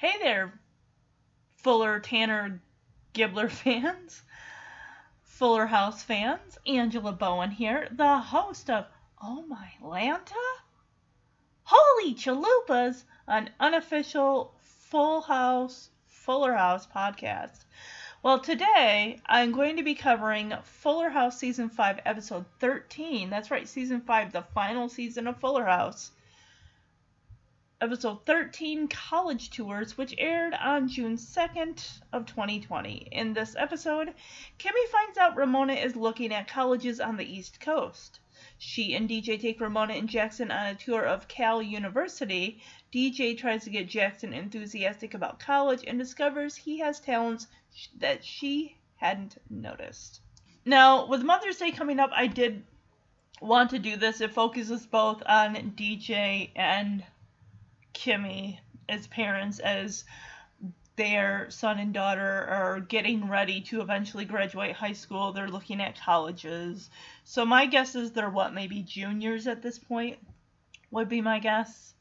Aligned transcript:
Hey 0.00 0.14
there, 0.22 0.52
Fuller 1.56 1.98
Tanner 1.98 2.62
Gibbler 3.14 3.50
fans, 3.50 4.22
Fuller 5.24 5.66
House 5.66 6.04
fans. 6.04 6.56
Angela 6.68 7.10
Bowen 7.10 7.50
here, 7.50 7.88
the 7.90 8.18
host 8.18 8.70
of 8.70 8.86
Oh 9.20 9.42
My 9.48 9.72
Lanta? 9.82 10.36
Holy 11.64 12.14
Chalupas, 12.14 13.02
an 13.26 13.50
unofficial 13.58 14.54
Full 14.62 15.22
House, 15.22 15.90
Fuller 16.06 16.54
House 16.54 16.86
podcast. 16.86 17.64
Well, 18.22 18.38
today 18.38 19.20
I'm 19.26 19.50
going 19.50 19.78
to 19.78 19.82
be 19.82 19.96
covering 19.96 20.54
Fuller 20.62 21.10
House 21.10 21.40
Season 21.40 21.68
5, 21.68 22.02
Episode 22.06 22.44
13. 22.60 23.30
That's 23.30 23.50
right, 23.50 23.66
Season 23.66 24.00
5, 24.02 24.30
the 24.30 24.42
final 24.54 24.88
season 24.88 25.26
of 25.26 25.40
Fuller 25.40 25.64
House 25.64 26.12
episode 27.80 28.26
13 28.26 28.88
college 28.88 29.50
tours 29.50 29.96
which 29.96 30.12
aired 30.18 30.52
on 30.52 30.88
june 30.88 31.16
2nd 31.16 32.00
of 32.12 32.26
2020 32.26 33.06
in 33.12 33.32
this 33.32 33.54
episode 33.56 34.12
kimmy 34.58 34.88
finds 34.90 35.16
out 35.16 35.36
ramona 35.36 35.74
is 35.74 35.94
looking 35.94 36.34
at 36.34 36.48
colleges 36.48 36.98
on 36.98 37.16
the 37.16 37.24
east 37.24 37.60
coast. 37.60 38.18
She 38.58 38.94
and 38.96 39.08
dj 39.08 39.40
take 39.40 39.60
ramona 39.60 39.94
and 39.94 40.08
jackson 40.08 40.50
on 40.50 40.66
a 40.66 40.74
tour 40.74 41.04
of 41.04 41.28
cal 41.28 41.62
university. 41.62 42.60
Dj 42.92 43.38
tries 43.38 43.62
to 43.62 43.70
get 43.70 43.88
jackson 43.88 44.32
enthusiastic 44.32 45.14
about 45.14 45.38
college 45.38 45.84
and 45.86 46.00
discovers 46.00 46.56
he 46.56 46.80
has 46.80 46.98
talents 46.98 47.46
that 47.98 48.24
she 48.24 48.76
hadn't 48.96 49.40
noticed. 49.48 50.20
Now 50.64 51.06
with 51.06 51.22
mother's 51.22 51.58
day 51.58 51.70
coming 51.70 52.00
up 52.00 52.10
i 52.12 52.26
did 52.26 52.64
want 53.40 53.70
to 53.70 53.78
do 53.78 53.96
this. 53.96 54.20
It 54.20 54.32
focuses 54.32 54.84
both 54.84 55.22
on 55.26 55.54
dj 55.76 56.50
and 56.56 57.04
Kimmy 57.94 58.58
as 58.88 59.06
parents 59.06 59.58
as 59.58 60.04
their 60.96 61.48
son 61.48 61.78
and 61.78 61.94
daughter 61.94 62.46
are 62.50 62.80
getting 62.80 63.28
ready 63.28 63.60
to 63.60 63.80
eventually 63.80 64.24
graduate 64.24 64.74
high 64.74 64.92
school. 64.92 65.32
They're 65.32 65.48
looking 65.48 65.80
at 65.80 66.00
colleges. 66.00 66.90
So 67.24 67.44
my 67.44 67.66
guess 67.66 67.94
is 67.94 68.12
they're 68.12 68.28
what, 68.28 68.52
maybe 68.52 68.82
juniors 68.82 69.46
at 69.46 69.62
this 69.62 69.78
point? 69.78 70.18
Would 70.90 71.08
be 71.08 71.20
my 71.20 71.38
guess. 71.38 71.94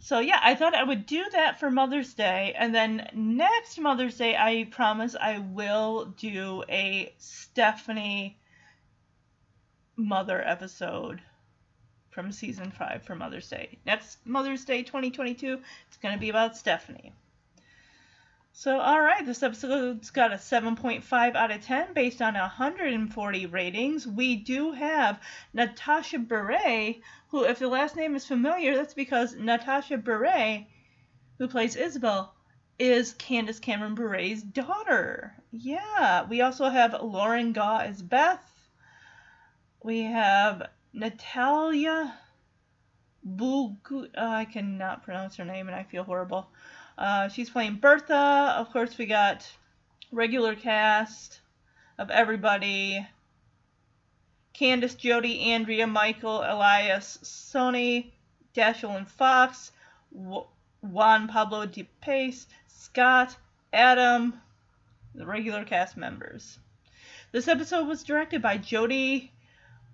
So 0.00 0.18
yeah, 0.18 0.40
I 0.42 0.54
thought 0.56 0.74
I 0.74 0.82
would 0.82 1.06
do 1.06 1.24
that 1.32 1.60
for 1.60 1.70
Mother's 1.70 2.12
Day. 2.14 2.54
And 2.58 2.74
then 2.74 3.08
next 3.14 3.78
Mother's 3.78 4.16
Day, 4.16 4.36
I 4.36 4.66
promise 4.70 5.14
I 5.20 5.38
will 5.38 6.06
do 6.16 6.64
a 6.68 7.14
Stephanie 7.18 8.38
mother 9.96 10.42
episode 10.46 11.20
from 12.16 12.32
season 12.32 12.70
5 12.70 13.02
for 13.02 13.14
Mother's 13.14 13.46
Day. 13.46 13.76
Next 13.84 14.16
Mother's 14.24 14.64
Day 14.64 14.82
2022, 14.82 15.60
it's 15.86 15.98
going 15.98 16.14
to 16.14 16.18
be 16.18 16.30
about 16.30 16.56
Stephanie. 16.56 17.12
So, 18.54 18.80
alright, 18.80 19.26
this 19.26 19.42
episode's 19.42 20.08
got 20.08 20.32
a 20.32 20.36
7.5 20.36 21.36
out 21.36 21.50
of 21.50 21.62
10 21.62 21.92
based 21.92 22.22
on 22.22 22.32
140 22.32 23.44
ratings. 23.44 24.06
We 24.06 24.34
do 24.34 24.72
have 24.72 25.20
Natasha 25.52 26.18
Bure, 26.18 26.94
who, 27.28 27.44
if 27.44 27.58
the 27.58 27.68
last 27.68 27.96
name 27.96 28.16
is 28.16 28.26
familiar, 28.26 28.74
that's 28.74 28.94
because 28.94 29.34
Natasha 29.34 29.98
Bure, 29.98 30.64
who 31.36 31.48
plays 31.48 31.76
Isabel, 31.76 32.34
is 32.78 33.12
Candace 33.12 33.60
Cameron 33.60 33.94
Bure's 33.94 34.42
daughter. 34.42 35.34
Yeah, 35.52 36.24
we 36.24 36.40
also 36.40 36.70
have 36.70 36.96
Lauren 37.02 37.52
Gaw 37.52 37.80
as 37.80 38.00
Beth. 38.00 38.40
We 39.82 40.00
have 40.04 40.70
Natalia 40.96 42.18
Bulgu. 43.22 44.06
Uh, 44.06 44.08
I 44.16 44.46
cannot 44.46 45.02
pronounce 45.02 45.36
her 45.36 45.44
name, 45.44 45.68
and 45.68 45.76
I 45.76 45.82
feel 45.82 46.04
horrible. 46.04 46.48
Uh, 46.96 47.28
she's 47.28 47.50
playing 47.50 47.76
Bertha. 47.76 48.54
Of 48.56 48.72
course, 48.72 48.96
we 48.96 49.04
got 49.04 49.46
regular 50.10 50.54
cast 50.54 51.40
of 51.98 52.10
everybody. 52.10 53.06
Candace, 54.54 54.94
Jody, 54.94 55.52
Andrea, 55.52 55.86
Michael, 55.86 56.38
Elias, 56.38 57.18
Soni, 57.22 58.12
Dashiell 58.54 58.96
and 58.96 59.06
Fox, 59.06 59.72
w- 60.14 60.46
Juan 60.80 61.28
Pablo 61.28 61.66
Di 61.66 61.82
Pace, 62.00 62.46
Scott, 62.68 63.36
Adam, 63.70 64.32
the 65.14 65.26
regular 65.26 65.62
cast 65.66 65.98
members. 65.98 66.58
This 67.32 67.48
episode 67.48 67.86
was 67.86 68.02
directed 68.02 68.40
by 68.40 68.56
Jody 68.56 69.30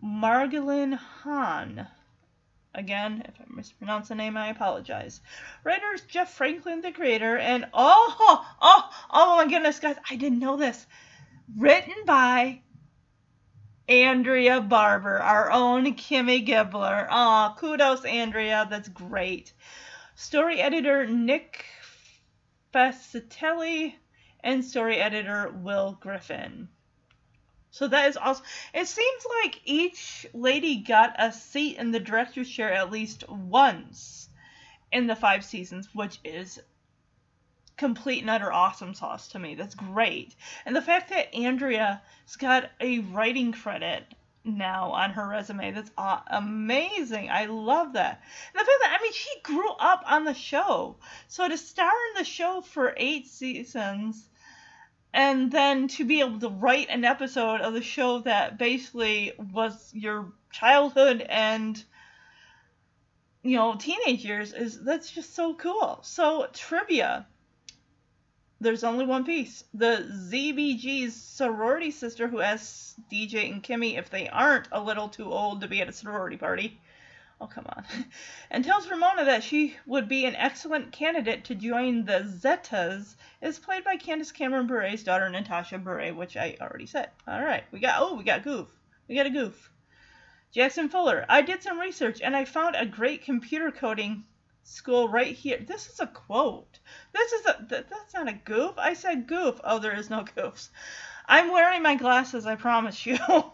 Margolin 0.03 0.95
Hahn. 0.95 1.87
Again, 2.75 3.23
if 3.27 3.41
I 3.41 3.45
mispronounce 3.49 4.09
the 4.09 4.15
name, 4.15 4.37
I 4.37 4.49
apologize. 4.49 5.21
Writers 5.63 6.03
Jeff 6.09 6.33
Franklin, 6.35 6.81
the 6.81 6.91
creator, 6.91 7.37
and 7.37 7.67
oh, 7.73 8.47
oh, 8.61 8.91
oh 9.11 9.37
my 9.37 9.47
goodness, 9.47 9.79
guys, 9.79 9.97
I 10.11 10.17
didn't 10.17 10.41
know 10.41 10.57
this. 10.57 10.87
Written 11.57 11.95
by 12.07 12.63
Andrea 13.89 14.61
Barber, 14.61 15.19
our 15.21 15.51
own 15.51 15.95
Kimmy 15.95 16.47
Gibbler. 16.47 17.07
Aw, 17.11 17.55
kudos, 17.57 18.05
Andrea, 18.05 18.67
that's 18.71 18.89
great. 18.89 19.53
Story 20.15 20.61
editor 20.61 21.07
Nick 21.07 21.67
Fascitelli, 22.73 23.95
and 24.41 24.65
story 24.65 24.97
editor 24.97 25.51
Will 25.51 25.99
Griffin. 26.01 26.69
So 27.73 27.89
that 27.89 28.11
is 28.11 28.19
awesome. 28.19 28.45
It 28.75 28.87
seems 28.87 29.27
like 29.43 29.63
each 29.65 30.27
lady 30.35 30.77
got 30.77 31.15
a 31.19 31.33
seat 31.33 31.79
in 31.79 31.91
the 31.91 32.01
director's 32.01 32.49
chair 32.49 32.71
at 32.71 32.91
least 32.91 33.27
once 33.31 34.29
in 34.93 35.07
the 35.07 35.17
five 35.17 35.43
seasons, 35.43 35.89
which 35.95 36.19
is 36.23 36.61
complete 37.79 38.21
and 38.21 38.29
utter 38.29 38.53
awesome 38.53 38.93
sauce 38.93 39.29
to 39.29 39.39
me. 39.39 39.55
That's 39.55 39.75
great. 39.75 40.35
And 40.67 40.77
the 40.77 40.83
fact 40.83 41.09
that 41.09 41.35
Andrea's 41.35 41.99
got 42.39 42.71
a 42.79 42.99
writing 42.99 43.53
credit 43.53 44.05
now 44.45 44.91
on 44.91 45.13
her 45.13 45.27
resume, 45.27 45.73
that's 45.73 45.91
amazing. 46.27 47.31
I 47.31 47.47
love 47.47 47.95
that. 47.95 48.21
And 48.53 48.61
the 48.61 48.67
fact 48.67 48.79
that, 48.83 48.99
I 49.01 49.03
mean, 49.03 49.15
she 49.15 49.41
grew 49.43 49.71
up 49.71 50.05
on 50.07 50.25
the 50.25 50.35
show. 50.35 50.97
So 51.27 51.49
to 51.49 51.57
star 51.57 51.91
in 52.11 52.19
the 52.19 52.25
show 52.25 52.61
for 52.61 52.93
eight 52.99 53.29
seasons 53.29 54.29
and 55.15 55.51
then 55.51 55.89
to 55.89 56.05
be 56.05 56.21
able 56.21 56.39
to 56.41 56.49
write 56.49 56.89
an 56.89 57.05
episode 57.05 57.61
of 57.61 57.75
the 57.75 57.83
show 57.83 58.21
that 58.21 58.59
basically 58.59 59.33
was 59.53 59.91
your 59.93 60.33
childhood 60.51 61.21
and 61.29 61.83
you 63.43 63.57
know 63.57 63.75
teenage 63.75 64.25
years 64.25 64.53
is 64.53 64.83
that's 64.83 65.11
just 65.11 65.35
so 65.35 65.55
cool. 65.55 65.99
So 66.03 66.49
trivia. 66.53 67.27
There's 68.61 68.85
only 68.85 69.05
one 69.05 69.25
piece. 69.25 69.65
The 69.75 70.09
zbg's 70.31 71.15
sorority 71.15 71.91
sister 71.91 72.29
who 72.29 72.41
asks 72.41 72.95
dj 73.13 73.53
and 73.53 73.63
kimmy 73.63 73.99
if 73.99 74.09
they 74.09 74.29
aren't 74.29 74.69
a 74.71 74.81
little 74.81 75.09
too 75.09 75.33
old 75.33 75.61
to 75.61 75.69
be 75.69 75.81
at 75.81 75.89
a 75.89 75.93
sorority 75.93 76.37
party 76.37 76.79
Oh, 77.43 77.49
come 77.49 77.67
on. 77.71 77.85
And 78.53 78.65
tells 78.65 78.89
Ramona 78.89 79.25
that 79.25 79.43
she 79.43 79.77
would 79.85 80.07
be 80.07 80.27
an 80.27 80.37
excellent 80.37 80.93
candidate 80.93 81.47
to 81.47 81.57
join 81.57 82.05
the 82.05 82.21
Zetas, 82.21 83.17
is 83.41 83.59
played 83.59 83.83
by 83.83 83.97
Candace 83.97 84.31
Cameron 84.31 84.69
Bure's 84.69 85.03
daughter, 85.03 85.29
Natasha 85.29 85.79
Bure, 85.79 86.15
which 86.15 86.37
I 86.37 86.57
already 86.61 86.87
said. 86.87 87.11
All 87.27 87.43
right, 87.43 87.65
we 87.73 87.81
got, 87.81 88.01
oh, 88.01 88.15
we 88.15 88.23
got 88.23 88.45
Goof. 88.45 88.69
We 89.09 89.17
got 89.17 89.27
a 89.27 89.31
Goof. 89.31 89.73
Jackson 90.53 90.89
Fuller. 90.89 91.27
I 91.29 91.43
did 91.43 91.65
some 91.65 91.81
research 91.81 92.21
and 92.21 92.37
I 92.37 92.45
found 92.45 92.77
a 92.77 92.87
great 92.87 93.25
computer 93.25 93.73
coding 93.73 94.23
school 94.63 95.09
right 95.09 95.35
here. 95.35 95.59
This 95.67 95.89
is 95.89 95.99
a 95.99 96.07
quote. 96.07 96.79
This 97.13 97.33
is 97.33 97.47
a, 97.47 97.67
th- 97.69 97.87
that's 97.91 98.15
not 98.15 98.29
a 98.29 98.35
goof. 98.35 98.75
I 98.79 98.95
said 98.95 99.27
goof. 99.27 99.61
Oh, 99.65 99.81
there 99.81 99.97
is 99.97 100.11
no 100.11 100.23
goofs. 100.37 100.69
I'm 101.27 101.51
wearing 101.51 101.83
my 101.83 101.97
glasses, 101.97 102.47
I 102.47 102.55
promise 102.55 103.05
you. 103.05 103.19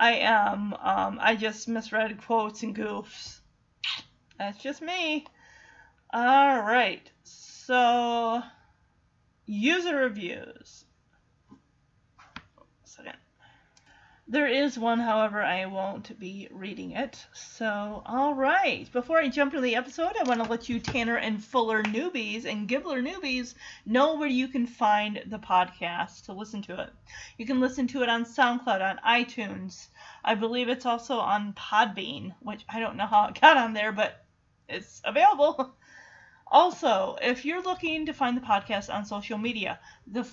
I 0.00 0.12
am. 0.12 0.74
Um, 0.74 1.18
I 1.20 1.34
just 1.36 1.68
misread 1.68 2.22
quotes 2.22 2.62
and 2.62 2.76
goofs. 2.76 3.40
That's 4.38 4.58
just 4.62 4.80
me. 4.80 5.26
All 6.12 6.60
right. 6.60 7.10
So, 7.24 8.42
user 9.46 9.96
reviews. 9.96 10.84
There 14.30 14.46
is 14.46 14.78
one, 14.78 15.00
however, 15.00 15.42
I 15.42 15.64
won't 15.64 16.18
be 16.18 16.48
reading 16.50 16.90
it. 16.90 17.26
So, 17.32 18.02
all 18.04 18.34
right. 18.34 18.86
Before 18.92 19.18
I 19.18 19.28
jump 19.28 19.54
into 19.54 19.62
the 19.62 19.74
episode, 19.74 20.12
I 20.20 20.24
want 20.24 20.44
to 20.44 20.50
let 20.50 20.68
you 20.68 20.78
Tanner 20.78 21.16
and 21.16 21.42
Fuller 21.42 21.82
newbies 21.82 22.44
and 22.44 22.68
Gibbler 22.68 23.02
newbies 23.02 23.54
know 23.86 24.18
where 24.18 24.28
you 24.28 24.48
can 24.48 24.66
find 24.66 25.22
the 25.24 25.38
podcast 25.38 26.26
to 26.26 26.34
listen 26.34 26.60
to 26.64 26.78
it. 26.78 26.90
You 27.38 27.46
can 27.46 27.58
listen 27.58 27.86
to 27.86 28.02
it 28.02 28.10
on 28.10 28.26
SoundCloud, 28.26 28.82
on 28.82 28.98
iTunes. 28.98 29.88
I 30.22 30.34
believe 30.34 30.68
it's 30.68 30.84
also 30.84 31.16
on 31.16 31.54
Podbean, 31.54 32.34
which 32.40 32.66
I 32.68 32.80
don't 32.80 32.98
know 32.98 33.06
how 33.06 33.28
it 33.28 33.40
got 33.40 33.56
on 33.56 33.72
there, 33.72 33.92
but 33.92 34.26
it's 34.68 35.00
available. 35.06 35.74
Also, 36.50 37.18
if 37.20 37.44
you're 37.44 37.62
looking 37.62 38.06
to 38.06 38.14
find 38.14 38.34
the 38.34 38.40
podcast 38.40 38.88
on 38.88 39.04
social 39.04 39.36
media, 39.36 39.78
the 40.06 40.26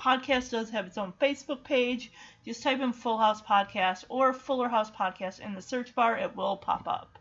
podcast 0.00 0.50
does 0.50 0.70
have 0.70 0.86
its 0.86 0.96
own 0.98 1.12
Facebook 1.20 1.62
page. 1.62 2.10
Just 2.44 2.62
type 2.62 2.80
in 2.80 2.92
Full 2.92 3.18
House 3.18 3.42
Podcast 3.42 4.04
or 4.08 4.32
Fuller 4.32 4.68
House 4.68 4.90
Podcast 4.90 5.40
in 5.40 5.54
the 5.54 5.60
search 5.60 5.94
bar, 5.94 6.16
it 6.16 6.34
will 6.34 6.56
pop 6.56 6.88
up. 6.88 7.18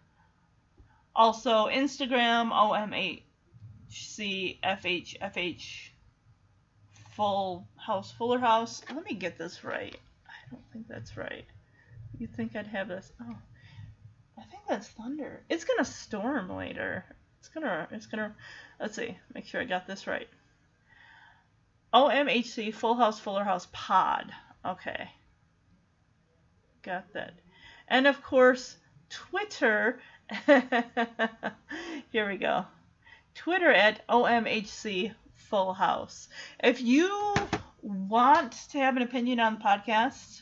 Also, 1.15 1.67
Instagram, 1.67 2.51
OMHCFHFH, 3.91 5.89
Full 7.11 7.67
House, 7.75 8.11
Fuller 8.13 8.39
House. 8.39 8.81
Let 8.93 9.03
me 9.03 9.15
get 9.15 9.37
this 9.37 9.63
right. 9.65 9.97
I 10.27 10.49
don't 10.49 10.63
think 10.71 10.87
that's 10.87 11.17
right. 11.17 11.45
You 12.17 12.27
think 12.27 12.55
I'd 12.55 12.67
have 12.67 12.87
this? 12.87 13.11
Oh, 13.21 13.35
I 14.37 14.43
think 14.43 14.63
that's 14.69 14.87
thunder. 14.87 15.41
It's 15.49 15.65
gonna 15.65 15.83
storm 15.83 16.49
later. 16.49 17.03
It's 17.39 17.49
gonna, 17.49 17.89
it's 17.91 18.05
gonna, 18.05 18.33
let's 18.79 18.95
see, 18.95 19.17
make 19.33 19.45
sure 19.45 19.59
I 19.59 19.65
got 19.65 19.85
this 19.87 20.07
right. 20.07 20.29
OMHC 21.93 22.73
Full 22.73 22.95
House 22.95 23.19
Fuller 23.19 23.43
House 23.43 23.67
Pod. 23.71 24.31
Okay. 24.65 25.09
Got 26.83 27.13
that. 27.13 27.33
And 27.87 28.07
of 28.07 28.21
course, 28.21 28.77
Twitter. 29.09 29.99
Here 30.45 32.29
we 32.29 32.37
go. 32.37 32.65
Twitter 33.33 33.71
at 33.71 34.07
OMHC 34.07 35.13
Full 35.35 35.73
House. 35.73 36.29
If 36.63 36.81
you 36.81 37.33
want 37.81 38.51
to 38.71 38.79
have 38.79 38.95
an 38.95 39.03
opinion 39.03 39.39
on 39.39 39.55
the 39.55 39.61
podcast, 39.61 40.41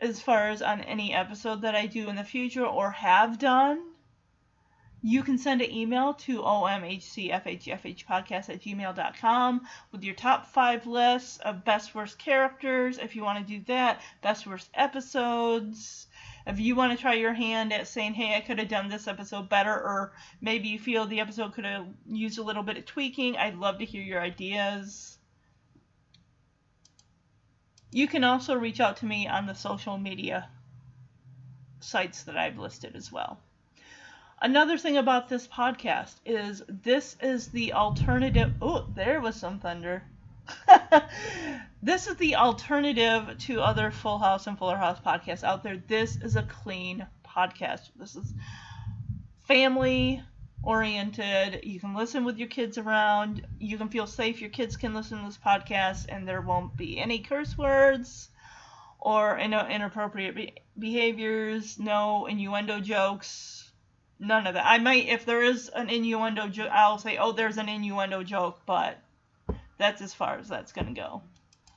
as 0.00 0.20
far 0.20 0.50
as 0.50 0.62
on 0.62 0.82
any 0.82 1.14
episode 1.14 1.62
that 1.62 1.74
I 1.74 1.86
do 1.86 2.08
in 2.08 2.16
the 2.16 2.24
future 2.24 2.66
or 2.66 2.90
have 2.90 3.38
done, 3.38 3.91
you 5.02 5.22
can 5.24 5.36
send 5.36 5.60
an 5.60 5.70
email 5.70 6.14
to 6.14 6.42
omhcfhfhpodcast 6.42 8.48
at 8.48 8.62
gmail.com 8.62 9.60
with 9.90 10.04
your 10.04 10.14
top 10.14 10.46
five 10.46 10.86
lists 10.86 11.38
of 11.38 11.64
best 11.64 11.92
worst 11.92 12.18
characters 12.18 12.98
if 12.98 13.16
you 13.16 13.24
want 13.24 13.44
to 13.44 13.58
do 13.58 13.64
that, 13.66 14.00
best 14.22 14.46
worst 14.46 14.70
episodes. 14.74 16.06
If 16.46 16.60
you 16.60 16.76
want 16.76 16.96
to 16.96 17.00
try 17.00 17.14
your 17.14 17.32
hand 17.32 17.72
at 17.72 17.88
saying, 17.88 18.14
hey, 18.14 18.36
I 18.36 18.40
could 18.40 18.60
have 18.60 18.68
done 18.68 18.88
this 18.88 19.08
episode 19.08 19.48
better, 19.48 19.72
or 19.72 20.12
maybe 20.40 20.68
you 20.68 20.78
feel 20.78 21.06
the 21.06 21.18
episode 21.20 21.54
could 21.54 21.64
have 21.64 21.86
used 22.06 22.38
a 22.38 22.42
little 22.42 22.62
bit 22.62 22.78
of 22.78 22.86
tweaking, 22.86 23.36
I'd 23.36 23.56
love 23.56 23.78
to 23.78 23.84
hear 23.84 24.02
your 24.02 24.20
ideas. 24.20 25.18
You 27.90 28.06
can 28.08 28.24
also 28.24 28.54
reach 28.54 28.80
out 28.80 28.96
to 28.98 29.06
me 29.06 29.28
on 29.28 29.46
the 29.46 29.54
social 29.54 29.98
media 29.98 30.48
sites 31.80 32.22
that 32.24 32.36
I've 32.36 32.58
listed 32.58 32.96
as 32.96 33.12
well. 33.12 33.38
Another 34.42 34.76
thing 34.76 34.96
about 34.96 35.28
this 35.28 35.46
podcast 35.46 36.16
is 36.26 36.64
this 36.68 37.16
is 37.22 37.46
the 37.46 37.74
alternative. 37.74 38.52
Oh, 38.60 38.88
there 38.92 39.20
was 39.20 39.36
some 39.36 39.60
thunder. 39.60 40.02
this 41.82 42.08
is 42.08 42.16
the 42.16 42.34
alternative 42.34 43.38
to 43.38 43.60
other 43.60 43.92
Full 43.92 44.18
House 44.18 44.48
and 44.48 44.58
Fuller 44.58 44.76
House 44.76 44.98
podcasts 44.98 45.44
out 45.44 45.62
there. 45.62 45.80
This 45.86 46.16
is 46.16 46.34
a 46.34 46.42
clean 46.42 47.06
podcast. 47.24 47.90
This 47.94 48.16
is 48.16 48.34
family 49.46 50.20
oriented. 50.64 51.60
You 51.62 51.78
can 51.78 51.94
listen 51.94 52.24
with 52.24 52.36
your 52.36 52.48
kids 52.48 52.78
around. 52.78 53.46
You 53.60 53.78
can 53.78 53.90
feel 53.90 54.08
safe. 54.08 54.40
Your 54.40 54.50
kids 54.50 54.76
can 54.76 54.92
listen 54.92 55.20
to 55.20 55.26
this 55.26 55.38
podcast, 55.38 56.06
and 56.08 56.26
there 56.26 56.40
won't 56.40 56.76
be 56.76 56.98
any 56.98 57.20
curse 57.20 57.56
words 57.56 58.28
or 58.98 59.38
inappropriate 59.38 60.34
be- 60.34 60.54
behaviors, 60.76 61.78
no 61.78 62.26
innuendo 62.26 62.80
jokes 62.80 63.61
none 64.22 64.46
of 64.46 64.54
that. 64.54 64.64
I 64.64 64.78
might, 64.78 65.08
if 65.08 65.26
there 65.26 65.42
is 65.42 65.68
an 65.68 65.90
innuendo 65.90 66.48
joke, 66.48 66.70
I'll 66.72 66.98
say, 66.98 67.18
oh, 67.18 67.32
there's 67.32 67.58
an 67.58 67.68
innuendo 67.68 68.22
joke, 68.22 68.60
but 68.64 68.98
that's 69.78 70.00
as 70.00 70.14
far 70.14 70.38
as 70.38 70.48
that's 70.48 70.72
going 70.72 70.86
to 70.86 71.00
go. 71.00 71.22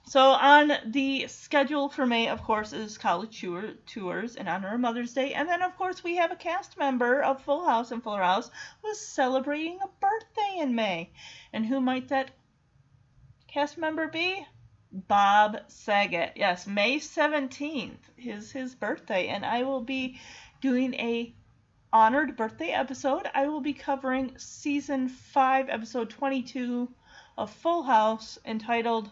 So 0.07 0.21
on 0.21 0.71
the 0.85 1.25
schedule 1.27 1.89
for 1.89 2.05
May, 2.05 2.29
of 2.29 2.43
course, 2.43 2.71
is 2.71 2.99
college 2.99 3.41
tour, 3.41 3.71
tours 3.87 4.35
in 4.35 4.47
honor 4.47 4.75
of 4.75 4.79
Mother's 4.79 5.13
Day, 5.13 5.33
and 5.33 5.49
then 5.49 5.63
of 5.63 5.75
course 5.75 6.03
we 6.03 6.17
have 6.17 6.31
a 6.31 6.35
cast 6.35 6.77
member 6.77 7.23
of 7.23 7.41
Full 7.41 7.65
House 7.65 7.91
and 7.91 8.03
Fuller 8.03 8.21
House 8.21 8.51
who's 8.83 8.99
celebrating 8.99 9.79
a 9.83 9.89
birthday 9.99 10.59
in 10.59 10.75
May, 10.75 11.09
and 11.51 11.65
who 11.65 11.81
might 11.81 12.09
that 12.09 12.29
cast 13.47 13.79
member 13.79 14.07
be? 14.07 14.45
Bob 14.91 15.57
Saget. 15.67 16.33
Yes, 16.35 16.67
May 16.67 16.99
17th 16.99 17.97
is 18.19 18.51
his 18.51 18.75
birthday, 18.75 19.27
and 19.29 19.43
I 19.43 19.63
will 19.63 19.81
be 19.81 20.19
doing 20.61 20.93
a 20.93 21.33
honored 21.93 22.35
birthday 22.35 22.71
episode, 22.71 23.29
I 23.33 23.47
will 23.47 23.61
be 23.61 23.73
covering 23.73 24.37
season 24.37 25.07
5, 25.09 25.69
episode 25.69 26.09
22 26.09 26.89
of 27.37 27.51
Full 27.51 27.83
House 27.83 28.37
entitled 28.45 29.09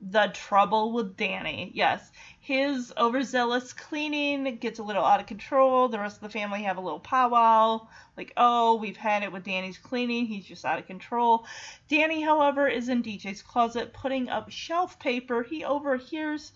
The 0.00 0.30
Trouble 0.32 0.92
with 0.92 1.16
Danny. 1.16 1.70
Yes, 1.74 2.10
his 2.38 2.92
overzealous 2.96 3.72
cleaning 3.72 4.56
gets 4.56 4.78
a 4.78 4.82
little 4.82 5.04
out 5.04 5.20
of 5.20 5.26
control. 5.26 5.88
The 5.88 5.98
rest 5.98 6.16
of 6.16 6.22
the 6.22 6.38
family 6.38 6.62
have 6.62 6.76
a 6.76 6.80
little 6.80 7.00
powwow. 7.00 7.88
Like, 8.16 8.32
oh, 8.36 8.76
we've 8.76 8.96
had 8.96 9.22
it 9.22 9.32
with 9.32 9.44
Danny's 9.44 9.78
cleaning. 9.78 10.26
He's 10.26 10.46
just 10.46 10.64
out 10.64 10.78
of 10.78 10.86
control. 10.86 11.46
Danny, 11.88 12.22
however, 12.22 12.66
is 12.68 12.88
in 12.88 13.02
DJ's 13.02 13.42
closet 13.42 13.92
putting 13.92 14.28
up 14.28 14.50
shelf 14.50 14.98
paper. 14.98 15.42
He 15.42 15.64
overhears 15.64 16.52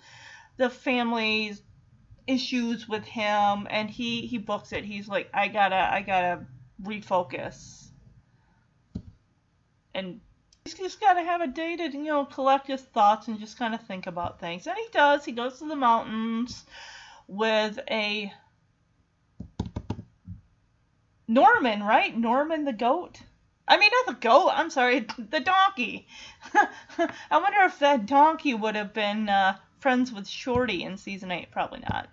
the 0.56 0.70
family's 0.70 1.62
issues 2.26 2.88
with 2.88 3.04
him 3.04 3.66
and 3.70 3.90
he 3.90 4.26
he 4.26 4.38
books 4.38 4.72
it. 4.72 4.84
He's 4.84 5.08
like 5.08 5.28
i 5.34 5.48
gotta 5.48 5.76
i 5.76 6.00
gotta 6.00 6.46
refocus. 6.82 7.88
And 9.94 10.20
he's 10.64 10.74
just 10.74 11.00
gotta 11.00 11.22
have 11.22 11.40
a 11.40 11.46
day 11.46 11.76
to 11.76 11.90
you 11.92 12.04
know 12.04 12.24
collect 12.24 12.66
his 12.66 12.82
thoughts 12.82 13.28
and 13.28 13.38
just 13.38 13.58
kind 13.58 13.74
of 13.74 13.82
think 13.82 14.06
about 14.06 14.40
things. 14.40 14.66
And 14.66 14.76
he 14.76 14.86
does. 14.92 15.24
He 15.24 15.32
goes 15.32 15.58
to 15.58 15.68
the 15.68 15.76
mountains 15.76 16.64
with 17.28 17.78
a 17.90 18.32
norman 21.28 21.82
right? 21.82 22.16
Norman 22.16 22.64
the 22.64 22.72
goat? 22.72 23.20
I 23.66 23.78
mean, 23.78 23.90
not 24.06 24.20
the 24.20 24.28
goat. 24.28 24.50
I'm 24.52 24.70
sorry, 24.70 25.00
the 25.18 25.40
donkey. 25.40 26.06
I 26.54 27.38
wonder 27.38 27.60
if 27.62 27.78
that 27.78 28.06
donkey 28.06 28.54
would 28.54 28.74
have 28.74 28.92
been 28.92 29.28
uh, 29.28 29.56
friends 29.84 30.10
with 30.10 30.26
Shorty 30.26 30.82
in 30.82 30.96
season 30.96 31.30
eight. 31.30 31.52
Probably 31.52 31.80
not 31.80 32.08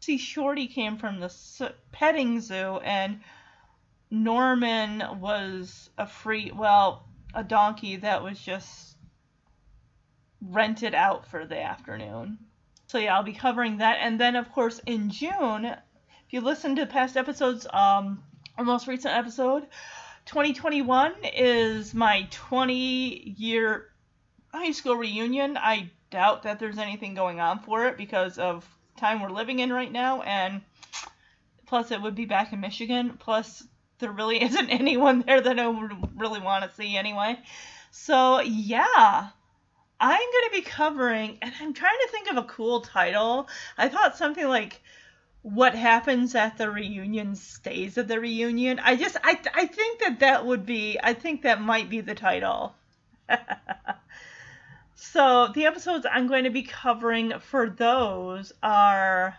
see 0.00 0.16
Shorty 0.16 0.68
came 0.68 0.96
from 0.96 1.20
the 1.20 1.30
petting 1.92 2.40
zoo, 2.40 2.78
and 2.82 3.20
Norman 4.10 5.20
was 5.20 5.90
a 5.98 6.06
free, 6.06 6.50
well, 6.50 7.06
a 7.34 7.44
donkey 7.44 7.96
that 7.96 8.22
was 8.22 8.40
just 8.40 8.96
rented 10.40 10.94
out 10.94 11.26
for 11.26 11.44
the 11.44 11.60
afternoon. 11.60 12.38
So 12.86 12.96
yeah, 12.96 13.14
I'll 13.16 13.22
be 13.22 13.34
covering 13.34 13.78
that, 13.78 13.98
and 14.00 14.18
then 14.18 14.34
of 14.34 14.50
course 14.52 14.80
in 14.86 15.10
June, 15.10 15.66
if 15.66 16.30
you 16.30 16.40
listen 16.40 16.76
to 16.76 16.86
past 16.86 17.18
episodes, 17.18 17.66
um, 17.70 18.22
our 18.56 18.64
most 18.64 18.86
recent 18.86 19.14
episode, 19.14 19.64
2021 20.24 21.12
is 21.34 21.92
my 21.92 22.26
20 22.30 23.34
year 23.36 23.90
high 24.54 24.72
school 24.72 24.96
reunion. 24.96 25.58
I 25.58 25.90
doubt 26.10 26.42
that 26.44 26.58
there's 26.58 26.78
anything 26.78 27.14
going 27.14 27.40
on 27.40 27.60
for 27.60 27.86
it 27.86 27.96
because 27.96 28.38
of 28.38 28.68
time 28.96 29.20
we're 29.22 29.30
living 29.30 29.58
in 29.60 29.72
right 29.72 29.90
now, 29.90 30.22
and 30.22 30.62
plus 31.66 31.90
it 31.90 32.00
would 32.00 32.14
be 32.14 32.24
back 32.24 32.52
in 32.52 32.60
Michigan. 32.60 33.16
Plus, 33.18 33.62
there 33.98 34.12
really 34.12 34.42
isn't 34.42 34.70
anyone 34.70 35.22
there 35.26 35.40
that 35.40 35.58
I 35.58 35.68
would 35.68 35.92
really 36.16 36.40
want 36.40 36.64
to 36.64 36.76
see 36.76 36.96
anyway. 36.96 37.38
So, 37.90 38.40
yeah. 38.40 39.28
I'm 40.00 40.18
going 40.18 40.44
to 40.44 40.50
be 40.52 40.62
covering, 40.62 41.38
and 41.42 41.52
I'm 41.60 41.74
trying 41.74 41.98
to 42.02 42.08
think 42.12 42.30
of 42.30 42.36
a 42.36 42.44
cool 42.44 42.82
title. 42.82 43.48
I 43.76 43.88
thought 43.88 44.16
something 44.16 44.46
like 44.46 44.80
what 45.42 45.74
happens 45.74 46.34
at 46.34 46.56
the 46.56 46.70
reunion 46.70 47.34
stays 47.34 47.98
at 47.98 48.06
the 48.06 48.20
reunion. 48.20 48.78
I 48.78 48.94
just, 48.94 49.16
I, 49.24 49.40
I 49.54 49.66
think 49.66 50.00
that 50.00 50.20
that 50.20 50.46
would 50.46 50.64
be, 50.66 50.98
I 51.02 51.14
think 51.14 51.42
that 51.42 51.60
might 51.60 51.90
be 51.90 52.00
the 52.00 52.14
title. 52.14 52.74
So 55.12 55.48
the 55.54 55.64
episodes 55.64 56.04
I'm 56.10 56.26
going 56.26 56.44
to 56.44 56.50
be 56.50 56.64
covering 56.64 57.38
for 57.38 57.70
those 57.70 58.52
are 58.62 59.38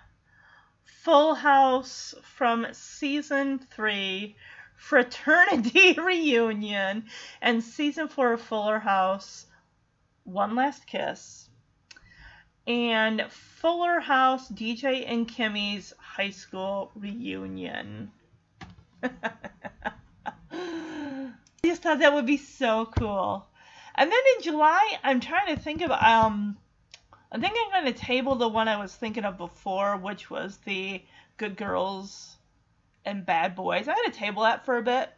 Full 1.03 1.35
House 1.35 2.15
from 2.23 2.65
season 2.71 3.59
three, 3.59 4.35
Fraternity 4.75 5.93
Reunion, 5.99 7.05
and 7.39 7.63
season 7.63 8.07
four 8.07 8.33
of 8.33 8.41
Fuller 8.41 8.79
House, 8.79 9.45
One 10.23 10.55
Last 10.55 10.88
Kiss. 10.88 11.49
and 12.65 13.27
Fuller 13.29 13.99
House 13.99 14.49
DJ 14.49 15.05
and 15.07 15.27
Kimmy's 15.27 15.93
high 15.99 16.31
school 16.31 16.91
reunion. 16.95 18.11
I 19.03 19.11
just 21.63 21.83
thought 21.83 21.99
that 21.99 22.15
would 22.15 22.25
be 22.25 22.38
so 22.38 22.88
cool. 22.97 23.49
And 24.00 24.10
then 24.10 24.20
in 24.38 24.44
July, 24.44 24.98
I'm 25.03 25.20
trying 25.20 25.53
to 25.53 25.62
think 25.62 25.82
of 25.82 25.91
um 25.91 26.58
I 27.34 27.38
think 27.38 27.53
I'm 27.60 27.84
going 27.84 27.94
to 27.94 28.00
table 28.00 28.36
the 28.36 28.48
one 28.48 28.70
I 28.70 28.79
was 28.79 28.96
thinking 28.96 29.25
of 29.25 29.38
before, 29.38 29.98
which 29.98 30.29
was 30.29 30.58
the 30.63 31.03
Good 31.36 31.58
Girls 31.58 32.38
and 33.03 33.25
Bad 33.25 33.56
Boys. 33.56 33.89
I'm 33.89 33.96
going 33.96 34.10
to 34.10 34.18
table 34.18 34.44
that 34.44 34.63
for 34.63 34.77
a 34.77 34.82
bit. 34.82 35.10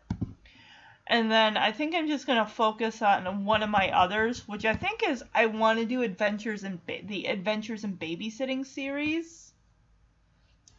And 1.05 1.31
then 1.31 1.57
I 1.57 1.71
think 1.71 1.93
I'm 1.93 2.07
just 2.07 2.25
going 2.25 2.43
to 2.43 2.51
focus 2.51 3.03
on 3.03 3.45
one 3.45 3.61
of 3.61 3.69
my 3.69 3.91
others, 3.91 4.47
which 4.47 4.65
I 4.65 4.73
think 4.73 5.03
is 5.07 5.23
I 5.33 5.45
want 5.45 5.77
to 5.77 5.85
do 5.85 6.01
Adventures 6.01 6.63
in 6.63 6.81
ba- 6.87 7.05
the 7.05 7.25
Adventures 7.25 7.83
in 7.83 7.97
Babysitting 7.97 8.65
series, 8.65 9.53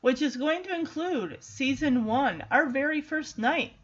which 0.01 0.23
is 0.23 0.37
going 0.37 0.65
to 0.65 0.75
include 0.75 1.37
season 1.41 2.05
1, 2.05 2.47
our 2.51 2.69
very 2.69 3.01
first 3.01 3.39
night. 3.39 3.75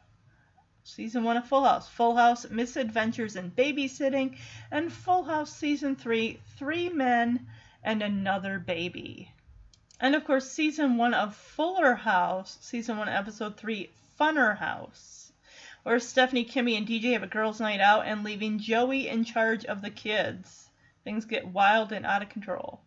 Season 0.90 1.22
1 1.22 1.36
of 1.36 1.46
Full 1.46 1.64
House, 1.64 1.86
Full 1.86 2.16
House 2.16 2.48
Misadventures 2.48 3.36
in 3.36 3.50
Babysitting, 3.50 4.38
and 4.70 4.90
Full 4.90 5.24
House 5.24 5.54
Season 5.54 5.94
3 5.94 6.40
Three 6.56 6.88
Men 6.88 7.46
and 7.84 8.02
Another 8.02 8.58
Baby. 8.58 9.30
And 10.00 10.14
of 10.14 10.24
course, 10.24 10.50
Season 10.50 10.96
1 10.96 11.12
of 11.12 11.36
Fuller 11.36 11.94
House, 11.94 12.56
Season 12.62 12.96
1, 12.96 13.06
Episode 13.06 13.58
3 13.58 13.90
Funner 14.18 14.56
House, 14.56 15.30
where 15.82 16.00
Stephanie, 16.00 16.46
Kimmy, 16.46 16.78
and 16.78 16.86
DJ 16.88 17.12
have 17.12 17.22
a 17.22 17.26
girls' 17.26 17.60
night 17.60 17.80
out 17.80 18.06
and 18.06 18.24
leaving 18.24 18.58
Joey 18.58 19.08
in 19.08 19.24
charge 19.24 19.66
of 19.66 19.82
the 19.82 19.90
kids. 19.90 20.70
Things 21.04 21.26
get 21.26 21.48
wild 21.48 21.92
and 21.92 22.06
out 22.06 22.22
of 22.22 22.30
control. 22.30 22.80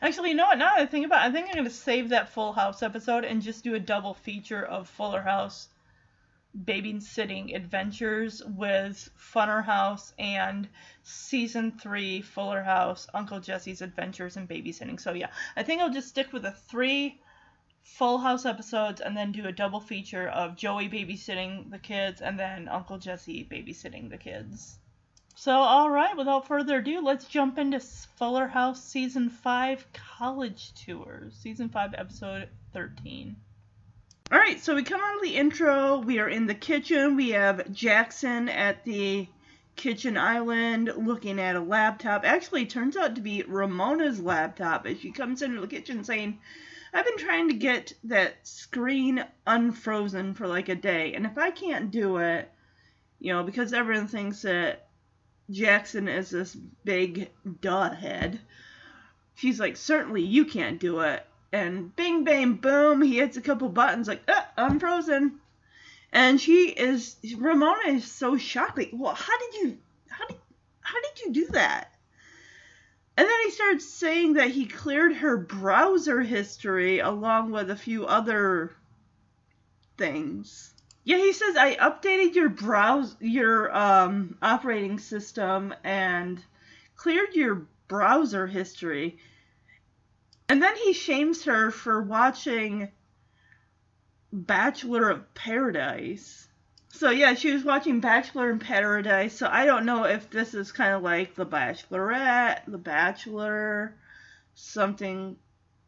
Actually, 0.00 0.30
you 0.30 0.34
know 0.34 0.46
what? 0.46 0.56
Now 0.56 0.76
that 0.76 0.80
I 0.80 0.86
think 0.86 1.04
about 1.04 1.26
it, 1.26 1.28
I 1.28 1.32
think 1.32 1.48
I'm 1.48 1.54
going 1.56 1.64
to 1.66 1.70
save 1.70 2.08
that 2.08 2.30
Full 2.30 2.54
House 2.54 2.82
episode 2.82 3.26
and 3.26 3.42
just 3.42 3.64
do 3.64 3.74
a 3.74 3.78
double 3.78 4.14
feature 4.14 4.64
of 4.64 4.88
Fuller 4.88 5.20
House 5.22 5.68
babysitting 6.64 7.54
adventures 7.54 8.42
with 8.44 9.10
Funner 9.18 9.64
House 9.64 10.12
and 10.18 10.68
season 11.02 11.72
three 11.72 12.20
Fuller 12.20 12.62
House 12.62 13.06
Uncle 13.14 13.40
Jesse's 13.40 13.82
adventures 13.82 14.36
in 14.36 14.48
babysitting. 14.48 15.00
So 15.00 15.12
yeah, 15.12 15.28
I 15.56 15.62
think 15.62 15.80
I'll 15.80 15.92
just 15.92 16.08
stick 16.08 16.32
with 16.32 16.42
the 16.42 16.52
three 16.52 17.20
Full 17.82 18.18
House 18.18 18.44
episodes 18.44 19.00
and 19.00 19.16
then 19.16 19.32
do 19.32 19.46
a 19.46 19.52
double 19.52 19.80
feature 19.80 20.28
of 20.28 20.56
Joey 20.56 20.88
babysitting 20.88 21.70
the 21.70 21.78
kids 21.78 22.20
and 22.20 22.38
then 22.38 22.68
Uncle 22.68 22.98
Jesse 22.98 23.48
babysitting 23.50 24.10
the 24.10 24.18
kids. 24.18 24.78
So 25.34 25.52
all 25.52 25.88
right, 25.88 26.16
without 26.16 26.48
further 26.48 26.78
ado, 26.78 27.00
let's 27.00 27.26
jump 27.26 27.58
into 27.58 27.80
Fuller 28.16 28.48
House 28.48 28.82
season 28.84 29.30
five 29.30 29.86
college 29.92 30.74
tours, 30.74 31.34
season 31.40 31.68
five 31.68 31.94
episode 31.94 32.48
thirteen. 32.72 33.36
All 34.30 34.38
right, 34.38 34.60
so 34.60 34.74
we 34.74 34.82
come 34.82 35.00
out 35.00 35.14
of 35.14 35.22
the 35.22 35.36
intro. 35.36 36.00
We 36.00 36.18
are 36.18 36.28
in 36.28 36.46
the 36.46 36.54
kitchen. 36.54 37.16
We 37.16 37.30
have 37.30 37.72
Jackson 37.72 38.50
at 38.50 38.84
the 38.84 39.26
kitchen 39.74 40.18
island 40.18 40.92
looking 40.98 41.40
at 41.40 41.56
a 41.56 41.60
laptop. 41.60 42.26
Actually, 42.26 42.62
it 42.62 42.70
turns 42.70 42.94
out 42.94 43.14
to 43.14 43.22
be 43.22 43.42
Ramona's 43.44 44.20
laptop 44.20 44.86
as 44.86 45.00
she 45.00 45.12
comes 45.12 45.40
into 45.40 45.62
the 45.62 45.66
kitchen 45.66 46.04
saying, 46.04 46.40
I've 46.92 47.06
been 47.06 47.16
trying 47.16 47.48
to 47.48 47.54
get 47.54 47.94
that 48.04 48.46
screen 48.46 49.24
unfrozen 49.46 50.34
for 50.34 50.46
like 50.46 50.68
a 50.68 50.74
day, 50.74 51.14
and 51.14 51.24
if 51.24 51.38
I 51.38 51.50
can't 51.50 51.90
do 51.90 52.18
it, 52.18 52.52
you 53.20 53.32
know, 53.32 53.44
because 53.44 53.72
everyone 53.72 54.08
thinks 54.08 54.42
that 54.42 54.88
Jackson 55.50 56.06
is 56.06 56.28
this 56.28 56.54
big 56.84 57.30
duh 57.62 57.94
head, 57.94 58.40
she's 59.36 59.58
like, 59.58 59.78
certainly 59.78 60.22
you 60.22 60.44
can't 60.44 60.78
do 60.78 61.00
it 61.00 61.24
and 61.52 61.94
bing 61.96 62.24
bang 62.24 62.54
boom 62.54 63.00
he 63.02 63.18
hits 63.18 63.36
a 63.36 63.40
couple 63.40 63.68
buttons 63.68 64.08
like 64.08 64.22
uh, 64.28 64.42
i'm 64.56 64.78
frozen. 64.78 65.40
And 66.10 66.40
she 66.40 66.68
is 66.70 67.16
ramona 67.36 67.88
is 67.88 68.10
so 68.10 68.36
shocked 68.36 68.78
like 68.78 68.90
well 68.92 69.14
how 69.14 69.38
did 69.38 69.54
you 69.54 69.78
how 70.08 70.26
did 70.26 70.36
how 70.80 71.00
did 71.00 71.20
you 71.24 71.32
do 71.32 71.46
that? 71.52 71.92
And 73.16 73.28
then 73.28 73.36
he 73.44 73.50
starts 73.50 73.84
saying 73.84 74.34
that 74.34 74.50
he 74.50 74.64
cleared 74.64 75.16
her 75.16 75.36
browser 75.36 76.22
history 76.22 77.00
along 77.00 77.50
with 77.50 77.70
a 77.70 77.76
few 77.76 78.06
other 78.06 78.72
things. 79.98 80.72
Yeah 81.04 81.18
he 81.18 81.32
says 81.32 81.56
i 81.56 81.76
updated 81.76 82.34
your 82.34 82.48
browse 82.48 83.16
your 83.20 83.74
um 83.76 84.36
operating 84.42 84.98
system 84.98 85.74
and 85.84 86.42
cleared 86.96 87.34
your 87.34 87.66
browser 87.86 88.46
history 88.46 89.18
and 90.48 90.62
then 90.62 90.76
he 90.76 90.92
shames 90.92 91.44
her 91.44 91.70
for 91.70 92.02
watching 92.02 92.88
Bachelor 94.32 95.10
of 95.10 95.34
Paradise. 95.34 96.48
So 96.90 97.10
yeah, 97.10 97.34
she 97.34 97.52
was 97.52 97.64
watching 97.64 98.00
Bachelor 98.00 98.50
in 98.50 98.58
Paradise. 98.58 99.36
So 99.36 99.48
I 99.50 99.66
don't 99.66 99.84
know 99.84 100.04
if 100.04 100.30
this 100.30 100.54
is 100.54 100.72
kind 100.72 100.94
of 100.94 101.02
like 101.02 101.34
The 101.34 101.46
Bachelorette, 101.46 102.62
The 102.66 102.78
Bachelor, 102.78 103.94
something 104.54 105.36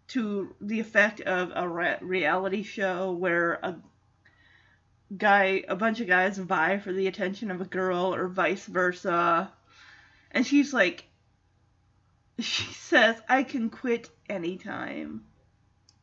to 0.08 0.54
the 0.60 0.80
effect 0.80 1.20
of 1.20 1.52
a 1.54 1.68
re- 1.68 1.98
reality 2.00 2.62
show 2.62 3.12
where 3.12 3.54
a 3.62 3.76
guy, 5.16 5.64
a 5.68 5.76
bunch 5.76 6.00
of 6.00 6.06
guys 6.06 6.36
vie 6.36 6.78
for 6.78 6.92
the 6.92 7.06
attention 7.06 7.50
of 7.50 7.60
a 7.60 7.66
girl, 7.66 8.14
or 8.14 8.28
vice 8.28 8.66
versa. 8.66 9.50
And 10.32 10.46
she's 10.46 10.72
like, 10.72 11.04
she 12.44 12.72
says, 12.72 13.20
I 13.28 13.42
can 13.42 13.70
quit 13.70 14.10
anytime. 14.28 15.24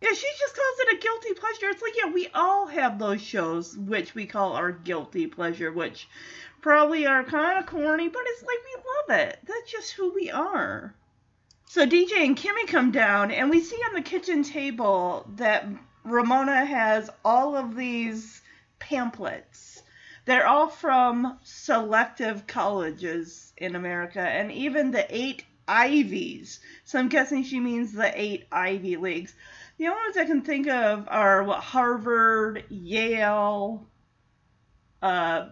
Yeah, 0.02 0.14
she 0.14 0.28
just 0.40 0.56
calls 0.56 0.80
it 0.80 0.98
a 0.98 1.02
guilty 1.02 1.34
pleasure. 1.34 1.70
It's 1.70 1.82
like, 1.82 1.94
yeah, 1.98 2.12
we 2.12 2.28
all 2.34 2.68
have 2.68 3.00
those 3.00 3.22
shows 3.22 3.76
which 3.76 4.14
we 4.14 4.28
call 4.28 4.54
our 4.54 4.72
guilty 4.72 5.26
pleasure, 5.26 5.72
which 5.72 6.08
probably 6.62 7.08
are 7.08 7.24
kind 7.24 7.58
of 7.58 7.66
corny, 7.66 8.08
but 8.08 8.22
it's 8.26 8.44
like 8.44 8.60
we 8.66 9.16
love 9.16 9.22
it. 9.22 9.40
That's 9.46 9.72
just 9.72 9.94
who 9.94 10.14
we 10.14 10.30
are. 10.30 10.94
So 11.66 11.86
DJ 11.86 12.26
and 12.26 12.38
Kimmy 12.38 12.68
come 12.68 12.92
down, 12.92 13.32
and 13.32 13.50
we 13.50 13.60
see 13.60 13.78
on 13.88 13.94
the 13.94 14.02
kitchen 14.02 14.44
table 14.44 15.30
that 15.36 15.66
Ramona 16.04 16.64
has 16.64 17.10
all 17.26 17.56
of 17.56 17.76
these 17.76 18.42
pamphlets. 18.80 19.82
They're 20.26 20.48
all 20.48 20.70
from 20.70 21.40
selective 21.44 22.48
colleges 22.48 23.54
in 23.58 23.76
America, 23.76 24.22
and 24.22 24.52
even 24.52 24.92
the 24.92 25.06
eight 25.10 25.44
Ivies. 25.68 26.60
So 26.86 27.00
I'm 27.00 27.10
guessing 27.10 27.44
she 27.44 27.60
means 27.60 27.92
the 27.92 28.12
eight 28.20 28.48
Ivy 28.52 28.98
Leagues. 28.98 29.36
The 29.78 29.88
only 29.88 30.02
ones 30.04 30.18
I 30.18 30.26
can 30.26 30.42
think 30.42 30.68
of 30.68 31.08
are 31.08 31.44
what 31.44 31.60
Harvard, 31.60 32.64
Yale. 32.70 33.86
Uh, 35.02 35.50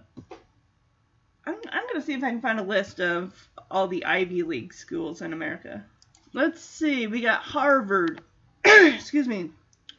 I'm, 1.46 1.56
I'm 1.70 1.88
gonna 1.88 2.02
see 2.02 2.14
if 2.14 2.24
I 2.24 2.30
can 2.30 2.42
find 2.42 2.60
a 2.60 2.64
list 2.64 3.00
of 3.00 3.50
all 3.70 3.88
the 3.88 4.06
Ivy 4.06 4.44
League 4.44 4.74
schools 4.74 5.22
in 5.22 5.34
America. 5.34 5.86
Let's 6.34 6.62
see. 6.62 7.08
We 7.08 7.22
got 7.22 7.42
Harvard. 7.42 8.22
excuse 8.66 9.28
me. 9.28 9.52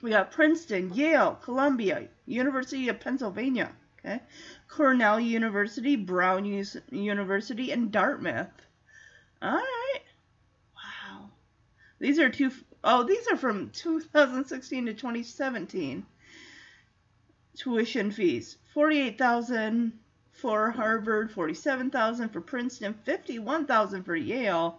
We 0.03 0.11
got 0.11 0.33
Princeton, 0.33 0.93
Yale, 0.93 1.39
Columbia, 1.43 2.09
University 2.27 2.89
of 2.89 3.01
Pennsylvania. 3.01 3.73
Okay. 3.99 4.21
Cornell 4.69 5.19
University, 5.19 5.97
Brown 5.97 6.45
University, 6.45 7.73
and 7.73 7.91
Dartmouth. 7.91 8.67
All 9.41 9.53
right. 9.53 10.01
These 11.99 12.19
are 12.19 12.29
two 12.29 12.51
oh, 12.85 13.05
these 13.05 13.27
are 13.29 13.37
from 13.37 13.71
2016 13.71 14.87
to 14.87 14.95
2017. 14.95 16.05
Tuition 17.57 18.11
fees. 18.11 18.59
48,000 18.75 19.99
for 20.33 20.71
Harvard, 20.71 21.33
47,000 21.33 22.29
for 22.29 22.43
Princeton, 22.43 22.93
51,000 23.05 24.05
for 24.05 24.15
Yale, 24.15 24.79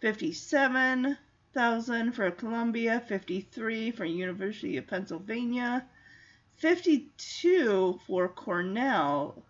57,000 0.00 2.12
for 2.12 2.30
Columbia, 2.30 3.04
53 3.06 3.90
for 3.90 4.06
University 4.06 4.78
of 4.78 4.86
Pennsylvania, 4.86 5.84
52 6.56 8.00
for 8.06 8.28
Cornell, 8.28 9.44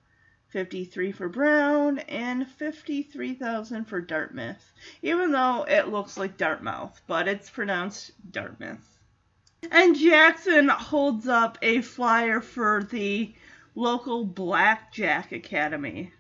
53 0.48 1.12
for 1.12 1.28
Brown, 1.28 1.98
and 1.98 2.48
53,000 2.48 3.84
for 3.84 4.00
Dartmouth. 4.00 4.72
Even 5.02 5.32
though 5.32 5.64
it 5.68 5.88
looks 5.88 6.16
like 6.16 6.36
Dartmouth, 6.36 7.00
but 7.06 7.28
it's 7.28 7.50
pronounced 7.50 8.12
Dartmouth. 8.30 8.98
And 9.70 9.96
Jackson 9.96 10.68
holds 10.68 11.26
up 11.26 11.58
a 11.62 11.80
flyer 11.80 12.40
for 12.40 12.84
the 12.84 13.34
local 13.74 14.24
Blackjack 14.24 15.32
Academy. 15.32 16.12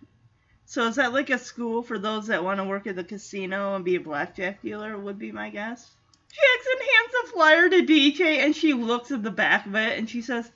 So 0.64 0.88
is 0.88 0.96
that 0.96 1.12
like 1.12 1.30
a 1.30 1.38
school 1.38 1.82
for 1.82 1.96
those 1.96 2.26
that 2.26 2.42
want 2.42 2.58
to 2.58 2.64
work 2.64 2.88
at 2.88 2.96
the 2.96 3.04
casino 3.04 3.76
and 3.76 3.84
be 3.84 3.94
a 3.94 4.00
blackjack 4.00 4.62
dealer? 4.62 4.98
Would 4.98 5.18
be 5.18 5.30
my 5.30 5.48
guess. 5.48 5.94
Jackson 6.28 6.80
hands 6.80 7.14
a 7.24 7.28
flyer 7.28 7.68
to 7.68 7.86
DJ 7.86 8.38
and 8.38 8.54
she 8.54 8.72
looks 8.72 9.12
at 9.12 9.22
the 9.22 9.30
back 9.30 9.66
of 9.66 9.76
it 9.76 9.96
and 9.96 10.10
she 10.10 10.22
says, 10.22 10.50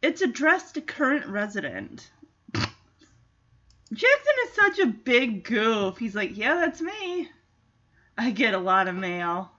"It's 0.00 0.22
addressed 0.22 0.74
to 0.74 0.80
current 0.80 1.26
resident." 1.26 2.08
Jackson 3.92 4.34
is 4.44 4.52
such 4.54 4.78
a 4.80 4.86
big 4.86 5.44
goof. 5.44 5.96
He's 5.98 6.14
like, 6.14 6.36
"Yeah, 6.36 6.56
that's 6.56 6.80
me. 6.80 7.30
I 8.18 8.30
get 8.30 8.54
a 8.54 8.58
lot 8.58 8.86
of 8.86 8.94
mail." 8.94 9.50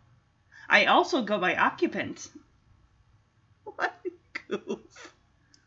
I 0.70 0.86
also 0.86 1.24
go 1.24 1.40
by 1.40 1.56
occupant. 1.56 2.30
What 3.64 4.00
a 4.06 4.10
goof. 4.48 5.14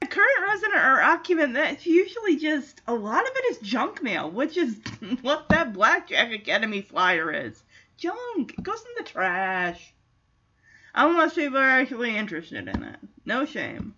A 0.03 0.07
current 0.07 0.43
resident 0.47 0.75
or 0.75 1.01
occupant, 1.01 1.55
that's 1.55 1.87
usually 1.87 2.37
just, 2.37 2.81
a 2.87 2.95
lot 2.95 3.23
of 3.23 3.33
it 3.35 3.53
is 3.53 3.69
junk 3.69 4.03
mail, 4.03 4.31
which 4.31 4.57
is 4.57 4.79
what 5.23 5.49
that 5.49 5.73
Blackjack 5.73 6.33
Academy 6.33 6.83
flyer 6.83 7.33
is. 7.33 7.63
Junk. 7.97 8.55
It 8.59 8.63
goes 8.63 8.81
in 8.81 9.05
the 9.05 9.11
trash. 9.11 9.95
Unless 10.95 11.35
people 11.35 11.59
are 11.59 11.81
actually 11.81 12.17
interested 12.17 12.69
in 12.69 12.83
it. 12.83 12.99
No 13.25 13.45
shame. 13.45 13.95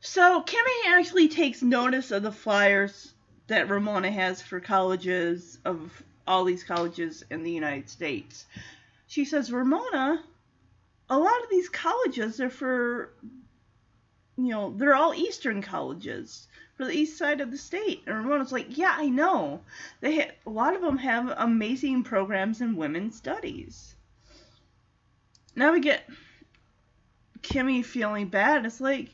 So 0.00 0.42
Kimmy 0.42 0.86
actually 0.86 1.28
takes 1.28 1.62
notice 1.62 2.10
of 2.10 2.22
the 2.22 2.32
flyers 2.32 3.14
that 3.48 3.68
Ramona 3.68 4.10
has 4.10 4.40
for 4.40 4.60
colleges 4.60 5.58
of 5.64 6.02
all 6.26 6.44
these 6.44 6.62
colleges 6.62 7.24
in 7.30 7.42
the 7.42 7.50
United 7.50 7.88
States. 7.88 8.46
She 9.06 9.24
says, 9.24 9.50
Ramona, 9.50 10.22
a 11.08 11.18
lot 11.18 11.42
of 11.42 11.50
these 11.50 11.68
colleges 11.70 12.40
are 12.40 12.50
for, 12.50 13.10
you 14.36 14.48
know, 14.48 14.74
they're 14.76 14.94
all 14.94 15.14
Eastern 15.14 15.62
colleges 15.62 16.46
for 16.76 16.84
the 16.84 16.92
east 16.92 17.18
side 17.18 17.40
of 17.40 17.50
the 17.50 17.58
state. 17.58 18.02
And 18.06 18.16
Ramona's 18.16 18.52
like, 18.52 18.76
yeah, 18.76 18.94
I 18.96 19.08
know. 19.08 19.60
They 20.00 20.16
ha- 20.16 20.30
a 20.46 20.50
lot 20.50 20.76
of 20.76 20.82
them 20.82 20.98
have 20.98 21.34
amazing 21.36 22.04
programs 22.04 22.60
in 22.60 22.76
women's 22.76 23.16
studies. 23.16 23.96
Now 25.56 25.72
we 25.72 25.80
get 25.80 26.08
Kimmy 27.40 27.84
feeling 27.84 28.28
bad. 28.28 28.64
It's 28.64 28.80
like, 28.80 29.08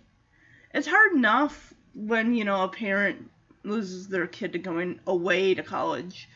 it's 0.75 0.89
hard 0.89 1.13
enough 1.13 1.73
when, 1.95 2.35
you 2.35 2.45
know, 2.45 2.65
a 2.65 2.69
parent 2.69 3.31
loses 3.65 4.09
their 4.09 4.27
kid 4.27 4.53
to 4.53 4.59
going 4.59 5.01
away 5.07 5.55
to 5.55 5.63
college 5.63 6.29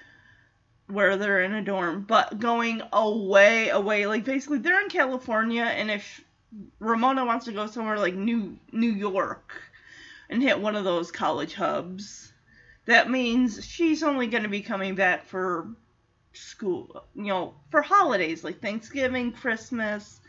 where 0.89 1.17
they're 1.17 1.43
in 1.43 1.53
a 1.53 1.63
dorm, 1.63 2.05
but 2.09 2.39
going 2.39 2.83
away, 2.93 3.69
away, 3.69 4.07
like 4.07 4.25
basically 4.25 4.59
they're 4.59 4.81
in 4.81 4.89
California, 4.89 5.63
and 5.63 5.91
if 5.91 6.25
Ramona 6.79 7.27
wants 7.27 7.45
to 7.45 7.53
go 7.53 7.67
somewhere 7.67 7.99
like 7.99 8.15
New 8.15 8.59
New 8.73 8.91
York 8.91 9.53
and 10.31 10.43
hit 10.43 10.61
one 10.61 10.77
of 10.77 10.85
those 10.85 11.13
college 11.13 11.55
hubs, 11.55 12.33
that 12.87 13.11
means 13.11 13.65
she's 13.65 14.03
only 14.03 14.27
going 14.27 14.45
to 14.45 14.49
be 14.49 14.63
coming 14.63 14.95
back 14.95 15.27
for 15.27 15.69
school, 16.33 17.05
you 17.15 17.25
know, 17.25 17.55
for 17.71 17.83
holidays 17.83 18.43
like 18.43 18.61
Thanksgiving, 18.61 19.33
Christmas, 19.33 20.21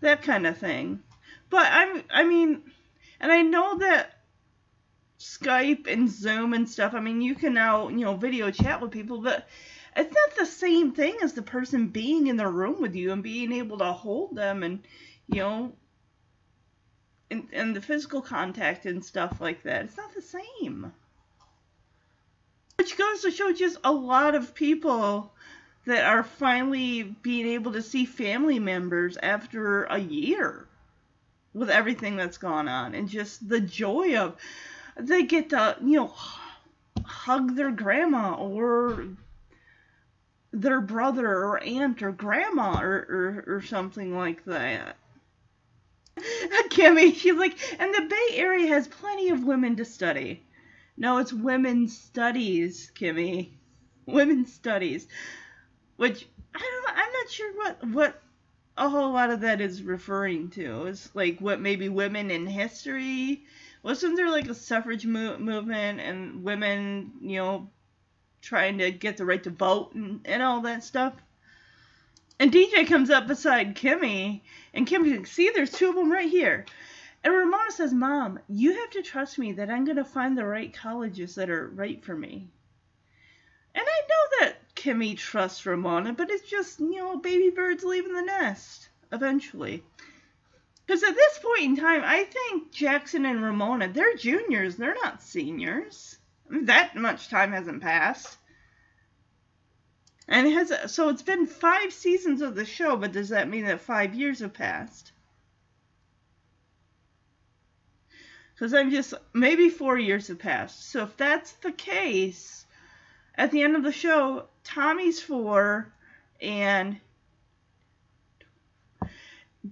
that 0.00 0.22
kind 0.22 0.46
of 0.46 0.56
thing. 0.56 1.00
But 1.50 1.66
I'm, 1.70 2.02
I 2.10 2.24
mean, 2.24 2.62
and 3.20 3.30
I 3.30 3.42
know 3.42 3.78
that 3.78 4.15
Skype 5.18 5.86
and 5.86 6.10
Zoom 6.10 6.52
and 6.52 6.68
stuff, 6.68 6.94
I 6.94 7.00
mean, 7.00 7.22
you 7.22 7.34
can 7.34 7.54
now, 7.54 7.88
you 7.88 8.04
know, 8.04 8.14
video 8.14 8.50
chat 8.50 8.80
with 8.80 8.90
people, 8.90 9.20
but 9.20 9.48
it's 9.96 10.14
not 10.14 10.36
the 10.36 10.46
same 10.46 10.92
thing 10.92 11.16
as 11.22 11.32
the 11.32 11.42
person 11.42 11.88
being 11.88 12.26
in 12.26 12.36
the 12.36 12.46
room 12.46 12.80
with 12.80 12.94
you 12.94 13.12
and 13.12 13.22
being 13.22 13.52
able 13.52 13.78
to 13.78 13.92
hold 13.92 14.36
them 14.36 14.62
and, 14.62 14.86
you 15.28 15.40
know, 15.40 15.72
and, 17.30 17.48
and 17.52 17.74
the 17.74 17.80
physical 17.80 18.20
contact 18.20 18.84
and 18.86 19.04
stuff 19.04 19.40
like 19.40 19.62
that. 19.62 19.86
It's 19.86 19.96
not 19.96 20.14
the 20.14 20.22
same. 20.22 20.92
Which 22.76 22.98
goes 22.98 23.22
to 23.22 23.30
show 23.30 23.52
just 23.52 23.78
a 23.84 23.92
lot 23.92 24.34
of 24.34 24.54
people 24.54 25.32
that 25.86 26.04
are 26.04 26.22
finally 26.22 27.02
being 27.02 27.46
able 27.46 27.72
to 27.72 27.82
see 27.82 28.04
family 28.04 28.58
members 28.58 29.16
after 29.22 29.84
a 29.84 29.98
year 29.98 30.66
with 31.54 31.70
everything 31.70 32.16
that's 32.16 32.36
gone 32.36 32.68
on 32.68 32.94
and 32.94 33.08
just 33.08 33.48
the 33.48 33.60
joy 33.60 34.16
of 34.18 34.36
they 34.98 35.22
get 35.22 35.50
to 35.50 35.76
you 35.82 35.96
know 35.96 36.14
hug 37.04 37.54
their 37.56 37.70
grandma 37.70 38.34
or 38.34 39.06
their 40.52 40.80
brother 40.80 41.28
or 41.28 41.62
aunt 41.62 42.02
or 42.02 42.12
grandma 42.12 42.80
or, 42.80 43.44
or, 43.46 43.56
or 43.56 43.62
something 43.62 44.16
like 44.16 44.44
that 44.44 44.96
Kimmy, 46.70 47.14
she's 47.14 47.34
like, 47.34 47.58
and 47.78 47.94
the 47.94 48.08
Bay 48.08 48.36
Area 48.36 48.68
has 48.68 48.88
plenty 48.88 49.28
of 49.30 49.44
women 49.44 49.76
to 49.76 49.84
study. 49.84 50.42
No, 50.96 51.18
it's 51.18 51.32
women's 51.32 51.96
studies, 51.96 52.90
Kimmy. 52.94 53.50
Women's 54.06 54.52
studies. 54.52 55.08
Which 55.96 56.28
I 56.54 56.58
don't 56.58 56.96
I'm 56.96 57.12
not 57.12 57.30
sure 57.30 57.52
what 57.56 57.86
what 57.88 58.22
a 58.78 58.88
whole 58.88 59.12
lot 59.12 59.30
of 59.30 59.40
that 59.40 59.60
is 59.60 59.82
referring 59.82 60.50
to. 60.50 60.86
It's 60.86 61.10
like 61.12 61.40
what 61.40 61.60
maybe 61.60 61.88
women 61.88 62.30
in 62.30 62.46
history. 62.46 63.44
Wasn't 63.86 64.16
there 64.16 64.32
like 64.32 64.48
a 64.48 64.54
suffrage 64.54 65.06
mo- 65.06 65.38
movement 65.38 66.00
and 66.00 66.42
women, 66.42 67.12
you 67.20 67.36
know, 67.36 67.70
trying 68.42 68.78
to 68.78 68.90
get 68.90 69.16
the 69.16 69.24
right 69.24 69.40
to 69.44 69.50
vote 69.50 69.94
and, 69.94 70.22
and 70.24 70.42
all 70.42 70.62
that 70.62 70.82
stuff? 70.82 71.14
And 72.40 72.50
DJ 72.50 72.88
comes 72.88 73.10
up 73.10 73.28
beside 73.28 73.76
Kimmy, 73.76 74.40
and 74.74 74.88
Kimmy's 74.88 75.16
like, 75.16 75.28
see, 75.28 75.52
there's 75.54 75.70
two 75.70 75.88
of 75.88 75.94
them 75.94 76.10
right 76.10 76.28
here. 76.28 76.66
And 77.22 77.32
Ramona 77.32 77.70
says, 77.70 77.94
Mom, 77.94 78.40
you 78.48 78.72
have 78.72 78.90
to 78.90 79.02
trust 79.02 79.38
me 79.38 79.52
that 79.52 79.70
I'm 79.70 79.84
going 79.84 79.98
to 79.98 80.04
find 80.04 80.36
the 80.36 80.44
right 80.44 80.74
colleges 80.74 81.36
that 81.36 81.48
are 81.48 81.68
right 81.68 82.04
for 82.04 82.16
me. 82.16 82.48
And 83.72 83.84
I 83.86 84.00
know 84.08 84.46
that 84.46 84.74
Kimmy 84.74 85.16
trusts 85.16 85.64
Ramona, 85.64 86.12
but 86.12 86.30
it's 86.30 86.50
just, 86.50 86.80
you 86.80 86.96
know, 86.96 87.18
baby 87.18 87.50
birds 87.50 87.84
leaving 87.84 88.14
the 88.14 88.22
nest 88.22 88.88
eventually. 89.12 89.84
Because 90.86 91.02
at 91.02 91.14
this 91.14 91.38
point 91.38 91.62
in 91.62 91.76
time, 91.76 92.02
I 92.04 92.24
think 92.24 92.70
Jackson 92.70 93.26
and 93.26 93.42
Ramona, 93.42 93.88
they're 93.88 94.16
juniors, 94.16 94.76
they're 94.76 94.96
not 95.02 95.22
seniors. 95.22 96.16
That 96.48 96.94
much 96.94 97.28
time 97.28 97.50
hasn't 97.52 97.82
passed. 97.82 98.38
And 100.28 100.46
it 100.46 100.52
has 100.52 100.92
so 100.92 101.08
it's 101.08 101.22
been 101.22 101.46
five 101.46 101.92
seasons 101.92 102.40
of 102.40 102.54
the 102.54 102.64
show, 102.64 102.96
but 102.96 103.12
does 103.12 103.30
that 103.30 103.48
mean 103.48 103.64
that 103.66 103.80
five 103.80 104.14
years 104.14 104.40
have 104.40 104.52
passed? 104.52 105.12
Because 108.54 108.72
I'm 108.72 108.90
just 108.90 109.14
maybe 109.32 109.68
four 109.68 109.98
years 109.98 110.28
have 110.28 110.38
passed. 110.38 110.90
So 110.90 111.02
if 111.02 111.16
that's 111.16 111.52
the 111.52 111.72
case, 111.72 112.64
at 113.34 113.50
the 113.50 113.62
end 113.62 113.76
of 113.76 113.82
the 113.82 113.92
show, 113.92 114.46
Tommy's 114.64 115.20
four 115.20 115.92
and 116.40 116.98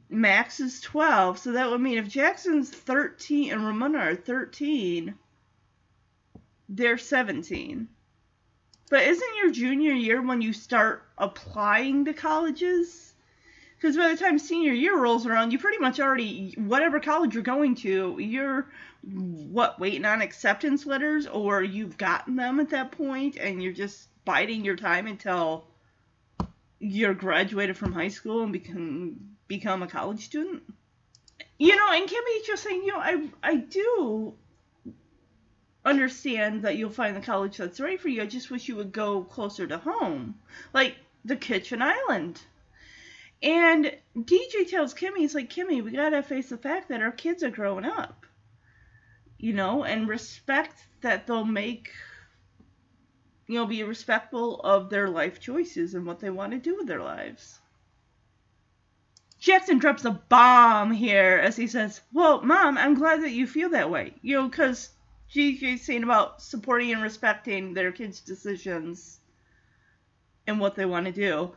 Max 0.08 0.60
is 0.60 0.80
12. 0.80 1.38
So 1.38 1.52
that 1.52 1.70
would 1.70 1.80
mean 1.80 1.98
if 1.98 2.08
Jackson's 2.08 2.70
13 2.70 3.52
and 3.52 3.66
Ramona 3.66 3.98
are 3.98 4.14
13, 4.14 5.14
they're 6.68 6.98
17. 6.98 7.88
But 8.90 9.02
isn't 9.02 9.36
your 9.42 9.50
junior 9.50 9.92
year 9.92 10.22
when 10.22 10.42
you 10.42 10.52
start 10.52 11.02
applying 11.18 12.04
to 12.04 12.12
colleges? 12.12 13.14
Because 13.76 13.96
by 13.96 14.08
the 14.08 14.16
time 14.16 14.38
senior 14.38 14.72
year 14.72 14.96
rolls 14.96 15.26
around, 15.26 15.52
you 15.52 15.58
pretty 15.58 15.78
much 15.78 16.00
already, 16.00 16.54
whatever 16.56 17.00
college 17.00 17.34
you're 17.34 17.42
going 17.42 17.74
to, 17.76 18.16
you're, 18.18 18.66
what, 19.02 19.78
waiting 19.78 20.04
on 20.04 20.22
acceptance 20.22 20.86
letters, 20.86 21.26
or 21.26 21.62
you've 21.62 21.98
gotten 21.98 22.36
them 22.36 22.60
at 22.60 22.70
that 22.70 22.92
point, 22.92 23.36
and 23.36 23.62
you're 23.62 23.72
just 23.72 24.08
biding 24.24 24.64
your 24.64 24.76
time 24.76 25.06
until 25.06 25.66
you're 26.78 27.14
graduated 27.14 27.76
from 27.76 27.92
high 27.92 28.08
school 28.08 28.42
and 28.42 28.52
become 28.52 29.33
become 29.48 29.82
a 29.82 29.86
college 29.86 30.24
student. 30.24 30.62
You 31.58 31.76
know, 31.76 31.92
and 31.92 32.08
Kimmy's 32.08 32.46
just 32.46 32.62
saying, 32.62 32.82
you 32.84 32.92
know, 32.92 32.98
I 32.98 33.28
I 33.42 33.56
do 33.56 34.34
understand 35.84 36.62
that 36.62 36.76
you'll 36.76 36.90
find 36.90 37.14
the 37.14 37.20
college 37.20 37.56
that's 37.56 37.80
right 37.80 38.00
for 38.00 38.08
you. 38.08 38.22
I 38.22 38.26
just 38.26 38.50
wish 38.50 38.68
you 38.68 38.76
would 38.76 38.92
go 38.92 39.22
closer 39.22 39.66
to 39.66 39.78
home, 39.78 40.36
like 40.72 40.96
the 41.24 41.36
Kitchen 41.36 41.82
Island. 41.82 42.40
And 43.42 43.94
DJ 44.16 44.68
tells 44.68 44.94
Kimmy, 44.94 45.18
he's 45.18 45.34
like, 45.34 45.50
Kimmy, 45.50 45.82
we 45.84 45.90
gotta 45.90 46.22
face 46.22 46.48
the 46.48 46.56
fact 46.56 46.88
that 46.88 47.02
our 47.02 47.12
kids 47.12 47.42
are 47.42 47.50
growing 47.50 47.84
up, 47.84 48.24
you 49.38 49.52
know, 49.52 49.84
and 49.84 50.08
respect 50.08 50.86
that 51.02 51.26
they'll 51.26 51.44
make, 51.44 51.90
you 53.46 53.56
know, 53.56 53.66
be 53.66 53.82
respectful 53.82 54.60
of 54.60 54.88
their 54.88 55.08
life 55.08 55.40
choices 55.40 55.94
and 55.94 56.06
what 56.06 56.20
they 56.20 56.30
want 56.30 56.52
to 56.52 56.58
do 56.58 56.76
with 56.76 56.86
their 56.86 57.02
lives. 57.02 57.60
Jackson 59.44 59.76
drops 59.76 60.06
a 60.06 60.10
bomb 60.10 60.90
here 60.90 61.38
as 61.42 61.54
he 61.54 61.66
says, 61.66 62.00
Well, 62.14 62.40
Mom, 62.40 62.78
I'm 62.78 62.94
glad 62.94 63.22
that 63.22 63.32
you 63.32 63.46
feel 63.46 63.68
that 63.70 63.90
way. 63.90 64.14
You 64.22 64.36
know, 64.36 64.48
because 64.48 64.88
DJ's 65.34 65.82
saying 65.82 66.02
about 66.02 66.40
supporting 66.40 66.92
and 66.92 67.02
respecting 67.02 67.74
their 67.74 67.92
kids' 67.92 68.20
decisions 68.20 69.20
and 70.46 70.58
what 70.58 70.76
they 70.76 70.86
want 70.86 71.04
to 71.04 71.12
do. 71.12 71.52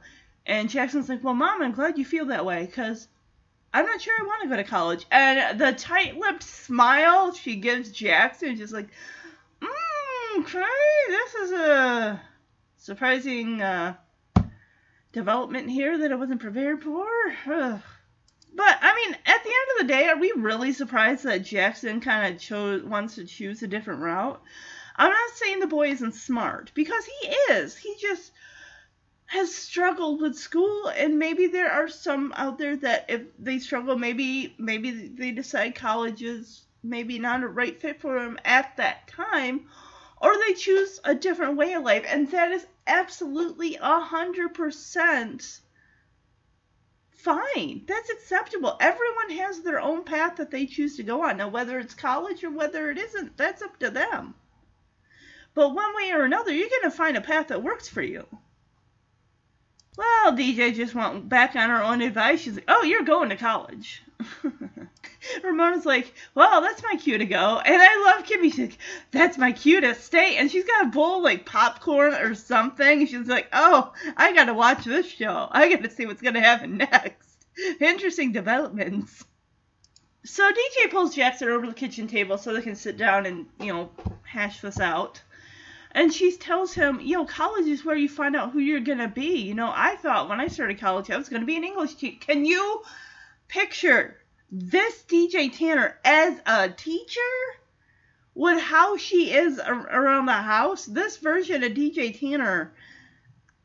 And 0.45 0.69
Jackson's 0.69 1.08
like, 1.08 1.23
Well, 1.23 1.34
Mom, 1.34 1.62
I'm 1.62 1.71
glad 1.71 1.97
you 1.97 2.04
feel 2.04 2.26
that 2.26 2.43
way 2.43 2.65
because 2.65 3.08
I'm 3.73 3.86
not 3.86 4.02
sure 4.02 4.15
I 4.19 4.26
want 4.26 4.43
to 4.43 4.50
go 4.50 4.58
to 4.58 4.65
college. 4.65 5.06
And 5.10 5.58
the 5.58 5.71
tight 5.71 6.17
lipped 6.17 6.43
smile 6.43 7.34
she 7.34 7.56
gives 7.56 7.93
Jackson 7.93 8.50
is 8.50 8.60
just 8.60 8.73
like, 8.73 8.89
Mmm, 9.62 10.41
okay, 10.41 10.62
this 11.08 11.36
is 11.36 11.52
a 11.54 12.21
surprising 12.76 13.62
uh, 13.62 13.95
development 15.12 15.70
here 15.70 15.98
that 15.98 16.12
I 16.12 16.15
wasn't 16.15 16.41
prepared 16.41 16.84
for. 16.84 17.06
Ugh. 17.48 17.82
But 18.54 18.78
I 18.82 18.96
mean, 18.96 19.15
at 19.26 19.43
the 19.43 19.50
end 19.50 19.67
of 19.72 19.88
the 19.88 19.93
day, 19.93 20.08
are 20.08 20.17
we 20.17 20.32
really 20.36 20.74
surprised 20.74 21.24
that 21.24 21.43
Jackson 21.43 22.02
kind 22.02 22.34
of 22.34 22.41
chose 22.41 22.84
wants 22.84 23.15
to 23.15 23.26
choose 23.26 23.62
a 23.62 23.67
different 23.67 24.02
route? 24.02 24.41
I'm 24.96 25.12
not 25.12 25.36
saying 25.36 25.60
the 25.60 25.67
boy 25.67 25.89
isn't 25.89 26.15
smart 26.15 26.72
because 26.74 27.06
he 27.06 27.28
is. 27.54 27.78
He 27.78 27.96
just 28.02 28.32
has 29.28 29.54
struggled 29.54 30.22
with 30.22 30.36
school 30.36 30.88
and 30.88 31.20
maybe 31.20 31.48
there 31.48 31.70
are 31.70 31.89
some 31.89 32.34
out 32.36 32.58
there 32.58 32.78
that 32.78 33.06
if 33.10 33.22
they 33.38 33.60
struggle 33.60 33.98
maybe 33.98 34.56
maybe 34.58 35.10
they 35.10 35.32
decide 35.32 35.76
college 35.76 36.24
is 36.24 36.63
maybe 36.82 37.20
not 37.20 37.43
a 37.43 37.48
right 37.48 37.80
fit 37.80 38.00
for 38.00 38.20
them 38.20 38.39
at 38.46 38.76
that 38.78 39.06
time 39.10 39.67
or 40.22 40.34
they 40.38 40.54
choose 40.54 41.02
a 41.04 41.13
different 41.13 41.58
way 41.58 41.74
of 41.74 41.84
life 41.84 42.06
and 42.08 42.32
that 42.32 42.52
is 42.54 42.65
absolutely 42.88 43.78
a 43.82 44.00
hundred 44.00 44.54
percent. 44.54 45.60
Fine. 47.12 47.84
That's 47.88 48.10
acceptable. 48.10 48.78
Everyone 48.80 49.30
has 49.32 49.62
their 49.62 49.80
own 49.80 50.04
path 50.04 50.38
that 50.38 50.52
they 50.52 50.65
choose 50.65 50.97
to 50.97 51.04
go 51.04 51.23
on. 51.23 51.38
Now 51.38 51.50
whether 51.50 51.78
it's 51.80 51.93
college 51.93 52.43
or 52.43 52.52
whether 52.52 52.89
it 52.89 52.97
isn't 52.97 53.38
that's 53.38 53.62
up 53.62 53.78
to 53.80 53.89
them. 53.89 54.34
But 55.54 55.73
one 55.73 55.95
way 55.95 56.12
or 56.12 56.23
another 56.23 56.54
you're 56.54 56.69
going 56.69 56.84
to 56.84 56.91
find 56.91 57.17
a 57.17 57.21
path 57.21 57.47
that 57.47 57.63
works 57.63 57.88
for 57.88 58.02
you. 58.02 58.26
Well, 59.97 60.34
DJ 60.34 60.76
just 60.76 60.93
went 60.93 61.28
back 61.28 61.56
on 61.56 61.69
her 61.69 61.84
own 61.84 62.02
advice. 62.02 62.41
She's 62.41 62.56
like, 62.56 62.65
oh, 62.67 62.84
you're 62.84 63.04
going 63.04 63.30
to 63.30 63.36
college. 63.36 64.04
Ramona's 65.44 65.86
like, 65.86 66.13
well, 66.36 66.62
that's 66.62 66.84
my 66.84 66.96
cue 66.96 67.18
to 67.18 67.26
go. 67.26 67.60
And 67.60 67.82
I 67.82 68.06
love 68.06 68.26
Kimmy. 68.26 68.54
She's 68.54 68.60
like, 68.60 68.78
that's 69.12 69.38
my 69.38 69.52
cue 69.52 69.82
to 69.82 69.96
stay. 69.96 70.38
And 70.38 70.52
she's 70.52 70.66
got 70.66 70.86
a 70.86 70.90
bowl 70.90 71.18
of, 71.18 71.24
like 71.24 71.46
popcorn 71.46 72.13
or 72.13 72.36
something. 72.36 73.06
She's 73.08 73.28
like, 73.28 73.48
oh, 73.54 73.94
I 74.16 74.34
got 74.34 74.46
to 74.46 74.54
watch 74.54 74.86
this 74.86 75.08
show. 75.08 75.48
I 75.52 75.70
got 75.70 75.84
to 75.84 75.90
see 75.90 76.06
what's 76.06 76.22
going 76.22 76.36
to 76.36 76.42
happen 76.42 76.78
next. 76.92 77.28
Interesting 77.80 78.32
developments. 78.32 79.26
So 80.24 80.52
DJ 80.52 80.92
pulls 80.92 81.16
Jackson 81.16 81.50
over 81.50 81.63
to 81.66 81.70
the 81.70 81.76
kitchen 81.76 82.08
table 82.08 82.38
so 82.38 82.54
they 82.54 82.62
can 82.62 82.76
sit 82.76 82.98
down 82.98 83.26
and, 83.26 83.46
you 83.60 83.74
know, 83.74 83.90
hash 84.24 84.62
this 84.62 84.80
out. 84.80 85.22
And 85.92 86.13
she 86.13 86.36
tells 86.36 86.74
him, 86.74 87.00
you 87.00 87.13
know, 87.13 87.26
college 87.26 87.66
is 87.66 87.84
where 87.84 87.96
you 87.96 88.10
find 88.10 88.36
out 88.36 88.52
who 88.52 88.60
you're 88.60 88.82
going 88.82 88.98
to 89.00 89.08
be. 89.08 89.38
You 89.40 89.56
know, 89.56 89.72
I 89.74 89.96
thought 89.96 90.30
when 90.30 90.40
I 90.40 90.48
started 90.48 90.80
college 90.80 91.10
I 91.10 91.18
was 91.18 91.30
going 91.30 91.42
to 91.42 91.48
be 91.48 91.56
an 91.56 91.63
English 91.63 91.96
teacher. 91.96 92.20
Can 92.20 92.46
you 92.46 92.84
picture 93.48 94.18
this 94.52 95.04
DJ 95.04 95.56
Tanner 95.56 95.98
as 96.04 96.40
a 96.46 96.70
teacher? 96.70 97.20
With 98.34 98.62
how 98.62 98.98
she 98.98 99.34
is 99.34 99.60
around 99.60 100.28
the 100.28 100.34
house, 100.34 100.86
this 100.86 101.18
version 101.18 101.64
of 101.64 101.72
DJ 101.72 102.18
Tanner, 102.20 102.72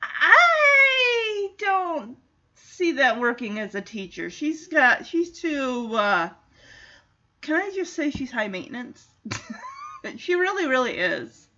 I 0.01 1.51
don't 1.59 2.17
see 2.55 2.93
that 2.93 3.21
working 3.21 3.59
as 3.59 3.75
a 3.75 3.83
teacher. 3.83 4.31
She's 4.31 4.69
got, 4.69 5.07
she's 5.07 5.39
too, 5.39 5.95
uh, 5.95 6.31
can 7.43 7.57
I 7.57 7.71
just 7.75 7.93
say 7.93 8.11
she's 8.11 8.33
high 8.33 8.49
maintenance? 8.49 9.07
she 10.17 10.37
really, 10.37 10.67
really 10.67 10.97
is. 10.97 11.49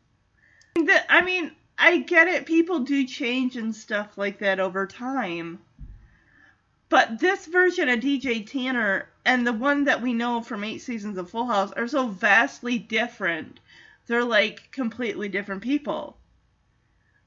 I 1.09 1.23
mean, 1.23 1.53
I 1.79 1.99
get 1.99 2.29
it. 2.29 2.47
People 2.47 2.81
do 2.81 3.07
change 3.07 3.57
and 3.57 3.75
stuff 3.75 4.19
like 4.19 4.39
that 4.41 4.61
over 4.61 4.87
time. 4.87 5.61
But 6.95 7.19
this 7.19 7.47
version 7.47 7.89
of 7.89 7.99
DJ 7.99 8.49
Tanner 8.49 9.09
and 9.25 9.45
the 9.45 9.53
one 9.53 9.83
that 9.83 10.01
we 10.01 10.15
know 10.15 10.41
from 10.41 10.63
eight 10.63 10.79
seasons 10.79 11.19
of 11.19 11.29
Full 11.29 11.47
House 11.47 11.73
are 11.73 11.89
so 11.89 12.07
vastly 12.07 12.79
different. 12.79 13.59
They're 14.07 14.23
like 14.23 14.71
completely 14.71 15.29
different 15.29 15.65
people. 15.65 16.17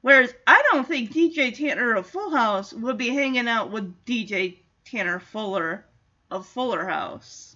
Whereas 0.00 0.32
I 0.46 0.62
don't 0.72 0.88
think 0.88 1.12
DJ 1.12 1.54
Tanner 1.54 1.94
of 1.94 2.06
Full 2.06 2.30
House 2.30 2.72
would 2.72 2.96
be 2.96 3.10
hanging 3.10 3.46
out 3.46 3.70
with 3.70 4.06
DJ 4.06 4.56
Tanner 4.86 5.20
Fuller 5.20 5.84
of 6.30 6.46
Fuller 6.46 6.86
House. 6.86 7.54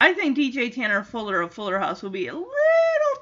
I 0.00 0.14
think 0.14 0.36
DJ 0.36 0.74
Tanner 0.74 1.04
Fuller 1.04 1.42
of 1.42 1.54
Fuller 1.54 1.78
House 1.78 2.02
would 2.02 2.10
be 2.10 2.26
a 2.26 2.34
little 2.34 2.48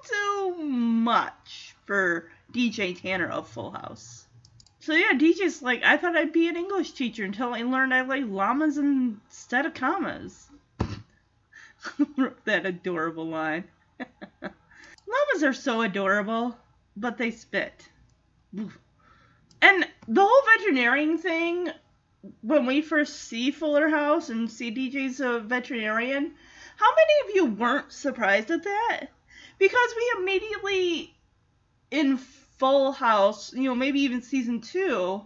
too 0.03 0.55
much 0.65 1.77
for 1.85 2.31
DJ 2.55 2.99
Tanner 2.99 3.29
of 3.29 3.47
Full 3.49 3.73
House. 3.73 4.26
So 4.87 4.93
yeah, 4.93 5.15
DJ's 5.15 5.63
like, 5.63 5.83
I 5.83 5.97
thought 5.97 6.17
I'd 6.17 6.33
be 6.33 6.47
an 6.47 6.55
English 6.55 6.93
teacher 6.93 7.25
until 7.25 7.53
I 7.53 7.63
learned 7.63 7.93
I 7.93 8.03
like 8.03 8.23
llamas 8.25 8.79
instead 8.79 9.67
of 9.67 9.75
commas. 9.75 10.49
that 12.45 12.65
adorable 12.65 13.27
line. 13.27 13.65
llamas 14.41 15.43
are 15.43 15.53
so 15.53 15.83
adorable, 15.83 16.57
but 16.97 17.19
they 17.19 17.33
spit. 17.33 17.89
And 19.61 19.89
the 20.07 20.25
whole 20.25 20.57
veterinarian 20.57 21.19
thing, 21.19 21.69
when 22.43 22.65
we 22.65 22.81
first 22.81 23.23
see 23.23 23.51
Fuller 23.51 23.89
House 23.89 24.29
and 24.29 24.49
see 24.49 24.73
DJ's 24.73 25.19
a 25.19 25.41
veterinarian, 25.41 26.33
how 26.77 26.95
many 26.95 27.29
of 27.29 27.35
you 27.35 27.45
weren't 27.47 27.91
surprised 27.91 28.53
at 28.53 28.63
that? 28.63 29.09
because 29.59 29.95
we 29.97 30.23
immediately 30.23 31.15
in 31.91 32.19
Full 32.59 32.93
House, 32.93 33.53
you 33.53 33.65
know, 33.65 33.75
maybe 33.75 34.01
even 34.01 34.23
season 34.23 34.61
two, 34.61 35.23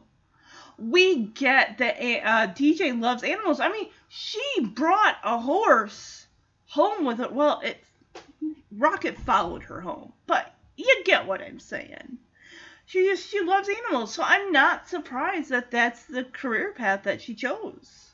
we 0.78 1.26
get 1.26 1.78
that 1.78 1.96
uh, 1.98 2.52
DJ 2.52 2.98
loves 2.98 3.22
animals. 3.22 3.60
I 3.60 3.68
mean, 3.68 3.88
she 4.08 4.42
brought 4.60 5.16
a 5.22 5.38
horse 5.38 6.26
home 6.66 7.04
with 7.04 7.20
it. 7.20 7.32
Well, 7.32 7.60
it 7.60 7.84
Rocket 8.72 9.18
followed 9.18 9.64
her 9.64 9.80
home, 9.80 10.12
but 10.26 10.54
you 10.76 11.02
get 11.04 11.26
what 11.26 11.42
I'm 11.42 11.60
saying. 11.60 12.18
She 12.86 13.04
just 13.04 13.28
she 13.28 13.40
loves 13.40 13.68
animals, 13.68 14.12
so 14.12 14.22
I'm 14.24 14.50
not 14.50 14.88
surprised 14.88 15.50
that 15.50 15.70
that's 15.70 16.04
the 16.06 16.24
career 16.24 16.72
path 16.72 17.04
that 17.04 17.20
she 17.20 17.34
chose. 17.34 18.10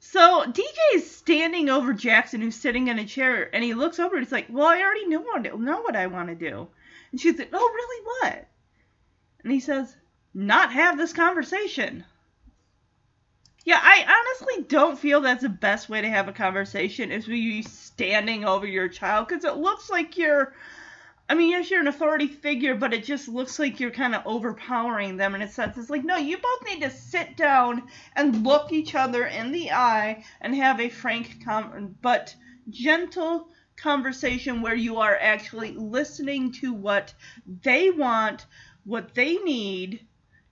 So 0.00 0.44
DJ 0.46 0.76
is 0.94 1.10
standing 1.10 1.68
over 1.68 1.92
Jackson, 1.92 2.40
who's 2.40 2.56
sitting 2.56 2.88
in 2.88 2.98
a 2.98 3.04
chair, 3.04 3.54
and 3.54 3.62
he 3.62 3.74
looks 3.74 3.98
over 3.98 4.16
and 4.16 4.24
he's 4.24 4.32
like, 4.32 4.46
"Well, 4.48 4.66
I 4.66 4.80
already 4.80 5.06
know 5.06 5.20
what 5.20 5.60
know 5.60 5.82
what 5.82 5.94
I 5.94 6.06
want 6.06 6.30
to 6.30 6.34
do." 6.34 6.68
And 7.10 7.20
she's 7.20 7.38
like, 7.38 7.50
"Oh, 7.52 7.72
really? 7.74 8.04
What?" 8.04 8.48
And 9.42 9.52
he 9.52 9.60
says, 9.60 9.96
"Not 10.34 10.72
have 10.72 10.96
this 10.96 11.12
conversation." 11.12 12.04
Yeah, 13.64 13.80
I 13.82 14.04
honestly 14.08 14.64
don't 14.68 14.98
feel 14.98 15.20
that's 15.20 15.42
the 15.42 15.48
best 15.48 15.88
way 15.88 16.00
to 16.00 16.08
have 16.08 16.28
a 16.28 16.32
conversation 16.32 17.12
is 17.12 17.28
you 17.28 17.62
standing 17.62 18.44
over 18.44 18.66
your 18.66 18.88
child 18.88 19.28
because 19.28 19.44
it 19.44 19.56
looks 19.56 19.90
like 19.90 20.16
you're 20.16 20.54
I 21.30 21.34
mean, 21.34 21.50
yes, 21.50 21.70
you're 21.70 21.80
an 21.80 21.88
authority 21.88 22.26
figure, 22.26 22.74
but 22.74 22.94
it 22.94 23.04
just 23.04 23.28
looks 23.28 23.58
like 23.58 23.80
you're 23.80 23.90
kind 23.90 24.14
of 24.14 24.22
overpowering 24.24 25.18
them 25.18 25.34
in 25.34 25.42
a 25.42 25.48
sense. 25.48 25.76
It's 25.76 25.90
like, 25.90 26.04
no, 26.04 26.16
you 26.16 26.38
both 26.38 26.64
need 26.64 26.80
to 26.80 26.90
sit 26.90 27.36
down 27.36 27.82
and 28.16 28.44
look 28.44 28.72
each 28.72 28.94
other 28.94 29.26
in 29.26 29.52
the 29.52 29.72
eye 29.72 30.24
and 30.40 30.54
have 30.54 30.80
a 30.80 30.88
frank, 30.88 31.44
com- 31.44 31.94
but 32.00 32.34
gentle 32.70 33.50
conversation 33.80 34.62
where 34.62 34.74
you 34.74 34.98
are 34.98 35.16
actually 35.16 35.72
listening 35.72 36.52
to 36.52 36.72
what 36.72 37.14
they 37.62 37.90
want, 37.90 38.46
what 38.84 39.14
they 39.14 39.36
need. 39.36 40.04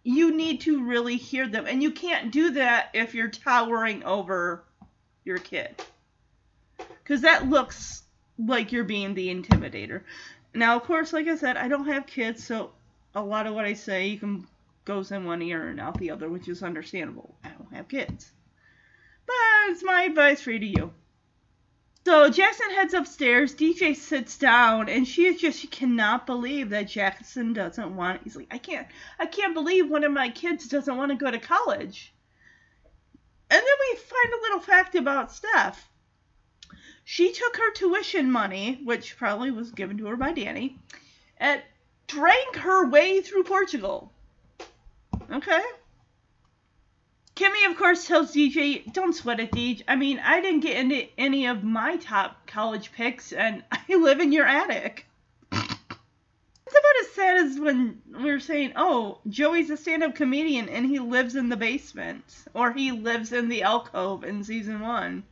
You 0.03 0.35
need 0.35 0.61
to 0.63 0.85
really 0.85 1.17
hear 1.17 1.49
them. 1.49 1.67
And 1.67 1.83
you 1.83 1.91
can't 1.91 2.33
do 2.33 2.51
that 2.53 2.91
if 2.95 3.15
you're 3.15 3.29
towering 3.29 4.05
over 4.05 4.65
your 5.25 5.39
kid. 5.39 5.83
Because 6.79 7.23
that 7.23 7.49
looks 7.49 8.03
like 8.39 8.73
you're 8.73 8.85
being 8.85 9.15
the 9.15 9.35
intimidator. 9.35 10.03
Now, 10.55 10.77
of 10.77 10.85
course, 10.85 11.13
like 11.13 11.27
I 11.27 11.37
said, 11.37 11.57
I 11.57 11.69
don't 11.69 11.89
have 11.89 12.07
kids, 12.07 12.45
so 12.45 12.71
a 13.15 13.23
lot 13.23 13.47
of 13.47 13.55
what 13.55 13.65
I 13.65 13.75
say 13.75 14.09
you 14.09 14.19
can 14.19 14.47
goes 14.85 15.11
in 15.11 15.25
one 15.25 15.43
ear 15.43 15.69
and 15.69 15.81
out 15.81 15.99
the 15.99 16.13
other, 16.13 16.29
which 16.29 16.49
is 16.49 16.63
understandable. 16.63 17.35
I 17.45 17.49
don't 17.49 17.75
have 17.75 17.89
kids. 17.89 18.31
But 19.27 19.35
it's 19.69 19.83
my 19.83 20.03
advice 20.03 20.41
for 20.41 20.53
you 20.53 20.61
to 20.61 20.67
you. 20.67 20.93
So 22.07 22.31
Jackson 22.31 22.71
heads 22.71 22.95
upstairs. 22.95 23.53
DJ 23.53 23.97
sits 23.97 24.39
down, 24.39 24.89
and 24.89 25.09
she 25.09 25.27
is 25.27 25.41
just 25.41 25.59
she 25.59 25.67
cannot 25.67 26.25
believe 26.25 26.71
that 26.71 26.87
Jackson 26.87 27.53
doesn't 27.53 27.97
want. 27.97 28.21
He's 28.23 28.37
like, 28.37 28.47
I 28.53 28.59
can't, 28.59 28.87
I 29.19 29.27
can't 29.27 29.55
believe 29.55 29.91
one 29.91 30.05
of 30.05 30.13
my 30.13 30.29
kids 30.29 30.69
doesn't 30.69 30.97
want 30.97 31.11
to 31.11 31.17
go 31.17 31.33
to 31.33 31.41
college. 31.41 32.15
And 33.51 33.59
then 33.59 33.65
we 33.91 33.99
find 33.99 34.33
a 34.33 34.43
little 34.43 34.61
fact 34.61 34.95
about 34.95 35.33
Steph. 35.33 35.91
She 37.03 37.33
took 37.33 37.57
her 37.57 37.73
tuition 37.73 38.31
money, 38.31 38.81
which 38.85 39.17
probably 39.17 39.51
was 39.51 39.73
given 39.73 39.99
to 39.99 40.07
her 40.07 40.17
by 40.17 40.31
Danny, 40.31 40.79
and 41.39 41.61
drank 42.07 42.55
her 42.55 42.89
way 42.89 43.21
through 43.21 43.43
Portugal. 43.43 44.13
Okay. 45.33 45.63
Kimmy, 47.37 47.71
of 47.71 47.77
course, 47.77 48.07
tells 48.07 48.35
DJ, 48.35 48.91
don't 48.95 49.13
sweat 49.13 49.41
it, 49.41 49.53
DJ. 49.53 49.83
I 49.87 49.95
mean, 49.95 50.19
I 50.19 50.41
didn't 50.41 50.61
get 50.61 50.79
into 50.79 51.07
any 51.19 51.47
of 51.47 51.63
my 51.63 51.99
top 51.99 52.47
college 52.47 52.93
picks, 52.93 53.31
and 53.31 53.63
I 53.73 53.95
live 53.95 54.21
in 54.21 54.33
your 54.33 54.47
attic. 54.47 55.07
It's 55.53 56.75
about 56.75 57.01
as 57.03 57.13
sad 57.13 57.37
as 57.37 57.61
when 57.61 58.01
we 58.09 58.33
were 58.33 58.41
saying, 58.41 58.73
oh, 58.75 59.19
Joey's 59.29 59.69
a 59.69 59.77
stand 59.77 60.03
up 60.03 60.15
comedian 60.15 60.71
and 60.71 60.87
he 60.87 60.99
lives 60.99 61.37
in 61.37 61.51
the 61.51 61.59
basement, 61.59 62.25
or 62.55 62.73
he 62.73 62.91
lives 62.91 63.33
in 63.33 63.49
the 63.51 63.65
alcove 63.65 64.25
in 64.25 64.43
season 64.43 64.81
one. 64.81 65.23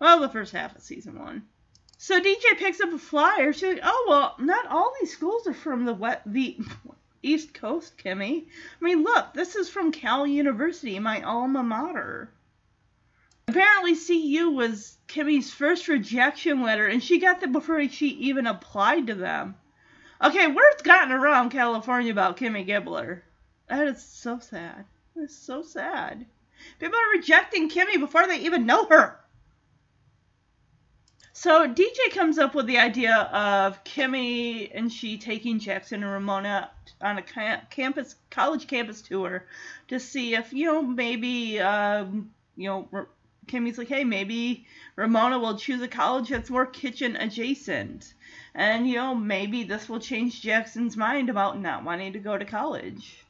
Well, 0.00 0.18
the 0.18 0.28
first 0.28 0.52
half 0.52 0.74
of 0.74 0.82
season 0.82 1.16
one. 1.16 1.44
So 1.96 2.20
DJ 2.20 2.58
picks 2.58 2.80
up 2.80 2.92
a 2.92 2.98
flyer. 2.98 3.52
She's 3.52 3.74
like, 3.74 3.80
"Oh 3.84 4.06
well, 4.08 4.34
not 4.40 4.66
all 4.66 4.92
these 5.00 5.12
schools 5.12 5.46
are 5.46 5.54
from 5.54 5.84
the 5.84 5.94
west, 5.94 6.22
the 6.26 6.58
East 7.22 7.54
Coast, 7.54 7.96
Kimmy. 7.96 8.46
I 8.80 8.84
mean, 8.84 9.02
look, 9.02 9.32
this 9.32 9.54
is 9.56 9.68
from 9.68 9.92
Cal 9.92 10.26
University, 10.26 10.98
my 10.98 11.22
alma 11.22 11.62
mater. 11.62 12.32
Apparently, 13.48 13.94
CU 13.94 14.50
was 14.50 14.96
Kimmy's 15.08 15.52
first 15.52 15.88
rejection 15.88 16.62
letter, 16.62 16.86
and 16.86 17.02
she 17.02 17.18
got 17.18 17.40
that 17.40 17.52
before 17.52 17.86
she 17.88 18.08
even 18.08 18.46
applied 18.46 19.06
to 19.08 19.14
them. 19.14 19.54
Okay, 20.22 20.46
word's 20.46 20.82
gotten 20.82 21.12
around 21.12 21.50
California 21.50 22.12
about 22.12 22.36
Kimmy 22.36 22.66
Gibbler. 22.66 23.22
That 23.68 23.88
is 23.88 24.02
so 24.02 24.38
sad. 24.38 24.84
That's 25.16 25.36
so 25.36 25.62
sad. 25.62 26.26
People 26.78 26.98
are 26.98 27.16
rejecting 27.16 27.68
Kimmy 27.68 27.98
before 27.98 28.26
they 28.26 28.38
even 28.40 28.66
know 28.66 28.86
her. 28.86 29.18
So 31.34 31.66
DJ 31.66 32.10
comes 32.12 32.38
up 32.38 32.54
with 32.54 32.66
the 32.66 32.78
idea 32.78 33.16
of 33.16 33.82
Kimmy 33.84 34.70
and 34.74 34.92
she 34.92 35.16
taking 35.16 35.58
Jackson 35.58 36.02
and 36.02 36.12
Ramona 36.12 36.70
on 37.00 37.18
a 37.18 37.22
campus 37.70 38.16
college 38.30 38.66
campus 38.66 39.00
tour 39.00 39.46
to 39.88 39.98
see 39.98 40.34
if 40.34 40.52
you 40.52 40.66
know 40.66 40.82
maybe 40.82 41.58
um, 41.58 42.30
you 42.54 42.68
know 42.68 43.06
Kimmy's 43.46 43.78
like, 43.78 43.88
hey, 43.88 44.04
maybe 44.04 44.66
Ramona 44.94 45.38
will 45.38 45.56
choose 45.56 45.80
a 45.80 45.88
college 45.88 46.28
that's 46.28 46.50
more 46.50 46.66
kitchen 46.66 47.16
adjacent, 47.16 48.12
and 48.54 48.86
you 48.86 48.96
know 48.96 49.14
maybe 49.14 49.64
this 49.64 49.88
will 49.88 50.00
change 50.00 50.42
Jackson's 50.42 50.98
mind 50.98 51.30
about 51.30 51.58
not 51.58 51.82
wanting 51.82 52.12
to 52.12 52.18
go 52.18 52.36
to 52.36 52.44
college. 52.44 53.24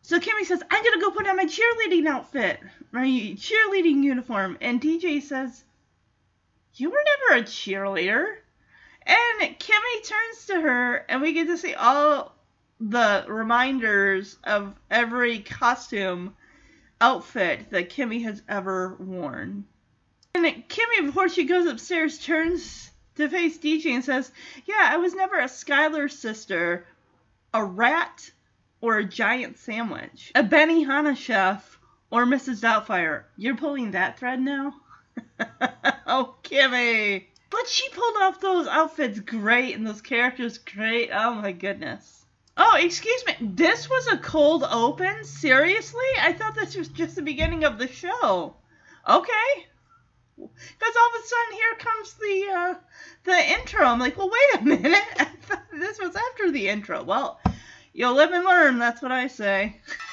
So 0.00 0.18
Kimmy 0.18 0.44
says, 0.44 0.62
I'm 0.70 0.82
gonna 0.82 1.00
go 1.00 1.10
put 1.10 1.28
on 1.28 1.36
my 1.36 1.44
cheerleading 1.44 2.06
outfit, 2.06 2.58
my 2.90 3.06
cheerleading 3.06 4.02
uniform, 4.02 4.56
and 4.60 4.80
DJ 4.80 5.22
says 5.22 5.62
you 6.74 6.90
were 6.90 7.04
never 7.28 7.42
a 7.42 7.44
cheerleader. 7.44 8.36
And 9.04 9.58
Kimmy 9.58 10.04
turns 10.04 10.46
to 10.46 10.60
her, 10.60 10.96
and 11.08 11.20
we 11.20 11.32
get 11.32 11.48
to 11.48 11.58
see 11.58 11.74
all 11.74 12.34
the 12.80 13.24
reminders 13.28 14.36
of 14.44 14.74
every 14.90 15.40
costume 15.40 16.36
outfit 17.00 17.70
that 17.70 17.90
Kimmy 17.90 18.22
has 18.24 18.42
ever 18.48 18.96
worn. 18.98 19.64
And 20.34 20.46
Kimmy, 20.68 21.04
before 21.04 21.28
she 21.28 21.44
goes 21.44 21.66
upstairs, 21.66 22.18
turns 22.18 22.90
to 23.16 23.28
face 23.28 23.58
DJ 23.58 23.86
and 23.94 24.04
says, 24.04 24.30
Yeah, 24.64 24.88
I 24.88 24.96
was 24.96 25.14
never 25.14 25.38
a 25.38 25.48
Schuyler 25.48 26.08
sister, 26.08 26.86
a 27.52 27.64
rat, 27.64 28.30
or 28.80 28.98
a 28.98 29.04
giant 29.04 29.58
sandwich, 29.58 30.32
a 30.34 30.42
Benihana 30.42 31.16
chef, 31.16 31.78
or 32.10 32.24
Mrs. 32.24 32.60
Doubtfire. 32.60 33.24
You're 33.36 33.56
pulling 33.56 33.92
that 33.92 34.18
thread 34.18 34.40
now? 34.40 34.74
oh, 36.06 36.34
Kimmy! 36.42 37.24
But 37.50 37.68
she 37.68 37.88
pulled 37.90 38.16
off 38.22 38.40
those 38.40 38.66
outfits 38.66 39.20
great 39.20 39.76
and 39.76 39.86
those 39.86 40.00
characters 40.00 40.58
great. 40.58 41.10
Oh 41.12 41.34
my 41.34 41.52
goodness. 41.52 42.24
Oh, 42.56 42.76
excuse 42.78 43.24
me. 43.26 43.34
This 43.40 43.88
was 43.88 44.06
a 44.06 44.16
cold 44.16 44.64
open? 44.68 45.24
Seriously? 45.24 46.00
I 46.18 46.32
thought 46.32 46.54
this 46.54 46.76
was 46.76 46.88
just 46.88 47.14
the 47.16 47.22
beginning 47.22 47.64
of 47.64 47.78
the 47.78 47.88
show. 47.88 48.56
Okay. 49.08 49.66
Because 50.36 50.96
all 50.96 51.08
of 51.08 51.22
a 51.22 51.26
sudden 51.26 51.52
here 51.54 51.74
comes 51.78 52.14
the 52.14 52.52
uh, 52.56 52.74
the 53.24 53.52
intro. 53.58 53.84
I'm 53.84 53.98
like, 53.98 54.16
well, 54.16 54.30
wait 54.30 54.60
a 54.60 54.64
minute. 54.82 55.04
I 55.18 55.24
thought 55.24 55.64
this 55.72 55.98
was 55.98 56.16
after 56.16 56.50
the 56.50 56.68
intro. 56.68 57.02
Well, 57.02 57.40
you'll 57.92 58.14
live 58.14 58.32
and 58.32 58.44
learn. 58.44 58.78
That's 58.78 59.02
what 59.02 59.12
I 59.12 59.26
say. 59.26 59.80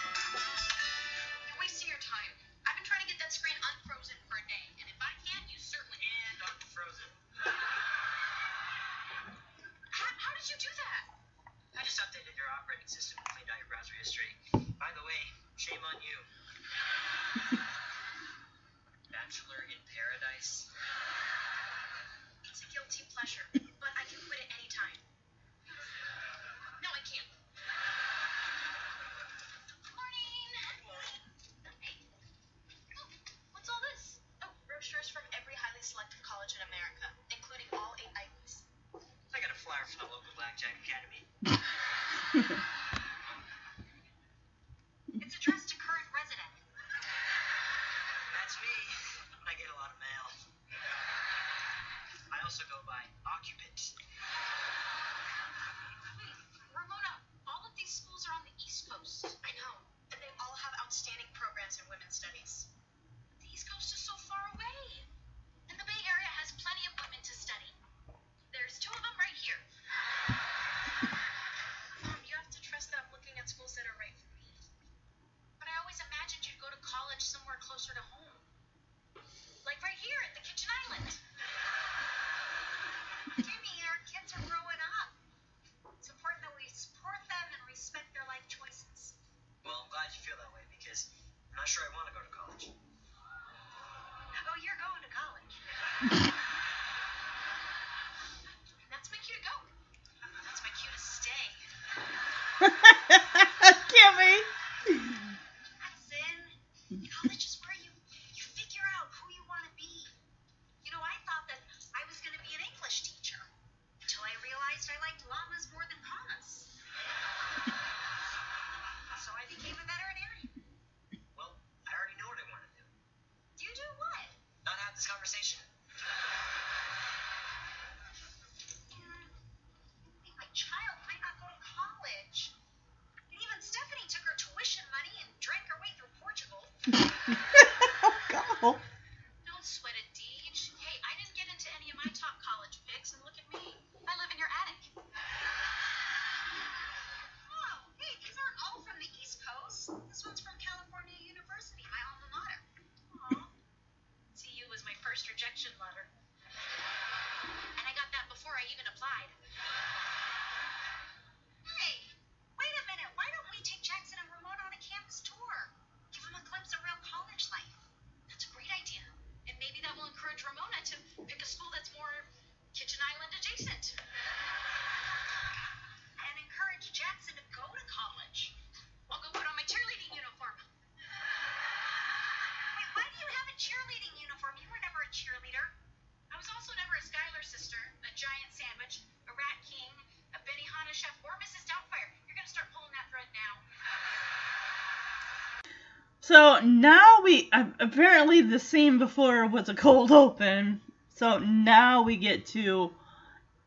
So 196.29 196.59
now 196.59 197.21
we 197.23 197.49
apparently 197.51 198.41
the 198.41 198.59
scene 198.59 198.99
before 198.99 199.47
was 199.47 199.67
a 199.67 199.73
cold 199.73 200.11
open. 200.11 200.79
So 201.15 201.39
now 201.39 202.03
we 202.03 202.17
get 202.17 202.45
to 202.53 202.93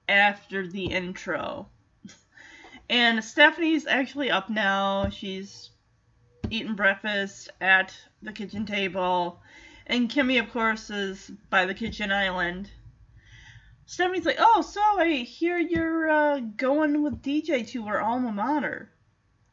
after 0.09 0.68
the 0.68 0.85
intro. 0.85 1.66
And 2.88 3.25
Stephanie's 3.25 3.88
actually 3.88 4.31
up 4.31 4.48
now. 4.48 5.09
She's 5.09 5.70
eating 6.51 6.77
breakfast 6.77 7.51
at 7.61 7.96
the 8.22 8.33
kitchen 8.33 8.64
table. 8.64 9.42
And 9.88 10.09
Kimmy, 10.09 10.38
of 10.38 10.53
course, 10.53 10.88
is 10.88 11.33
by 11.51 11.66
the 11.66 11.75
kitchen 11.75 12.12
island. 12.12 12.70
Stephanie's 13.87 14.25
like, 14.25 14.38
Oh, 14.38 14.62
so 14.62 14.81
I 14.81 15.25
hear 15.27 15.59
you're 15.59 16.09
uh, 16.09 16.38
going 16.38 17.03
with 17.03 17.22
DJ 17.22 17.66
to 17.70 17.87
her 17.87 18.01
alma 18.01 18.31
mater. 18.31 18.88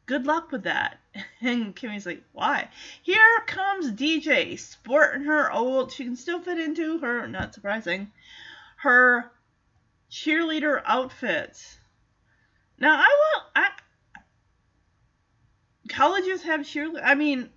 Good 0.06 0.26
luck 0.26 0.52
with 0.52 0.62
that. 0.62 0.99
And 1.42 1.74
Kimmy's 1.74 2.06
like, 2.06 2.22
Why? 2.32 2.68
Here 3.02 3.42
comes 3.46 3.92
DJ, 3.92 4.58
sporting 4.58 5.24
her 5.24 5.50
old, 5.50 5.92
she 5.92 6.04
can 6.04 6.16
still 6.16 6.40
fit 6.40 6.58
into 6.58 6.98
her, 6.98 7.26
not 7.26 7.54
surprising, 7.54 8.12
her 8.76 9.30
cheerleader 10.10 10.82
outfits. 10.84 11.78
Now, 12.78 12.96
I 12.96 13.06
will, 13.06 13.42
I, 13.54 13.70
colleges 15.88 16.42
have 16.42 16.60
cheerleader. 16.60 17.02
I 17.04 17.14
mean, 17.14 17.50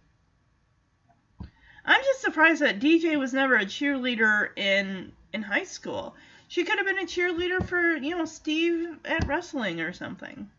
I'm 1.85 2.01
just 2.03 2.21
surprised 2.21 2.61
that 2.61 2.79
DJ 2.79 3.17
was 3.19 3.33
never 3.33 3.55
a 3.55 3.65
cheerleader 3.65 4.57
in 4.57 5.11
in 5.33 5.41
high 5.41 5.65
school. 5.65 6.15
She 6.47 6.63
could 6.63 6.77
have 6.77 6.85
been 6.85 6.99
a 6.99 7.03
cheerleader 7.03 7.65
for 7.65 7.95
you 7.95 8.15
know 8.17 8.25
Steve 8.25 8.97
at 9.05 9.27
wrestling 9.27 9.81
or 9.81 9.91
something. 9.91 10.49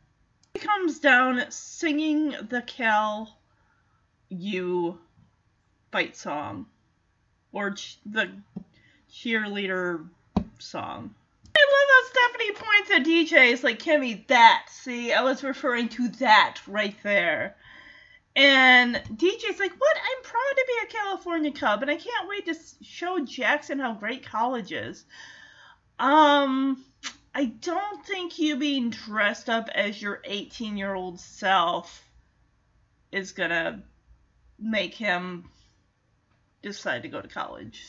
He 0.54 0.60
comes 0.60 1.00
down 1.00 1.50
singing 1.50 2.36
the 2.48 2.62
Cal 2.62 3.36
U 4.28 4.98
fight 5.90 6.16
song 6.16 6.66
or 7.52 7.72
ch- 7.72 7.98
the 8.06 8.30
cheerleader 9.12 10.08
song. 10.58 11.14
I 11.56 11.66
love 11.72 11.88
how 11.90 12.30
Stephanie 12.30 12.52
points 12.52 12.90
at 12.90 13.04
DJ. 13.04 13.52
It's 13.52 13.64
like, 13.64 13.80
Kimmy, 13.80 14.26
that. 14.28 14.66
See, 14.70 15.12
I 15.12 15.22
was 15.22 15.42
referring 15.42 15.88
to 15.90 16.08
that 16.20 16.60
right 16.68 16.96
there. 17.02 17.56
And 18.36 18.96
DJ's 18.96 19.60
like, 19.60 19.72
what? 19.78 19.96
I'm 19.96 20.22
proud 20.22 20.54
to 20.56 20.64
be 20.66 20.74
a 20.84 20.92
California 21.02 21.52
Cub, 21.52 21.82
and 21.82 21.90
I 21.90 21.96
can't 21.96 22.28
wait 22.28 22.46
to 22.46 22.54
show 22.82 23.24
Jackson 23.24 23.78
how 23.78 23.94
great 23.94 24.26
college 24.26 24.72
is. 24.72 25.04
Um, 26.00 26.84
I 27.36 27.46
don't 27.46 28.06
think 28.06 28.38
you 28.38 28.56
being 28.56 28.90
dressed 28.90 29.50
up 29.50 29.68
as 29.74 30.00
your 30.00 30.20
18 30.24 30.76
year 30.76 30.94
old 30.94 31.18
self 31.18 32.08
is 33.10 33.32
gonna 33.32 33.82
make 34.58 34.94
him 34.94 35.50
decide 36.62 37.02
to 37.02 37.08
go 37.08 37.20
to 37.20 37.26
college. 37.26 37.82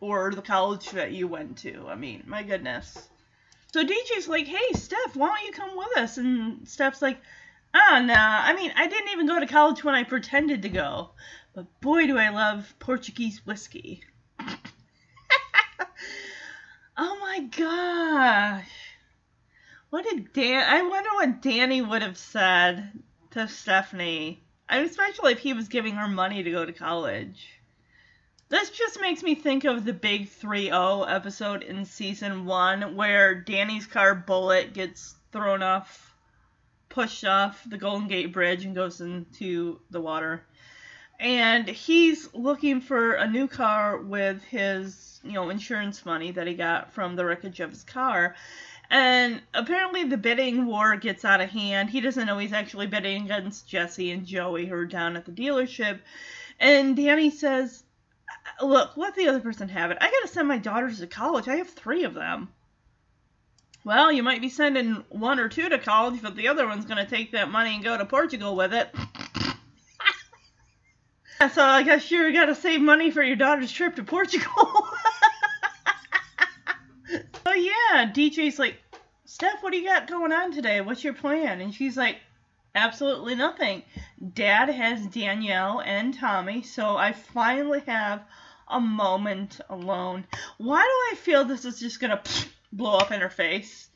Or 0.00 0.30
the 0.30 0.42
college 0.42 0.90
that 0.90 1.12
you 1.12 1.28
went 1.28 1.58
to. 1.58 1.86
I 1.88 1.94
mean, 1.94 2.24
my 2.26 2.42
goodness. 2.42 3.08
So 3.72 3.84
DJ's 3.84 4.28
like, 4.28 4.46
hey, 4.46 4.72
Steph, 4.74 5.14
why 5.14 5.28
don't 5.28 5.46
you 5.46 5.52
come 5.52 5.76
with 5.76 5.96
us? 5.96 6.18
And 6.18 6.68
Steph's 6.68 7.00
like, 7.00 7.18
ah, 7.74 8.02
nah. 8.04 8.14
I 8.16 8.54
mean, 8.54 8.72
I 8.76 8.86
didn't 8.86 9.12
even 9.12 9.26
go 9.26 9.40
to 9.40 9.46
college 9.46 9.82
when 9.82 9.94
I 9.94 10.04
pretended 10.04 10.62
to 10.62 10.68
go. 10.68 11.10
But 11.54 11.66
boy, 11.80 12.06
do 12.06 12.18
I 12.18 12.30
love 12.30 12.74
Portuguese 12.78 13.44
whiskey. 13.46 14.02
oh 16.96 17.18
my 17.20 17.40
gosh. 17.56 18.89
What 19.90 20.04
did 20.04 20.32
Dan. 20.32 20.62
I 20.68 20.82
wonder 20.82 21.10
what 21.14 21.42
Danny 21.42 21.82
would 21.82 22.02
have 22.02 22.16
said 22.16 22.92
to 23.32 23.48
Stephanie. 23.48 24.40
I 24.68 24.78
mean, 24.78 24.88
especially 24.88 25.32
if 25.32 25.40
he 25.40 25.52
was 25.52 25.66
giving 25.66 25.96
her 25.96 26.06
money 26.06 26.44
to 26.44 26.50
go 26.50 26.64
to 26.64 26.72
college. 26.72 27.48
This 28.48 28.70
just 28.70 29.00
makes 29.00 29.24
me 29.24 29.34
think 29.34 29.64
of 29.64 29.84
the 29.84 29.92
Big 29.92 30.28
3 30.28 30.66
0 30.66 31.02
episode 31.02 31.64
in 31.64 31.84
season 31.84 32.46
1 32.46 32.94
where 32.94 33.34
Danny's 33.34 33.86
car 33.86 34.14
bullet 34.14 34.74
gets 34.74 35.16
thrown 35.32 35.62
off, 35.62 36.14
pushed 36.88 37.24
off 37.24 37.64
the 37.68 37.78
Golden 37.78 38.06
Gate 38.06 38.32
Bridge 38.32 38.64
and 38.64 38.76
goes 38.76 39.00
into 39.00 39.80
the 39.90 40.00
water. 40.00 40.44
And 41.18 41.68
he's 41.68 42.32
looking 42.32 42.80
for 42.80 43.14
a 43.14 43.28
new 43.28 43.48
car 43.48 43.98
with 43.98 44.42
his, 44.44 45.20
you 45.24 45.32
know, 45.32 45.50
insurance 45.50 46.06
money 46.06 46.30
that 46.30 46.46
he 46.46 46.54
got 46.54 46.92
from 46.92 47.16
the 47.16 47.24
wreckage 47.24 47.60
of 47.60 47.70
his 47.70 47.82
car. 47.82 48.36
And 48.90 49.40
apparently 49.54 50.02
the 50.04 50.16
bidding 50.16 50.66
war 50.66 50.96
gets 50.96 51.24
out 51.24 51.40
of 51.40 51.50
hand. 51.50 51.90
He 51.90 52.00
doesn't 52.00 52.26
know 52.26 52.38
he's 52.38 52.52
actually 52.52 52.88
bidding 52.88 53.24
against 53.24 53.68
Jesse 53.68 54.10
and 54.10 54.26
Joey 54.26 54.66
who 54.66 54.74
are 54.74 54.84
down 54.84 55.16
at 55.16 55.24
the 55.24 55.32
dealership. 55.32 56.00
And 56.58 56.96
Danny 56.96 57.30
says, 57.30 57.84
look, 58.60 58.96
let 58.96 59.14
the 59.14 59.28
other 59.28 59.40
person 59.40 59.68
have 59.68 59.92
it. 59.92 59.98
I 60.00 60.10
gotta 60.10 60.28
send 60.28 60.48
my 60.48 60.58
daughters 60.58 60.98
to 60.98 61.06
college. 61.06 61.46
I 61.46 61.56
have 61.56 61.70
three 61.70 62.02
of 62.02 62.14
them. 62.14 62.48
Well, 63.84 64.10
you 64.12 64.24
might 64.24 64.42
be 64.42 64.50
sending 64.50 65.04
one 65.08 65.38
or 65.38 65.48
two 65.48 65.68
to 65.68 65.78
college, 65.78 66.20
but 66.20 66.34
the 66.34 66.48
other 66.48 66.66
one's 66.66 66.84
gonna 66.84 67.06
take 67.06 67.32
that 67.32 67.50
money 67.50 67.76
and 67.76 67.84
go 67.84 67.96
to 67.96 68.04
Portugal 68.04 68.56
with 68.56 68.74
it. 68.74 68.92
so 71.52 71.62
I 71.62 71.84
guess 71.84 72.10
you 72.10 72.32
gotta 72.32 72.56
save 72.56 72.80
money 72.80 73.12
for 73.12 73.22
your 73.22 73.36
daughter's 73.36 73.72
trip 73.72 73.96
to 73.96 74.02
Portugal. 74.02 74.88
so 77.50 77.56
yeah, 77.56 78.12
DJ's 78.12 78.60
like, 78.60 78.76
Steph, 79.24 79.60
what 79.60 79.72
do 79.72 79.78
you 79.78 79.84
got 79.84 80.08
going 80.08 80.32
on 80.32 80.52
today? 80.52 80.80
What's 80.80 81.02
your 81.02 81.14
plan? 81.14 81.60
And 81.60 81.74
she's 81.74 81.96
like, 81.96 82.18
absolutely 82.76 83.34
nothing. 83.34 83.82
Dad 84.34 84.68
has 84.68 85.04
Danielle 85.08 85.80
and 85.80 86.14
Tommy, 86.14 86.62
so 86.62 86.96
I 86.96 87.12
finally 87.12 87.80
have 87.88 88.22
a 88.68 88.80
moment 88.80 89.60
alone. 89.68 90.26
Why 90.58 90.80
do 90.82 91.16
I 91.16 91.20
feel 91.20 91.44
this 91.44 91.64
is 91.64 91.80
just 91.80 91.98
gonna 91.98 92.22
blow 92.72 92.98
up 92.98 93.10
in 93.10 93.20
her 93.20 93.30
face? 93.30 93.88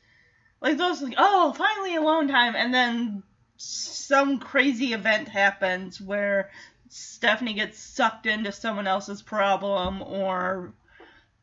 Like 0.59 0.77
those, 0.77 1.01
like, 1.01 1.15
oh, 1.17 1.53
finally 1.53 1.95
alone 1.95 2.27
time, 2.27 2.55
and 2.57 2.73
then 2.73 3.23
some 3.55 4.39
crazy 4.39 4.91
event 4.91 5.29
happens 5.29 6.01
where 6.01 6.51
Stephanie 6.89 7.53
gets 7.53 7.79
sucked 7.79 8.25
into 8.25 8.51
someone 8.51 8.87
else's 8.87 9.21
problem, 9.21 10.01
or? 10.01 10.73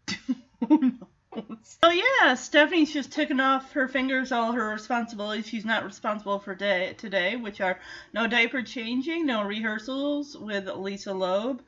So 1.35 1.89
yeah, 1.91 2.35
Stephanie's 2.35 2.93
just 2.93 3.13
taking 3.13 3.41
off 3.41 3.73
her 3.73 3.89
fingers 3.89 4.33
all 4.33 4.53
her 4.53 4.69
responsibilities 4.69 5.47
she's 5.47 5.65
not 5.65 5.85
responsible 5.85 6.39
for 6.39 6.55
day, 6.55 6.95
today, 6.99 7.37
which 7.37 7.61
are 7.61 7.81
no 8.13 8.27
diaper 8.27 8.63
changing, 8.63 9.25
no 9.25 9.43
rehearsals 9.43 10.37
with 10.37 10.69
Lisa 10.69 11.15
Loeb, 11.15 11.63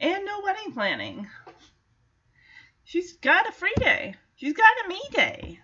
and 0.00 0.24
no 0.24 0.40
wedding 0.42 0.72
planning. 0.72 1.28
She's 2.82 3.12
got 3.14 3.48
a 3.48 3.52
free 3.52 3.74
day. 3.76 4.16
She's 4.36 4.52
got 4.52 4.84
a 4.84 4.88
me 4.88 5.00
day. 5.12 5.60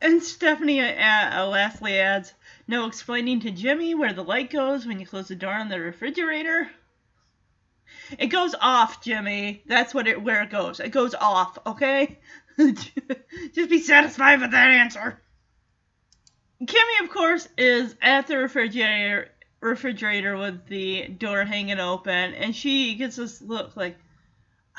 And 0.00 0.20
Stephanie 0.22 0.80
uh, 0.80 1.42
uh, 1.42 1.46
lastly 1.46 1.98
adds, 2.00 2.34
no 2.66 2.86
explaining 2.86 3.40
to 3.40 3.52
Jimmy 3.52 3.94
where 3.94 4.12
the 4.12 4.24
light 4.24 4.50
goes 4.50 4.84
when 4.84 4.98
you 4.98 5.06
close 5.06 5.28
the 5.28 5.36
door 5.36 5.54
on 5.54 5.68
the 5.68 5.78
refrigerator. 5.78 6.68
It 8.18 8.26
goes 8.26 8.54
off, 8.60 9.02
Jimmy. 9.02 9.62
That's 9.66 9.94
what 9.94 10.08
it 10.08 10.22
where 10.22 10.42
it 10.42 10.50
goes. 10.50 10.80
It 10.80 10.90
goes 10.90 11.14
off, 11.14 11.58
okay? 11.66 12.18
Just 13.54 13.70
be 13.70 13.80
satisfied 13.80 14.40
with 14.40 14.50
that 14.50 14.70
answer. 14.70 15.20
Kimmy, 16.62 17.02
of 17.02 17.10
course, 17.10 17.48
is 17.58 17.94
at 18.00 18.26
the 18.28 18.38
refrigerator 18.38 19.28
refrigerator 19.60 20.36
with 20.36 20.66
the 20.66 21.06
door 21.08 21.44
hanging 21.44 21.78
open, 21.78 22.34
and 22.34 22.54
she 22.54 22.96
gets 22.96 23.16
this 23.16 23.40
look 23.40 23.76
like, 23.76 23.96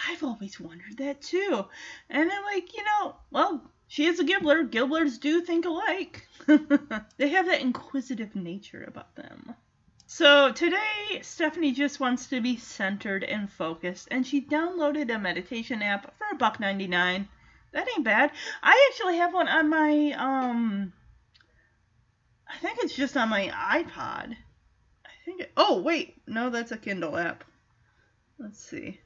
I've 0.09 0.23
always 0.23 0.59
wondered 0.59 0.97
that 0.97 1.21
too. 1.21 1.65
And 2.09 2.31
I'm 2.31 2.43
like, 2.43 2.75
you 2.75 2.83
know, 2.83 3.15
well, 3.31 3.71
she 3.87 4.05
is 4.05 4.19
a 4.19 4.23
Gibbler. 4.23 4.69
Gibblers 4.69 5.19
do 5.19 5.41
think 5.41 5.65
alike. 5.65 6.27
they 7.17 7.29
have 7.29 7.45
that 7.45 7.61
inquisitive 7.61 8.35
nature 8.35 8.83
about 8.87 9.15
them. 9.15 9.53
So 10.07 10.51
today, 10.51 11.21
Stephanie 11.21 11.71
just 11.71 11.99
wants 11.99 12.27
to 12.27 12.41
be 12.41 12.57
centered 12.57 13.23
and 13.23 13.51
focused, 13.51 14.07
and 14.11 14.25
she 14.27 14.41
downloaded 14.41 15.13
a 15.13 15.17
meditation 15.17 15.81
app 15.81 16.15
for 16.17 16.25
a 16.31 16.35
buck 16.35 16.59
ninety 16.59 16.87
nine. 16.87 17.29
That 17.73 17.87
ain't 17.95 18.05
bad. 18.05 18.31
I 18.61 18.89
actually 18.91 19.17
have 19.17 19.33
one 19.33 19.47
on 19.47 19.69
my 19.69 20.11
um. 20.17 20.93
I 22.47 22.57
think 22.57 22.79
it's 22.81 22.95
just 22.95 23.17
on 23.17 23.29
my 23.29 23.47
iPod. 23.47 24.35
I 24.35 25.09
think. 25.25 25.41
It, 25.41 25.51
oh 25.57 25.81
wait, 25.81 26.21
no, 26.27 26.49
that's 26.49 26.71
a 26.71 26.77
Kindle 26.77 27.17
app. 27.17 27.43
Let's 28.37 28.63
see. 28.63 28.99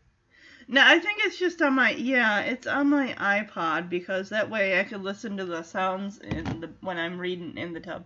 No, 0.67 0.81
I 0.83 0.99
think 0.99 1.19
it's 1.23 1.39
just 1.39 1.61
on 1.61 1.73
my 1.75 1.91
yeah, 1.91 2.41
it's 2.41 2.67
on 2.67 2.89
my 2.89 3.13
iPod 3.17 3.89
because 3.89 4.29
that 4.29 4.49
way 4.49 4.77
I 4.77 4.83
could 4.83 5.01
listen 5.01 5.37
to 5.37 5.45
the 5.45 5.63
sounds 5.63 6.17
in 6.17 6.59
the 6.59 6.69
when 6.81 6.97
I'm 6.97 7.19
reading 7.19 7.57
in 7.57 7.71
the 7.71 7.79
tub. 7.79 8.03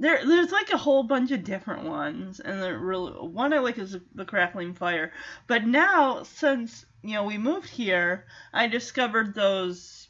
There, 0.00 0.26
there's 0.26 0.50
like 0.50 0.70
a 0.70 0.78
whole 0.78 1.04
bunch 1.04 1.30
of 1.30 1.44
different 1.44 1.84
ones, 1.84 2.40
and 2.40 2.60
they're 2.60 2.76
really 2.76 3.12
one 3.12 3.52
I 3.52 3.60
like 3.60 3.78
is 3.78 3.96
the 4.12 4.24
crackling 4.24 4.74
fire. 4.74 5.12
But 5.46 5.64
now, 5.64 6.24
since 6.24 6.84
you 7.02 7.14
know 7.14 7.24
we 7.24 7.38
moved 7.38 7.68
here, 7.68 8.26
I 8.52 8.66
discovered 8.66 9.34
those 9.34 10.08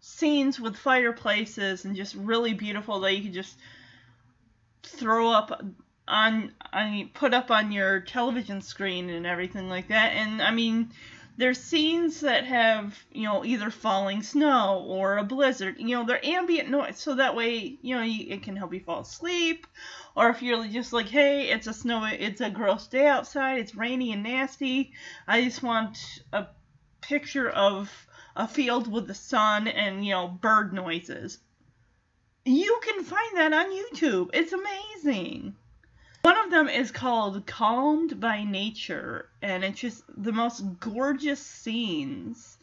scenes 0.00 0.60
with 0.60 0.76
fireplaces 0.76 1.84
and 1.84 1.96
just 1.96 2.14
really 2.14 2.54
beautiful 2.54 3.00
that 3.00 3.14
you 3.14 3.24
could 3.24 3.32
just 3.32 3.56
throw 4.82 5.30
up 5.30 5.62
on 6.06 6.52
I 6.72 6.90
mean, 6.90 7.10
put 7.14 7.34
up 7.34 7.50
on 7.50 7.72
your 7.72 8.00
television 8.00 8.60
screen 8.60 9.10
and 9.10 9.26
everything 9.26 9.68
like 9.68 9.88
that. 9.88 10.12
And 10.12 10.42
I 10.42 10.50
mean, 10.50 10.90
there's 11.36 11.58
scenes 11.58 12.20
that 12.20 12.44
have, 12.44 13.02
you 13.12 13.24
know, 13.24 13.44
either 13.44 13.70
falling 13.70 14.22
snow 14.22 14.84
or 14.86 15.16
a 15.16 15.24
blizzard. 15.24 15.76
You 15.78 15.96
know, 15.96 16.04
they're 16.04 16.24
ambient 16.24 16.68
noise, 16.68 16.98
so 16.98 17.14
that 17.14 17.34
way, 17.34 17.78
you 17.80 17.96
know, 17.96 18.02
you, 18.02 18.26
it 18.28 18.42
can 18.42 18.56
help 18.56 18.74
you 18.74 18.80
fall 18.80 19.00
asleep. 19.00 19.66
Or 20.16 20.28
if 20.28 20.42
you're 20.42 20.66
just 20.66 20.92
like, 20.92 21.06
hey, 21.06 21.50
it's 21.50 21.66
a 21.66 21.72
snow, 21.72 22.04
it's 22.04 22.40
a 22.40 22.50
gross 22.50 22.86
day 22.86 23.06
outside, 23.06 23.58
it's 23.58 23.74
rainy 23.74 24.12
and 24.12 24.22
nasty. 24.22 24.92
I 25.26 25.44
just 25.44 25.62
want 25.62 25.98
a 26.32 26.46
picture 27.00 27.48
of 27.48 27.90
a 28.36 28.48
field 28.48 28.90
with 28.90 29.06
the 29.06 29.14
sun 29.14 29.68
and, 29.68 30.04
you 30.04 30.12
know, 30.12 30.28
bird 30.28 30.72
noises. 30.72 31.38
You 32.44 32.80
can 32.82 33.04
find 33.04 33.36
that 33.36 33.52
on 33.52 33.70
YouTube. 33.70 34.30
It's 34.32 34.52
amazing. 34.52 35.54
One 36.22 36.38
of 36.38 36.50
them 36.50 36.68
is 36.68 36.90
called 36.90 37.46
Calmed 37.46 38.20
by 38.20 38.44
Nature, 38.44 39.30
and 39.40 39.64
it's 39.64 39.80
just 39.80 40.04
the 40.08 40.32
most 40.32 40.62
gorgeous 40.78 41.40
scenes 41.40 42.58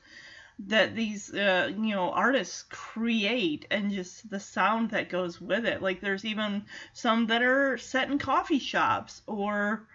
that 0.60 0.96
these 0.96 1.34
uh, 1.34 1.72
you 1.78 1.94
know 1.94 2.12
artists 2.12 2.64
create 2.70 3.68
and 3.70 3.92
just 3.92 4.30
the 4.30 4.40
sound 4.40 4.92
that 4.92 5.10
goes 5.10 5.40
with 5.40 5.66
it. 5.66 5.82
Like 5.82 6.02
there's 6.02 6.26
even 6.26 6.66
some 6.94 7.28
that 7.28 7.44
are 7.44 7.78
set 7.78 8.10
in 8.10 8.18
coffee 8.18 8.60
shops 8.60 9.22
or 9.28 9.88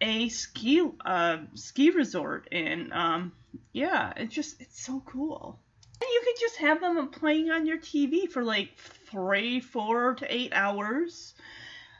a 0.00 0.28
ski 0.28 0.86
uh, 1.04 1.38
ski 1.54 1.90
resort. 1.90 2.48
And 2.52 2.92
um, 2.92 3.32
yeah 3.72 4.12
it's 4.16 4.34
just 4.34 4.60
it's 4.60 4.80
so 4.80 5.02
cool. 5.06 5.58
And 6.00 6.08
you 6.08 6.22
could 6.24 6.40
just 6.40 6.56
have 6.58 6.80
them 6.80 7.08
playing 7.08 7.50
on 7.50 7.66
your 7.66 7.78
tv 7.78 8.30
for 8.30 8.44
like 8.44 8.76
three 8.76 9.58
four 9.58 10.14
to 10.14 10.34
eight 10.34 10.52
hours 10.54 11.34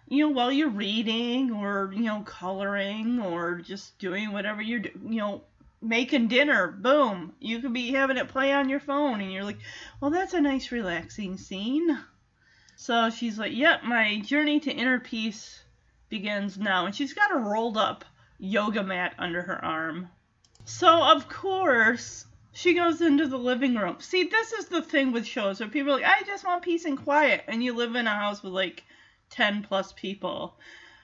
you 0.08 0.26
know, 0.26 0.30
while 0.30 0.50
you're 0.50 0.70
reading 0.70 1.52
or, 1.52 1.92
you 1.94 2.04
know, 2.04 2.22
coloring 2.22 3.20
or 3.20 3.56
just 3.56 3.98
doing 3.98 4.32
whatever 4.32 4.62
you're, 4.62 4.80
you 4.80 5.18
know, 5.20 5.42
making 5.80 6.28
dinner, 6.28 6.68
boom, 6.68 7.32
you 7.40 7.60
could 7.60 7.72
be 7.72 7.92
having 7.92 8.16
it 8.16 8.28
play 8.28 8.52
on 8.52 8.68
your 8.68 8.80
phone 8.80 9.20
and 9.20 9.32
you're 9.32 9.44
like, 9.44 9.58
well, 10.00 10.10
that's 10.10 10.34
a 10.34 10.40
nice 10.40 10.72
relaxing 10.72 11.36
scene. 11.36 11.98
So 12.76 13.10
she's 13.10 13.38
like, 13.38 13.52
yep, 13.52 13.82
my 13.84 14.20
journey 14.20 14.60
to 14.60 14.72
inner 14.72 15.00
peace 15.00 15.62
begins 16.08 16.58
now. 16.58 16.86
And 16.86 16.94
she's 16.94 17.12
got 17.12 17.34
a 17.34 17.38
rolled 17.38 17.76
up 17.76 18.04
yoga 18.38 18.82
mat 18.82 19.14
under 19.18 19.42
her 19.42 19.64
arm. 19.64 20.08
So, 20.64 21.02
of 21.02 21.28
course, 21.28 22.26
she 22.52 22.74
goes 22.74 23.00
into 23.00 23.26
the 23.26 23.38
living 23.38 23.74
room. 23.74 23.96
See, 24.00 24.24
this 24.24 24.52
is 24.52 24.66
the 24.66 24.82
thing 24.82 25.12
with 25.12 25.26
shows 25.26 25.60
where 25.60 25.68
people 25.68 25.92
are 25.92 26.00
like, 26.00 26.04
I 26.04 26.24
just 26.24 26.44
want 26.44 26.62
peace 26.62 26.84
and 26.84 27.02
quiet. 27.02 27.44
And 27.46 27.62
you 27.62 27.74
live 27.74 27.94
in 27.94 28.06
a 28.06 28.14
house 28.14 28.42
with 28.42 28.52
like 28.52 28.84
10 29.30 29.62
plus 29.62 29.92
people. 29.92 30.58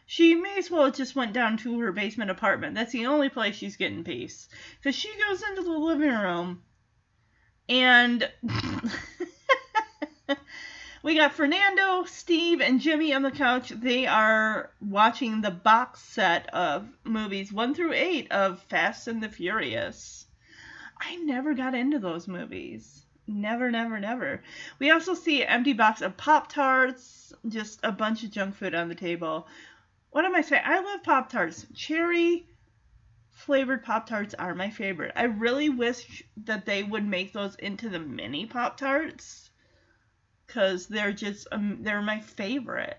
She 0.06 0.34
may 0.34 0.58
as 0.58 0.70
well 0.70 0.90
just 0.90 1.16
went 1.16 1.32
down 1.32 1.56
to 1.58 1.80
her 1.80 1.92
basement 1.92 2.30
apartment. 2.30 2.74
That's 2.74 2.92
the 2.92 3.06
only 3.06 3.28
place 3.28 3.56
she's 3.56 3.76
getting 3.76 4.04
peace. 4.04 4.48
Because 4.78 4.94
she 4.94 5.10
goes 5.28 5.42
into 5.42 5.62
the 5.62 5.70
living 5.70 6.10
room 6.10 6.62
and 7.68 8.30
we 11.02 11.14
got 11.14 11.32
Fernando, 11.32 12.04
Steve, 12.04 12.60
and 12.60 12.80
Jimmy 12.80 13.14
on 13.14 13.22
the 13.22 13.30
couch. 13.30 13.70
They 13.70 14.06
are 14.06 14.70
watching 14.80 15.40
the 15.40 15.50
box 15.50 16.02
set 16.02 16.52
of 16.52 16.86
movies 17.04 17.52
1 17.52 17.74
through 17.74 17.94
8 17.94 18.30
of 18.30 18.62
Fast 18.64 19.08
and 19.08 19.22
the 19.22 19.28
Furious. 19.28 20.26
I 21.00 21.16
never 21.16 21.54
got 21.54 21.74
into 21.74 21.98
those 21.98 22.28
movies. 22.28 23.04
Never, 23.26 23.70
never, 23.70 23.98
never. 23.98 24.42
We 24.78 24.90
also 24.90 25.14
see 25.14 25.42
an 25.42 25.48
empty 25.48 25.72
box 25.72 26.02
of 26.02 26.16
Pop 26.16 26.52
Tarts, 26.52 27.32
just 27.48 27.80
a 27.82 27.90
bunch 27.90 28.22
of 28.22 28.30
junk 28.30 28.54
food 28.56 28.74
on 28.74 28.88
the 28.88 28.94
table. 28.94 29.46
What 30.14 30.24
am 30.24 30.36
I 30.36 30.42
saying? 30.42 30.62
I 30.64 30.78
love 30.78 31.02
Pop 31.02 31.28
Tarts. 31.28 31.66
Cherry 31.74 32.46
flavored 33.30 33.82
Pop 33.82 34.08
Tarts 34.08 34.32
are 34.34 34.54
my 34.54 34.70
favorite. 34.70 35.10
I 35.16 35.24
really 35.24 35.68
wish 35.68 36.22
that 36.44 36.66
they 36.66 36.84
would 36.84 37.04
make 37.04 37.32
those 37.32 37.56
into 37.56 37.88
the 37.88 37.98
mini 37.98 38.46
Pop 38.46 38.76
Tarts 38.76 39.50
because 40.46 40.86
they're 40.86 41.12
just 41.12 41.48
um, 41.50 41.78
they're 41.80 42.00
my 42.00 42.20
favorite. 42.20 42.96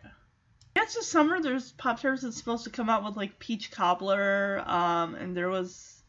It's 0.76 0.96
the 0.96 1.04
summer. 1.04 1.42
There's 1.42 1.72
Pop 1.72 2.02
Tarts 2.02 2.22
that's 2.22 2.36
supposed 2.36 2.66
to 2.66 2.70
come 2.70 2.90
out 2.90 3.06
with 3.06 3.16
like 3.16 3.40
peach 3.40 3.72
cobbler, 3.72 4.62
um, 4.66 5.16
and 5.16 5.38
there 5.38 5.48
was 5.48 6.04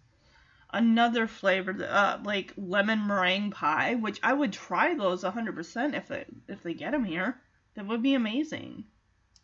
another 0.73 1.29
flavor, 1.29 1.87
uh, 1.89 2.19
like 2.25 2.53
lemon 2.57 3.07
meringue 3.07 3.53
pie, 3.53 3.95
which 3.95 4.19
I 4.25 4.33
would 4.33 4.53
try 4.53 4.97
those 4.97 5.23
100% 5.23 5.95
if 5.95 6.09
they 6.09 6.25
if 6.49 6.65
they 6.65 6.75
get 6.75 6.91
them 6.91 7.05
here. 7.05 7.41
That 7.77 7.87
would 7.87 8.03
be 8.03 8.15
amazing. 8.15 8.87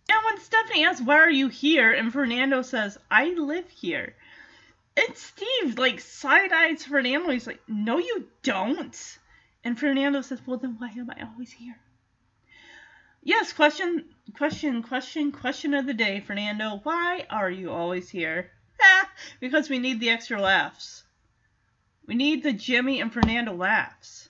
And 0.09 0.25
when 0.25 0.41
Stephanie 0.41 0.85
asks, 0.85 1.01
"Why 1.01 1.17
are 1.17 1.31
you 1.31 1.49
here?" 1.49 1.93
and 1.93 2.13
Fernando 2.13 2.63
says, 2.63 2.99
"I 3.11 3.27
live 3.27 3.69
here," 3.71 4.17
and 4.97 5.17
Steve 5.17 5.79
like 5.79 6.01
side 6.01 6.53
eyes 6.53 6.85
Fernando. 6.85 7.31
He's 7.31 7.47
like, 7.47 7.63
"No, 7.69 7.99
you 7.99 8.29
don't." 8.43 9.19
And 9.65 9.79
Fernando 9.79 10.21
says, 10.23 10.41
"Well, 10.47 10.59
then 10.59 10.77
why 10.79 10.89
am 10.89 11.11
I 11.11 11.23
always 11.23 11.53
here?" 11.53 11.79
Yes, 13.25 13.53
question, 13.53 14.07
question, 14.35 14.83
question, 14.83 15.31
question 15.31 15.75
of 15.75 15.87
the 15.87 15.95
day, 15.95 16.19
Fernando. 16.21 16.81
Why 16.83 17.25
are 17.31 17.51
you 17.51 17.71
always 17.71 18.11
here? 18.11 18.51
because 19.41 19.71
we 19.71 19.79
need 19.79 20.01
the 20.01 20.11
extra 20.11 20.41
laughs. 20.41 21.05
We 22.07 22.17
need 22.17 22.43
the 22.43 22.53
Jimmy 22.53 23.01
and 23.01 23.13
Fernando 23.13 23.55
laughs. 23.55 24.29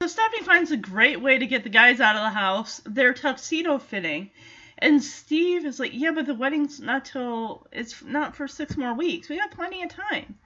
So 0.00 0.06
Stephanie 0.06 0.44
finds 0.44 0.70
a 0.70 0.76
great 0.76 1.20
way 1.20 1.38
to 1.38 1.46
get 1.46 1.64
the 1.64 1.68
guys 1.68 2.00
out 2.00 2.14
of 2.14 2.22
the 2.22 2.30
house. 2.30 2.80
They're 2.86 3.12
tuxedo 3.12 3.78
fitting. 3.78 4.30
And 4.78 5.02
Steve 5.02 5.66
is 5.66 5.80
like, 5.80 5.92
yeah, 5.92 6.12
but 6.12 6.26
the 6.26 6.34
wedding's 6.34 6.80
not 6.80 7.04
till, 7.04 7.66
it's 7.72 8.02
not 8.04 8.36
for 8.36 8.46
six 8.46 8.76
more 8.76 8.94
weeks. 8.94 9.28
We 9.28 9.38
got 9.38 9.50
plenty 9.50 9.82
of 9.82 9.90
time. 9.90 10.38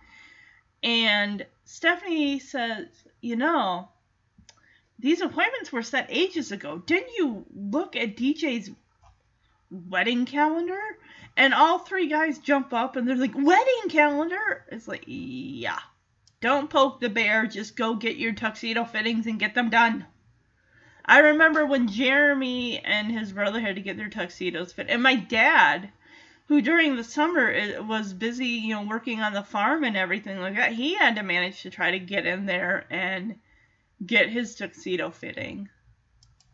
And 0.83 1.45
Stephanie 1.65 2.39
says, 2.39 2.87
you 3.21 3.37
know, 3.37 3.89
these 4.99 5.21
appointments 5.21 5.71
were 5.71 5.83
set 5.83 6.07
ages 6.09 6.51
ago. 6.51 6.79
Didn't 6.79 7.13
you 7.17 7.45
look 7.55 7.95
at 7.95 8.17
DJ's 8.17 8.71
wedding 9.71 10.25
calendar? 10.25 10.81
And 11.37 11.53
all 11.55 11.79
three 11.79 12.09
guys 12.09 12.39
jump 12.39 12.73
up 12.73 12.97
and 12.97 13.07
they're 13.07 13.17
like, 13.17 13.35
wedding 13.35 13.89
calendar? 13.91 14.65
It's 14.71 14.89
like, 14.89 15.05
yeah. 15.07 15.79
Don't 16.41 16.71
poke 16.71 17.01
the 17.01 17.09
bear, 17.09 17.47
just 17.47 17.77
go 17.77 17.95
get 17.95 18.17
your 18.17 18.33
tuxedo 18.33 18.85
fittings 18.85 19.27
and 19.27 19.39
get 19.39 19.55
them 19.55 19.71
done. 19.71 20.07
I 21.05 21.19
remember 21.19 21.67
when 21.67 21.89
Jeremy 21.89 22.79
and 22.79 23.11
his 23.11 23.33
brother 23.33 23.61
had 23.61 23.75
to 23.77 23.83
get 23.83 23.97
their 23.97 24.09
tuxedos 24.09 24.73
fit, 24.73 24.87
and 24.89 25.03
my 25.03 25.17
dad, 25.17 25.91
who 26.47 26.61
during 26.61 26.97
the 26.97 27.05
summer 27.05 27.51
eh, 27.51 27.79
was 27.79 28.13
busy, 28.13 28.47
you 28.47 28.75
know, 28.75 28.83
working 28.83 29.21
on 29.21 29.33
the 29.33 29.43
farm 29.43 29.85
and 29.85 29.97
everything 29.97 30.41
like 30.41 30.57
that, 30.57 30.73
he 30.73 30.95
had 30.95 31.17
to 31.17 31.23
manage 31.23 31.63
to 31.63 31.71
try 31.71 31.91
to 31.91 31.99
get 31.99 32.27
in 32.27 32.47
there 32.47 32.87
and 32.91 33.37
get 34.05 34.29
his 34.29 34.55
tuxedo 34.55 35.11
fitting. 35.11 35.69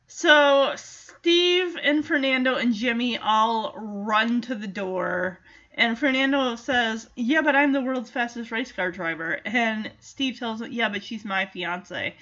So 0.07 0.73
Steve 0.77 1.77
and 1.83 2.05
Fernando 2.05 2.55
and 2.55 2.73
Jimmy 2.73 3.19
all 3.19 3.75
run 3.77 4.41
to 4.43 4.55
the 4.55 4.67
door. 4.67 5.41
And 5.79 5.97
Fernando 5.97 6.57
says, 6.57 7.09
Yeah, 7.15 7.41
but 7.41 7.55
I'm 7.55 7.73
the 7.73 7.81
world's 7.81 8.11
fastest 8.11 8.51
race 8.51 8.73
car 8.73 8.91
driver. 8.91 9.39
And 9.45 9.93
Steve 10.01 10.37
tells 10.37 10.61
him, 10.61 10.73
Yeah, 10.73 10.89
but 10.89 11.05
she's 11.05 11.25
my 11.25 11.47
fiance. 11.47 12.17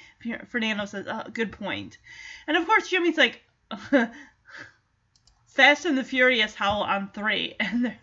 Fernando 0.49 0.85
says, 0.85 1.07
oh, 1.09 1.23
Good 1.33 1.53
point. 1.53 1.97
And 2.47 2.59
of 2.59 2.67
course, 2.67 2.89
Jimmy's 2.89 3.17
like, 3.17 3.43
Fast 5.47 5.87
and 5.87 5.97
the 5.97 6.05
Furious 6.05 6.55
howl 6.55 6.83
on 6.83 7.11
three. 7.15 7.55
And 7.61 7.87
their 7.87 7.99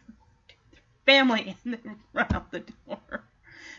family, 1.05 1.55
and 1.63 1.75
they 1.75 1.79
run 2.13 2.33
out 2.33 2.51
the 2.51 2.61
door. 2.87 3.23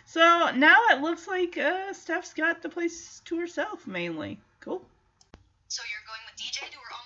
So 0.06 0.52
now 0.54 0.76
it 0.90 1.00
looks 1.00 1.26
like 1.26 1.58
uh, 1.58 1.92
Steph's 1.92 2.34
got 2.34 2.62
the 2.62 2.68
place 2.68 3.20
to 3.24 3.40
herself 3.40 3.84
mainly. 3.88 4.38
Cool. 4.60 4.86
So 5.66 5.82
you're 5.90 6.06
going 6.06 6.20
with 6.30 6.40
DJ 6.40 6.70
to 6.70 6.76
her 6.76 6.94
alma 6.94 7.03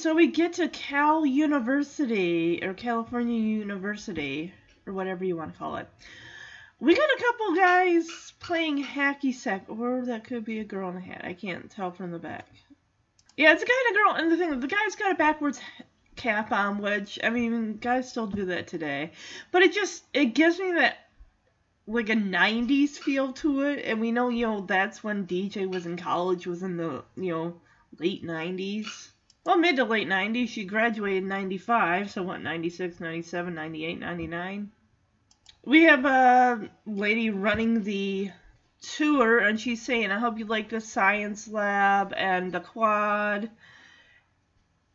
so 0.00 0.14
we 0.14 0.28
get 0.28 0.54
to 0.54 0.66
Cal 0.68 1.26
University 1.26 2.64
or 2.64 2.72
California 2.72 3.38
University 3.38 4.50
or 4.86 4.94
whatever 4.94 5.26
you 5.26 5.36
want 5.36 5.52
to 5.52 5.58
call 5.58 5.76
it. 5.76 5.88
We 6.78 6.94
got 6.94 7.10
a 7.10 7.22
couple 7.22 7.54
guys 7.54 8.32
playing 8.40 8.82
hacky 8.82 9.34
sack, 9.34 9.66
or 9.68 10.06
that 10.06 10.24
could 10.24 10.46
be 10.46 10.60
a 10.60 10.64
girl 10.64 10.88
in 10.88 10.96
a 10.96 11.00
hat. 11.00 11.20
I 11.22 11.34
can't 11.34 11.70
tell 11.70 11.90
from 11.90 12.12
the 12.12 12.18
back. 12.18 12.46
Yeah, 13.36 13.52
it's 13.52 13.62
a 13.62 13.66
guy 13.66 13.74
and 13.88 13.96
a 13.96 13.98
girl, 13.98 14.14
and 14.14 14.32
the 14.32 14.36
thing, 14.38 14.60
the 14.60 14.66
guy's 14.66 14.96
got 14.96 15.12
a 15.12 15.16
backwards 15.16 15.60
cap 16.16 16.50
on, 16.50 16.78
which 16.78 17.18
I 17.22 17.28
mean, 17.28 17.76
guys 17.76 18.10
still 18.10 18.26
do 18.26 18.46
that 18.46 18.68
today. 18.68 19.12
But 19.52 19.62
it 19.62 19.74
just 19.74 20.04
it 20.14 20.34
gives 20.34 20.58
me 20.58 20.72
that 20.72 20.96
like 21.86 22.08
a 22.08 22.14
90s 22.14 22.90
feel 22.90 23.32
to 23.32 23.62
it 23.62 23.84
and 23.84 24.00
we 24.00 24.12
know 24.12 24.28
you 24.28 24.46
know 24.46 24.60
that's 24.60 25.02
when 25.02 25.26
dj 25.26 25.68
was 25.68 25.86
in 25.86 25.96
college 25.96 26.46
was 26.46 26.62
in 26.62 26.76
the 26.76 27.02
you 27.16 27.32
know 27.32 27.60
late 27.98 28.22
90s 28.22 29.08
well 29.44 29.58
mid 29.58 29.76
to 29.76 29.84
late 29.84 30.08
90s 30.08 30.48
she 30.48 30.64
graduated 30.64 31.22
in 31.22 31.28
95 31.28 32.10
so 32.10 32.22
what 32.22 32.42
96 32.42 33.00
97 33.00 33.54
98 33.54 33.98
99 33.98 34.70
we 35.64 35.82
have 35.84 36.04
a 36.04 36.70
lady 36.86 37.30
running 37.30 37.82
the 37.82 38.30
tour 38.80 39.38
and 39.38 39.60
she's 39.60 39.82
saying 39.82 40.10
i 40.10 40.18
hope 40.18 40.38
you 40.38 40.46
like 40.46 40.68
the 40.68 40.80
science 40.80 41.48
lab 41.48 42.12
and 42.16 42.52
the 42.52 42.60
quad 42.60 43.50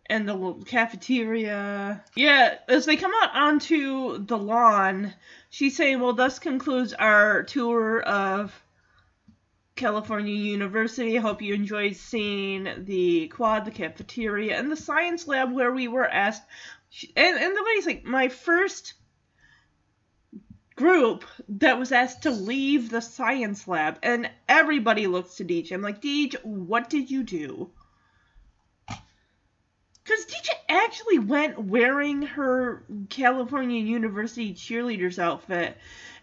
and 0.08 0.28
the 0.28 0.54
cafeteria. 0.66 2.04
Yeah, 2.16 2.58
as 2.68 2.86
they 2.86 2.96
come 2.96 3.12
out 3.24 3.36
onto 3.36 4.24
the 4.24 4.38
lawn, 4.38 5.14
she's 5.50 5.76
saying, 5.76 6.00
Well, 6.00 6.14
thus 6.14 6.40
concludes 6.40 6.94
our 6.94 7.44
tour 7.44 8.02
of 8.02 8.54
California 9.76 10.34
University. 10.34 11.16
Hope 11.18 11.42
you 11.42 11.54
enjoyed 11.54 11.96
seeing 11.96 12.86
the 12.86 13.28
quad, 13.28 13.66
the 13.66 13.72
cafeteria, 13.72 14.58
and 14.58 14.72
the 14.72 14.78
science 14.78 15.28
lab 15.28 15.52
where 15.52 15.72
we 15.72 15.88
were 15.88 16.08
asked. 16.08 16.44
And, 17.16 17.38
and 17.38 17.56
the 17.56 17.64
lady's 17.64 17.86
like, 17.86 18.06
My 18.06 18.30
first 18.30 18.94
group 20.76 21.26
that 21.48 21.80
was 21.80 21.92
asked 21.92 22.24
to 22.24 22.32
leave 22.32 22.90
the 22.90 23.02
science 23.02 23.68
lab, 23.68 24.00
and 24.02 24.30
everybody 24.48 25.08
looks 25.08 25.36
to 25.36 25.46
Deej. 25.46 25.72
I'm 25.72 25.82
like, 25.82 26.02
Deej, 26.02 26.44
what 26.44 26.90
did 26.90 27.12
you 27.12 27.24
do? 27.24 27.70
Because 28.88 30.26
DJ 30.26 30.50
actually 30.70 31.20
went 31.20 31.58
wearing 31.58 32.22
her 32.22 32.86
California 33.10 33.82
University 33.82 34.54
cheerleader's 34.54 35.18
outfit. 35.18 35.76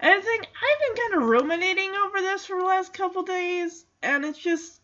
And 0.03 0.13
I 0.13 0.21
think 0.21 0.47
I've 0.47 0.97
been 0.97 1.05
kind 1.05 1.23
of 1.23 1.29
ruminating 1.29 1.95
over 1.95 2.21
this 2.21 2.45
for 2.45 2.59
the 2.59 2.67
last 2.67 2.93
couple 2.93 3.23
days. 3.23 3.85
And 4.03 4.25
it's 4.25 4.39
just, 4.39 4.81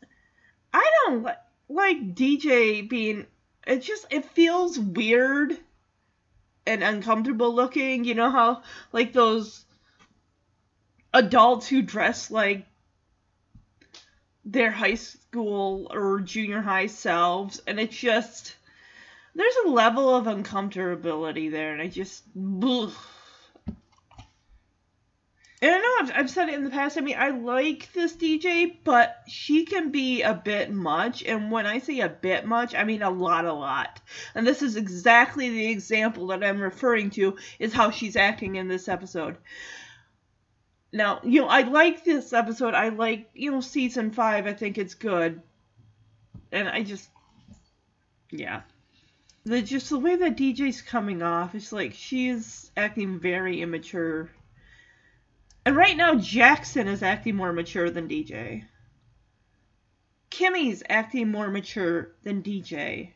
I 0.72 0.88
don't 1.04 1.24
li- 1.24 1.32
like 1.68 2.14
DJ 2.14 2.88
being, 2.88 3.26
it 3.66 3.80
just, 3.80 4.06
it 4.10 4.24
feels 4.26 4.78
weird 4.78 5.58
and 6.64 6.84
uncomfortable 6.84 7.52
looking. 7.52 8.04
You 8.04 8.14
know 8.14 8.30
how, 8.30 8.62
like, 8.92 9.12
those 9.12 9.64
adults 11.12 11.66
who 11.66 11.82
dress 11.82 12.30
like 12.30 12.64
their 14.44 14.70
high 14.70 14.94
school 14.94 15.90
or 15.92 16.20
junior 16.20 16.60
high 16.60 16.86
selves. 16.86 17.60
And 17.66 17.80
it's 17.80 17.96
just 17.96 18.54
there's 19.34 19.56
a 19.66 19.68
level 19.68 20.14
of 20.14 20.26
uncomfortability 20.26 21.50
there, 21.50 21.72
and 21.72 21.82
I 21.82 21.88
just. 21.88 22.22
And 25.60 25.74
I 25.74 25.78
know 25.78 25.94
I've, 26.00 26.12
I've 26.14 26.30
said 26.30 26.48
it 26.48 26.54
in 26.54 26.62
the 26.62 26.70
past. 26.70 26.96
I 26.96 27.00
mean, 27.00 27.16
I 27.18 27.30
like 27.30 27.92
this 27.92 28.14
DJ, 28.14 28.76
but 28.84 29.22
she 29.26 29.64
can 29.64 29.90
be 29.90 30.22
a 30.22 30.34
bit 30.34 30.70
much. 30.70 31.24
And 31.24 31.50
when 31.50 31.66
I 31.66 31.80
say 31.80 32.00
a 32.00 32.08
bit 32.08 32.46
much, 32.46 32.74
I 32.76 32.84
mean 32.84 33.02
a 33.02 33.10
lot, 33.10 33.44
a 33.44 33.52
lot. 33.52 34.00
And 34.34 34.46
this 34.46 34.62
is 34.62 34.76
exactly 34.76 35.50
the 35.50 35.66
example 35.66 36.28
that 36.28 36.44
I'm 36.44 36.60
referring 36.60 37.10
to, 37.10 37.36
is 37.58 37.72
how 37.72 37.90
she's 37.90 38.14
acting 38.14 38.54
in 38.54 38.68
this 38.68 38.86
episode. 38.86 39.36
Now, 40.92 41.20
you 41.24 41.40
know, 41.40 41.48
I 41.48 41.62
like 41.62 42.04
this 42.04 42.32
episode. 42.32 42.74
I 42.74 42.90
like, 42.90 43.28
you 43.34 43.50
know, 43.50 43.60
season 43.60 44.12
five. 44.12 44.46
I 44.46 44.52
think 44.52 44.78
it's 44.78 44.94
good. 44.94 45.42
And 46.52 46.68
I 46.68 46.82
just. 46.84 47.08
Yeah 48.30 48.62
the 49.48 49.62
just 49.62 49.90
the 49.90 49.98
way 49.98 50.16
that 50.16 50.36
DJ's 50.36 50.82
coming 50.82 51.22
off, 51.22 51.54
it's 51.54 51.72
like 51.72 51.94
she's 51.94 52.70
acting 52.76 53.18
very 53.18 53.62
immature. 53.62 54.30
And 55.68 55.76
right 55.76 55.98
now 55.98 56.14
Jackson 56.14 56.88
is 56.88 57.02
acting 57.02 57.36
more 57.36 57.52
mature 57.52 57.90
than 57.90 58.08
DJ. 58.08 58.64
Kimmy's 60.30 60.82
acting 60.88 61.30
more 61.30 61.50
mature 61.50 62.12
than 62.22 62.42
DJ. 62.42 63.12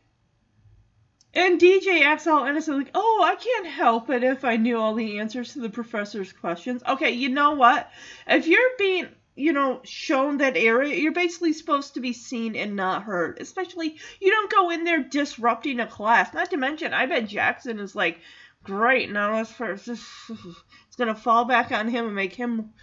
And 1.32 1.58
DJ 1.58 2.02
acts 2.02 2.26
all 2.26 2.44
innocent, 2.44 2.76
like, 2.76 2.90
oh, 2.94 3.22
I 3.24 3.36
can't 3.36 3.66
help 3.66 4.10
it 4.10 4.22
if 4.22 4.44
I 4.44 4.58
knew 4.58 4.76
all 4.76 4.94
the 4.94 5.18
answers 5.18 5.54
to 5.54 5.60
the 5.60 5.70
professor's 5.70 6.30
questions. 6.30 6.82
Okay, 6.86 7.12
you 7.12 7.30
know 7.30 7.52
what? 7.52 7.90
If 8.26 8.46
you're 8.46 8.76
being 8.78 9.08
you 9.34 9.54
know, 9.54 9.80
shown 9.84 10.36
that 10.36 10.58
area, 10.58 10.94
you're 10.94 11.12
basically 11.12 11.54
supposed 11.54 11.94
to 11.94 12.00
be 12.00 12.12
seen 12.12 12.54
and 12.54 12.76
not 12.76 13.04
heard. 13.04 13.38
Especially, 13.40 13.96
you 14.20 14.30
don't 14.30 14.52
go 14.52 14.68
in 14.68 14.84
there 14.84 15.02
disrupting 15.02 15.80
a 15.80 15.86
class. 15.86 16.34
Not 16.34 16.50
to 16.50 16.58
mention, 16.58 16.92
I 16.92 17.06
bet 17.06 17.28
Jackson 17.28 17.78
is 17.78 17.96
like, 17.96 18.20
great, 18.62 19.10
now 19.10 19.40
it's, 19.40 19.50
first, 19.50 19.88
it's 20.92 20.98
gonna 20.98 21.14
fall 21.14 21.46
back 21.46 21.72
on 21.72 21.88
him 21.88 22.04
and 22.04 22.14
make 22.14 22.34
him, 22.34 22.74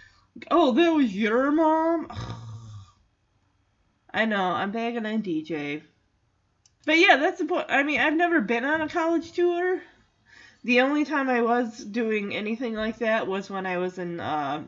oh, 0.50 0.72
that 0.72 0.92
was 0.92 1.14
your 1.14 1.52
mom? 1.52 2.08
I 4.12 4.24
know, 4.24 4.42
I'm 4.42 4.72
bagging 4.72 5.06
on 5.06 5.22
DJ. 5.22 5.82
But 6.84 6.98
yeah, 6.98 7.18
that's 7.18 7.38
the 7.38 7.44
point. 7.44 7.66
I 7.68 7.84
mean, 7.84 8.00
I've 8.00 8.16
never 8.16 8.40
been 8.40 8.64
on 8.64 8.80
a 8.80 8.88
college 8.88 9.30
tour. 9.30 9.80
The 10.64 10.80
only 10.80 11.04
time 11.04 11.30
I 11.30 11.42
was 11.42 11.78
doing 11.78 12.34
anything 12.34 12.74
like 12.74 12.98
that 12.98 13.28
was 13.28 13.48
when 13.48 13.64
I 13.64 13.78
was 13.78 13.96
in 13.96 14.18
uh, 14.18 14.64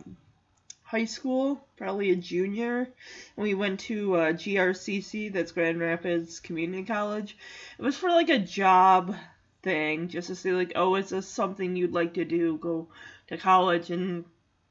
high 0.84 1.06
school, 1.06 1.66
probably 1.76 2.12
a 2.12 2.16
junior. 2.16 2.90
We 3.34 3.54
went 3.54 3.80
to 3.80 4.14
uh, 4.14 4.32
GRCC, 4.34 5.32
that's 5.32 5.50
Grand 5.50 5.80
Rapids 5.80 6.38
Community 6.38 6.84
College. 6.84 7.36
It 7.76 7.82
was 7.82 7.96
for 7.96 8.08
like 8.08 8.28
a 8.28 8.38
job 8.38 9.16
thing, 9.64 10.06
just 10.06 10.28
to 10.28 10.36
say 10.36 10.52
like, 10.52 10.74
oh, 10.76 10.94
is 10.94 11.08
this 11.08 11.26
something 11.26 11.74
you'd 11.74 11.92
like 11.92 12.14
to 12.14 12.24
do? 12.24 12.56
Go 12.56 12.86
to 13.32 13.38
college 13.38 13.90
and 13.90 14.26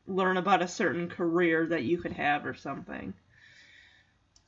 learn 0.06 0.38
about 0.38 0.62
a 0.62 0.68
certain 0.68 1.10
career 1.10 1.66
that 1.66 1.84
you 1.84 1.98
could 1.98 2.14
have 2.14 2.46
or 2.46 2.54
something. 2.54 3.14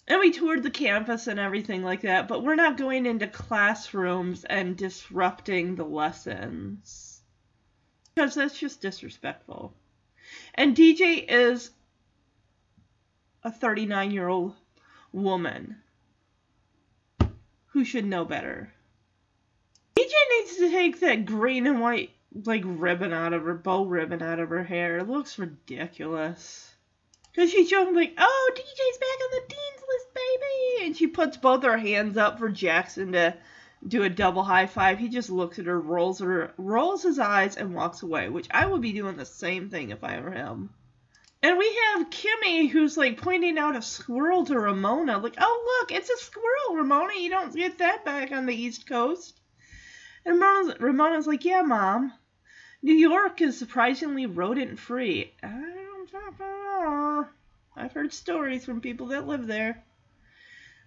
And 0.07 0.19
we 0.19 0.31
toured 0.31 0.61
the 0.61 0.69
campus 0.69 1.25
and 1.27 1.39
everything 1.39 1.83
like 1.83 2.01
that, 2.01 2.27
but 2.27 2.43
we're 2.43 2.55
not 2.55 2.77
going 2.77 3.07
into 3.07 3.25
classrooms 3.25 4.43
and 4.43 4.77
disrupting 4.77 5.75
the 5.75 5.85
lessons. 5.85 7.21
Because 8.13 8.35
that's 8.35 8.59
just 8.59 8.81
disrespectful. 8.81 9.73
And 10.53 10.75
DJ 10.75 11.25
is 11.27 11.71
a 13.43 13.51
39 13.51 14.11
year 14.11 14.27
old 14.27 14.55
woman 15.11 15.77
who 17.67 17.83
should 17.83 18.05
know 18.05 18.25
better. 18.25 18.71
DJ 19.95 20.11
needs 20.37 20.57
to 20.57 20.69
take 20.69 20.99
that 20.99 21.25
green 21.25 21.65
and 21.65 21.81
white 21.81 22.11
like 22.45 22.63
ribbon 22.65 23.13
out 23.13 23.33
of 23.33 23.43
her 23.43 23.53
bow 23.53 23.85
ribbon 23.85 24.21
out 24.21 24.39
of 24.39 24.49
her 24.49 24.63
hair. 24.63 24.97
It 24.97 25.09
looks 25.09 25.37
ridiculous. 25.37 26.73
Cause 27.35 27.49
she's 27.49 27.69
showing 27.69 27.95
like, 27.95 28.13
oh, 28.17 28.51
DJ's 28.53 28.97
back 28.97 29.23
on 29.23 29.31
the 29.31 29.43
dean's 29.49 29.83
list, 29.89 30.13
baby, 30.13 30.85
and 30.85 30.95
she 30.95 31.07
puts 31.07 31.37
both 31.37 31.63
her 31.63 31.77
hands 31.77 32.15
up 32.15 32.37
for 32.37 32.49
Jackson 32.49 33.13
to 33.13 33.35
do 33.87 34.03
a 34.03 34.09
double 34.09 34.43
high 34.43 34.67
five. 34.67 34.99
He 34.99 35.09
just 35.09 35.29
looks 35.29 35.57
at 35.57 35.65
her, 35.65 35.79
rolls 35.79 36.19
her, 36.19 36.53
rolls 36.57 37.01
his 37.01 37.17
eyes, 37.17 37.57
and 37.57 37.73
walks 37.73 38.03
away. 38.03 38.29
Which 38.29 38.47
I 38.51 38.65
would 38.65 38.81
be 38.81 38.93
doing 38.93 39.17
the 39.17 39.25
same 39.25 39.69
thing 39.69 39.89
if 39.89 40.03
I 40.03 40.19
were 40.19 40.31
him. 40.31 40.69
And 41.41 41.57
we 41.57 41.75
have 41.87 42.09
Kimmy 42.09 42.69
who's 42.69 42.95
like 42.97 43.19
pointing 43.19 43.57
out 43.57 43.75
a 43.75 43.81
squirrel 43.81 44.45
to 44.45 44.57
Ramona, 44.57 45.17
like, 45.17 45.35
"Oh 45.39 45.79
look, 45.81 45.91
it's 45.91 46.09
a 46.09 46.17
squirrel, 46.17 46.75
Ramona. 46.75 47.13
You 47.17 47.29
don't 47.29 47.53
get 47.53 47.79
that 47.79 48.05
back 48.05 48.31
on 48.31 48.45
the 48.45 48.55
East 48.55 48.87
Coast." 48.87 49.39
And 50.23 50.39
Ramona's, 50.39 50.79
Ramona's 50.79 51.27
like, 51.27 51.43
"Yeah, 51.43 51.63
Mom. 51.63 52.13
New 52.83 52.93
York 52.93 53.41
is 53.41 53.57
surprisingly 53.57 54.25
rodent 54.25 54.77
free." 54.77 55.33
I've 57.75 57.93
heard 57.93 58.13
stories 58.13 58.65
from 58.65 58.81
people 58.81 59.07
that 59.07 59.25
live 59.25 59.47
there. 59.47 59.83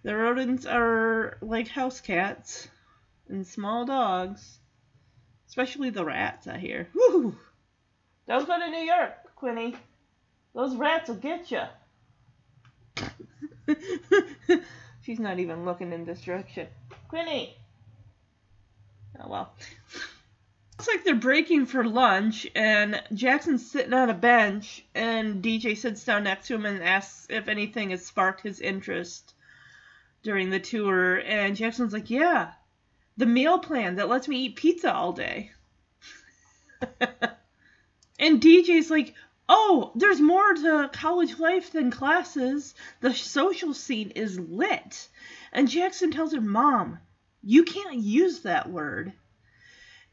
The 0.03 0.15
rodents 0.15 0.67
are 0.67 1.39
like 1.41 1.69
house 1.69 2.01
cats 2.01 2.69
and 3.29 3.47
small 3.47 3.85
dogs, 3.87 4.59
especially 5.49 5.91
the 5.91 6.05
rats. 6.05 6.47
I 6.47 6.59
hear. 6.59 6.89
Woo! 6.95 7.37
Don't 8.29 8.47
go 8.47 8.59
to 8.59 8.71
New 8.71 8.85
York, 8.85 9.35
Quinny. 9.35 9.75
Those 10.55 10.77
rats 10.77 11.09
will 11.09 11.17
get 11.17 11.51
you. 11.51 11.63
She's 15.03 15.19
not 15.19 15.39
even 15.39 15.65
looking 15.65 15.93
in 15.93 16.05
this 16.05 16.21
direction. 16.21 16.69
Quinny! 17.09 17.57
Oh 19.19 19.29
well. 19.29 19.55
Looks 20.79 20.89
like 20.89 21.05
they're 21.05 21.15
breaking 21.15 21.65
for 21.65 21.85
lunch, 21.85 22.47
and 22.55 23.03
Jackson's 23.15 23.71
sitting 23.71 23.95
on 23.95 24.11
a 24.11 24.15
bench, 24.15 24.85
and 24.95 25.43
DJ 25.43 25.75
sits 25.75 26.05
down 26.05 26.25
next 26.25 26.49
to 26.49 26.55
him 26.55 26.67
and 26.67 26.83
asks 26.83 27.27
if 27.31 27.49
anything 27.49 27.91
has 27.91 28.05
sparked 28.05 28.43
his 28.43 28.61
interest 28.61 29.33
during 30.23 30.51
the 30.51 30.61
tour. 30.61 31.17
And 31.17 31.57
Jackson's 31.57 31.95
like, 31.95 32.11
Yeah, 32.11 32.53
the 33.17 33.25
meal 33.25 33.59
plan 33.59 33.97
that 33.97 34.11
lets 34.11 34.29
me 34.29 34.37
eat 34.37 34.57
pizza 34.57 34.93
all 34.93 35.15
day. 35.15 35.51
and 38.19 38.43
DJ's 38.43 38.91
like, 38.91 39.15
Oh, 39.49 39.93
there's 39.95 40.21
more 40.21 40.53
to 40.53 40.91
college 40.93 41.39
life 41.39 41.73
than 41.73 41.91
classes. 41.91 42.75
The 43.01 43.15
social 43.15 43.73
scene 43.73 44.11
is 44.11 44.39
lit. 44.39 45.09
And 45.55 45.71
Jackson 45.71 46.11
tells 46.11 46.35
her, 46.35 46.41
Mom, 46.43 46.99
you 47.43 47.65
can't 47.65 47.97
use 47.97 48.41
that 48.41 48.69
word. 48.69 49.15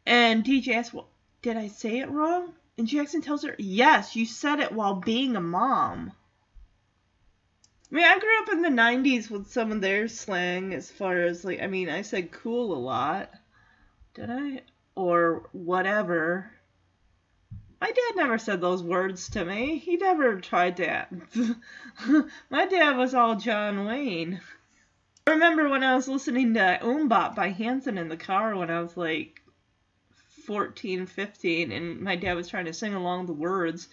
And 0.05 0.43
DJ 0.43 0.75
asks, 0.75 0.93
well, 0.93 1.07
Did 1.41 1.57
I 1.57 1.67
say 1.67 1.99
it 1.99 2.09
wrong? 2.09 2.53
And 2.77 2.87
Jackson 2.87 3.21
tells 3.21 3.43
her, 3.43 3.55
Yes, 3.57 4.15
you 4.15 4.25
said 4.25 4.59
it 4.59 4.71
while 4.71 4.95
being 4.95 5.35
a 5.35 5.41
mom. 5.41 6.11
I 7.91 7.95
mean, 7.95 8.05
I 8.05 8.17
grew 8.17 8.41
up 8.41 8.49
in 8.51 8.61
the 8.63 8.81
90s 8.81 9.29
with 9.29 9.51
some 9.51 9.71
of 9.71 9.81
their 9.81 10.07
slang 10.07 10.73
as 10.73 10.89
far 10.89 11.21
as, 11.21 11.45
like, 11.45 11.61
I 11.61 11.67
mean, 11.67 11.89
I 11.89 12.01
said 12.01 12.31
cool 12.31 12.73
a 12.73 12.79
lot. 12.79 13.31
Did 14.15 14.31
I? 14.31 14.61
Or 14.95 15.47
whatever. 15.51 16.51
My 17.79 17.91
dad 17.91 18.15
never 18.15 18.39
said 18.39 18.61
those 18.61 18.81
words 18.81 19.29
to 19.31 19.45
me. 19.45 19.77
He 19.77 19.97
never 19.97 20.41
tried 20.41 20.77
that. 20.77 21.13
My 22.49 22.65
dad 22.65 22.97
was 22.97 23.13
all 23.13 23.35
John 23.35 23.85
Wayne. 23.85 24.41
I 25.27 25.31
remember 25.31 25.69
when 25.69 25.83
I 25.83 25.95
was 25.95 26.07
listening 26.07 26.55
to 26.55 26.79
MMMBop 26.81 27.35
by 27.35 27.49
Hanson 27.49 27.97
in 27.97 28.09
the 28.09 28.17
car 28.17 28.55
when 28.55 28.71
I 28.71 28.81
was 28.81 28.97
like 28.97 29.42
14, 30.45 31.05
15, 31.05 31.71
and 31.71 31.99
my 32.01 32.15
dad 32.15 32.33
was 32.33 32.47
trying 32.47 32.65
to 32.65 32.73
sing 32.73 32.93
along 32.93 33.25
the 33.25 33.33
words. 33.33 33.87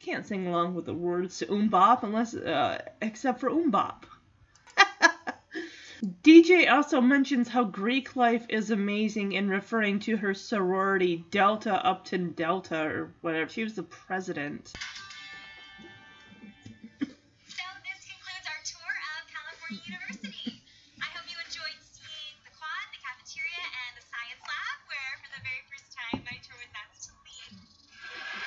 Can't 0.00 0.26
sing 0.26 0.46
along 0.46 0.74
with 0.74 0.86
the 0.86 0.94
words 0.94 1.38
to 1.38 1.46
MMMBop 1.46 2.02
unless, 2.02 2.34
uh, 2.34 2.82
except 3.00 3.40
for 3.40 3.50
MMMBop. 3.50 4.04
DJ 6.22 6.70
also 6.70 7.00
mentions 7.00 7.48
how 7.48 7.64
Greek 7.64 8.14
life 8.14 8.44
is 8.50 8.70
amazing 8.70 9.32
in 9.32 9.48
referring 9.48 9.98
to 10.00 10.16
her 10.18 10.34
sorority, 10.34 11.24
Delta 11.30 11.82
Upton 11.86 12.32
Delta, 12.32 12.82
or 12.82 13.14
whatever. 13.22 13.48
She 13.48 13.64
was 13.64 13.74
the 13.74 13.84
president. 13.84 14.72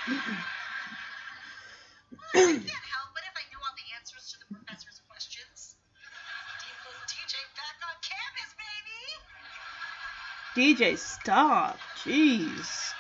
I 0.08 0.14
can't 2.34 2.64
help 2.64 3.12
if 3.28 3.36
I 3.36 3.44
all 3.60 3.76
the 3.76 3.92
answers 4.00 4.32
to 4.32 4.40
the 4.40 4.48
professor's 4.56 5.02
questions. 5.10 5.76
DJ 7.12 7.36
back 7.56 7.76
on 7.84 7.96
campus, 8.00 8.56
baby! 10.56 10.76
DJ, 10.76 10.98
stop. 10.98 11.78
Jeez. 12.04 12.94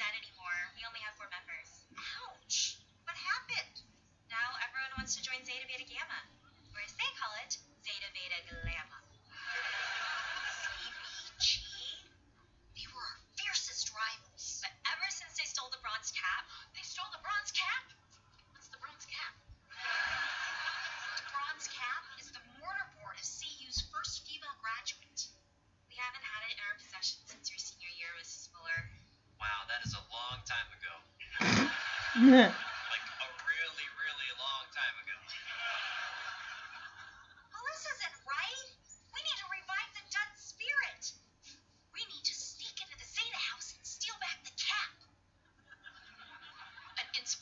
One 0.00 0.33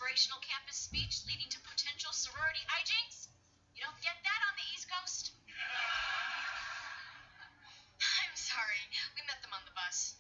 inspirational 0.02 0.42
campus 0.42 0.74
speech 0.76 1.22
leading 1.28 1.48
to 1.48 1.60
potential 1.60 2.10
sorority 2.12 2.58
hijinks? 2.66 3.28
You 3.74 3.82
don't 3.86 4.02
get 4.02 4.18
that 4.18 4.40
on 4.50 4.54
the 4.58 4.66
East 4.74 4.90
Coast. 4.90 5.30
I'm 8.02 8.34
sorry. 8.34 8.82
We 9.14 9.22
met 9.26 9.38
them 9.42 9.52
on 9.54 9.62
the 9.64 9.70
bus. 9.78 10.16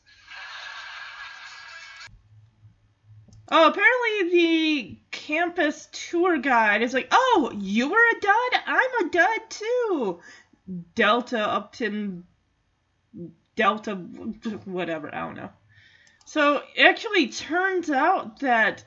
Oh, 3.50 3.66
apparently 3.66 4.30
the 4.30 4.98
campus 5.10 5.88
tour 5.90 6.38
guide 6.38 6.82
is 6.82 6.94
like, 6.94 7.08
oh, 7.10 7.50
you 7.58 7.90
were 7.90 7.98
a 7.98 8.20
dud? 8.20 8.62
I'm 8.66 9.06
a 9.06 9.08
dud 9.10 9.50
too. 9.50 10.20
Delta 10.94 11.40
Upton, 11.40 12.22
Delta, 13.56 13.96
whatever, 14.64 15.12
I 15.12 15.26
don't 15.26 15.34
know. 15.36 15.50
So 16.24 16.62
it 16.76 16.86
actually 16.86 17.26
turns 17.28 17.90
out 17.90 18.38
that 18.40 18.84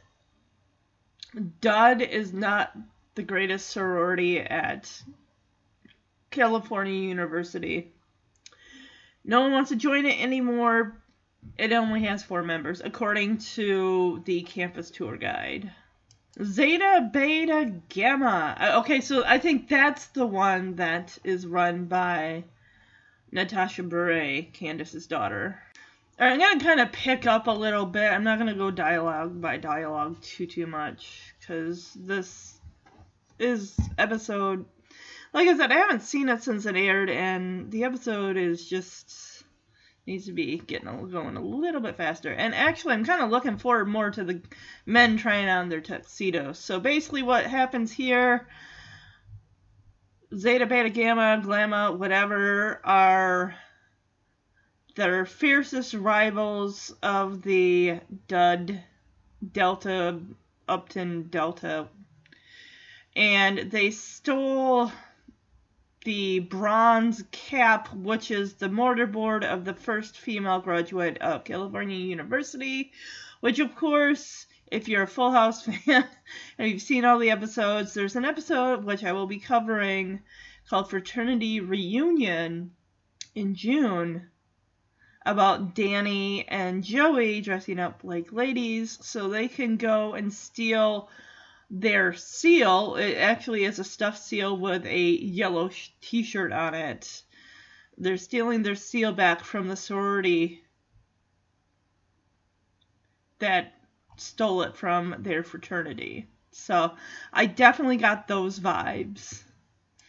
Dud 1.62 2.02
is 2.02 2.34
not 2.34 2.76
the 3.16 3.24
greatest 3.24 3.70
sorority 3.70 4.40
at 4.40 4.92
California 6.32 6.94
University. 6.94 7.92
No 9.24 9.42
one 9.42 9.52
wants 9.52 9.70
to 9.70 9.76
join 9.76 10.06
it 10.06 10.22
anymore. 10.22 10.98
It 11.58 11.72
only 11.74 12.04
has 12.04 12.24
four 12.24 12.44
members, 12.44 12.82
according 12.82 13.38
to 13.56 14.22
the 14.26 14.42
campus 14.44 14.92
tour 14.92 15.18
guide. 15.18 15.72
Zeta, 16.44 17.10
Beta, 17.14 17.74
Gamma. 17.90 18.58
Uh, 18.60 18.80
Okay, 18.80 19.02
so 19.02 19.24
I 19.26 19.40
think 19.40 19.70
that's 19.70 20.08
the 20.08 20.26
one 20.26 20.76
that 20.76 21.18
is 21.24 21.48
run 21.48 21.86
by 21.86 22.44
Natasha 23.32 23.84
Bure, 23.84 24.44
Candace's 24.54 25.08
daughter. 25.08 25.62
I'm 26.18 26.40
gonna 26.40 26.60
kind 26.60 26.80
of 26.80 26.92
pick 26.92 27.28
up 27.28 27.48
a 27.48 27.52
little 27.52 27.86
bit. 27.86 28.12
I'm 28.12 28.24
not 28.24 28.38
gonna 28.38 28.56
go 28.56 28.72
dialogue 28.72 29.42
by 29.42 29.58
dialogue 29.58 30.22
too 30.22 30.48
too 30.48 30.68
much 30.68 31.36
because 31.40 31.94
this 31.94 32.58
is 33.40 33.78
episode. 33.98 34.66
Like 35.34 35.50
I 35.50 35.58
said, 35.58 35.72
I 35.72 35.76
haven't 35.76 36.04
seen 36.04 36.30
it 36.30 36.44
since 36.44 36.66
it 36.66 36.78
aired, 36.78 37.10
and 37.10 37.70
the 37.70 37.84
episode 37.84 38.38
is 38.38 38.68
just 38.68 39.36
Needs 40.08 40.28
to 40.28 40.34
be 40.34 40.60
getting 40.60 40.88
a, 40.88 41.04
going 41.08 41.36
a 41.36 41.42
little 41.42 41.82
bit 41.82 41.98
faster. 41.98 42.32
And 42.32 42.54
actually, 42.54 42.94
I'm 42.94 43.06
kind 43.06 43.24
of 43.24 43.32
looking 43.32 43.58
forward 43.58 43.88
more 43.88 44.12
to 44.12 44.24
the 44.24 44.40
men 44.86 45.18
trying 45.18 45.50
on 45.50 45.68
their 45.68 45.82
tuxedos. 45.82 46.60
So 46.60 46.80
basically, 46.80 47.24
what 47.24 47.48
happens 47.48 47.92
here 47.92 48.48
Zeta, 50.36 50.68
Beta, 50.68 50.90
Gamma, 50.90 51.42
Gamma, 51.44 51.92
whatever, 51.92 52.82
are 52.84 53.56
their 54.96 55.26
fiercest 55.26 55.94
rivals 55.94 56.96
of 57.04 57.42
the 57.42 58.00
Dud 58.28 58.82
Delta, 59.52 60.22
Upton 60.70 61.24
Delta. 61.30 61.88
And 63.16 63.72
they 63.72 63.92
stole 63.92 64.92
the 66.06 66.40
bronze 66.40 67.24
cap, 67.32 67.94
which 67.94 68.32
is 68.32 68.54
the 68.54 68.70
mortarboard 68.70 69.44
of 69.44 69.66
the 69.66 69.74
first 69.74 70.18
female 70.18 70.60
graduate 70.60 71.18
of 71.18 71.44
California 71.44 71.98
University, 71.98 72.92
which, 73.42 73.60
of 73.60 73.76
course, 73.76 74.46
if 74.72 74.88
you're 74.88 75.04
a 75.04 75.08
Full 75.08 75.32
House 75.32 75.64
fan 75.66 76.08
and 76.58 76.72
you've 76.72 76.82
seen 76.82 77.04
all 77.04 77.20
the 77.20 77.32
episodes, 77.32 77.94
there's 77.94 78.16
an 78.16 78.26
episode 78.26 78.86
which 78.86 79.04
I 79.04 79.12
will 79.12 79.28
be 79.28 79.40
covering 79.40 80.22
called 80.70 80.90
Fraternity 80.90 81.60
Reunion 81.60 82.72
in 83.36 83.56
June 83.56 84.30
about 85.26 85.74
Danny 85.74 86.48
and 86.48 86.84
Joey 86.84 87.42
dressing 87.42 87.80
up 87.80 88.02
like 88.04 88.32
ladies 88.32 88.98
so 89.02 89.28
they 89.28 89.48
can 89.48 89.78
go 89.78 90.14
and 90.14 90.32
steal 90.32 91.10
their 91.70 92.14
seal. 92.14 92.96
It 92.96 93.16
actually 93.16 93.64
is 93.64 93.80
a 93.80 93.84
stuffed 93.84 94.20
seal 94.20 94.56
with 94.56 94.86
a 94.86 95.00
yellow 95.00 95.72
t 96.02 96.24
shirt 96.24 96.52
on 96.52 96.76
it. 96.76 97.24
They're 97.98 98.18
stealing 98.18 98.62
their 98.62 98.76
seal 98.76 99.14
back 99.14 99.44
from 99.44 99.68
the 99.68 99.76
sorority 99.76 100.64
that 103.40 103.74
stole 104.18 104.62
it 104.62 104.76
from 104.76 105.16
their 105.20 105.44
fraternity. 105.44 106.28
So 106.52 106.94
I 107.34 107.48
definitely 107.48 107.98
got 107.98 108.28
those 108.28 108.60
vibes. 108.60 109.44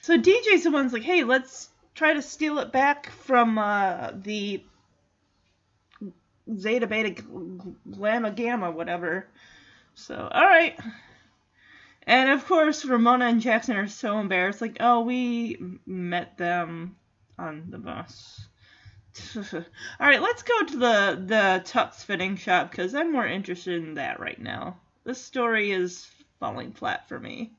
So 0.03 0.17
DJ's 0.17 0.65
the 0.65 0.71
one's 0.71 0.93
like, 0.93 1.03
hey, 1.03 1.25
let's 1.25 1.69
try 1.95 2.15
to 2.15 2.23
steal 2.23 2.59
it 2.59 2.71
back 2.71 3.11
from 3.11 3.59
uh, 3.59 4.13
the 4.15 4.63
Zeta 6.55 6.87
Beta 6.87 7.23
Gamma 7.91 8.31
Gamma, 8.31 8.71
whatever. 8.71 9.27
So, 9.95 10.15
alright. 10.15 10.79
And 12.07 12.31
of 12.31 12.47
course, 12.47 12.85
Ramona 12.85 13.27
and 13.27 13.41
Jackson 13.41 13.77
are 13.77 13.89
so 13.89 14.19
embarrassed. 14.19 14.61
Like, 14.61 14.77
oh, 14.81 15.01
we 15.01 15.59
met 15.87 16.39
them 16.39 16.97
on 17.39 17.67
the 17.71 17.79
bus. 17.79 18.47
Alright, 20.01 20.23
let's 20.23 20.43
go 20.43 20.65
to 20.65 20.77
the, 20.77 21.23
the 21.27 21.63
tux 21.65 22.05
fitting 22.05 22.37
shop 22.37 22.71
because 22.71 22.95
I'm 22.95 23.13
more 23.13 23.27
interested 23.27 23.83
in 23.83 23.95
that 23.95 24.21
right 24.21 24.41
now. 24.41 24.77
This 25.05 25.21
story 25.21 25.73
is 25.73 26.07
falling 26.39 26.73
flat 26.73 27.09
for 27.09 27.19
me. 27.19 27.53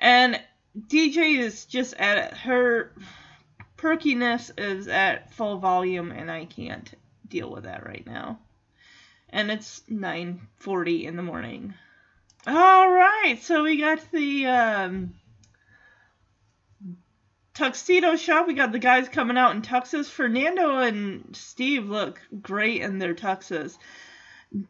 And 0.00 0.40
DJ 0.78 1.38
is 1.38 1.64
just 1.64 1.94
at 1.94 2.34
her 2.38 2.92
perkiness 3.76 4.50
is 4.56 4.88
at 4.88 5.32
full 5.32 5.58
volume 5.58 6.12
and 6.12 6.30
I 6.30 6.44
can't 6.44 6.90
deal 7.28 7.50
with 7.50 7.64
that 7.64 7.86
right 7.86 8.06
now. 8.06 8.38
And 9.30 9.50
it's 9.50 9.82
9:40 9.88 11.04
in 11.04 11.16
the 11.16 11.22
morning. 11.22 11.74
All 12.46 12.90
right, 12.90 13.38
so 13.42 13.64
we 13.64 13.80
got 13.80 14.00
the 14.12 14.46
um, 14.46 15.14
tuxedo 17.54 18.16
shop. 18.16 18.46
We 18.46 18.54
got 18.54 18.70
the 18.70 18.78
guys 18.78 19.08
coming 19.08 19.36
out 19.36 19.56
in 19.56 19.62
tuxes. 19.62 20.08
Fernando 20.08 20.78
and 20.78 21.34
Steve 21.34 21.88
look 21.88 22.20
great 22.40 22.82
in 22.82 22.98
their 22.98 23.14
tuxes. 23.14 23.76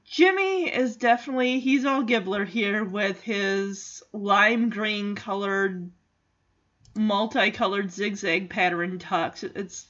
Jimmy 0.05 0.75
is 0.75 0.97
definitely 0.97 1.61
he's 1.61 1.85
all 1.85 2.03
Gibbler 2.03 2.47
here 2.47 2.83
with 2.83 3.21
his 3.21 4.03
lime 4.13 4.71
green 4.71 5.15
colored 5.15 5.91
multicolored 6.95 7.93
zigzag 7.93 8.49
pattern 8.49 8.99
tux. 8.99 9.45
It's 9.45 9.87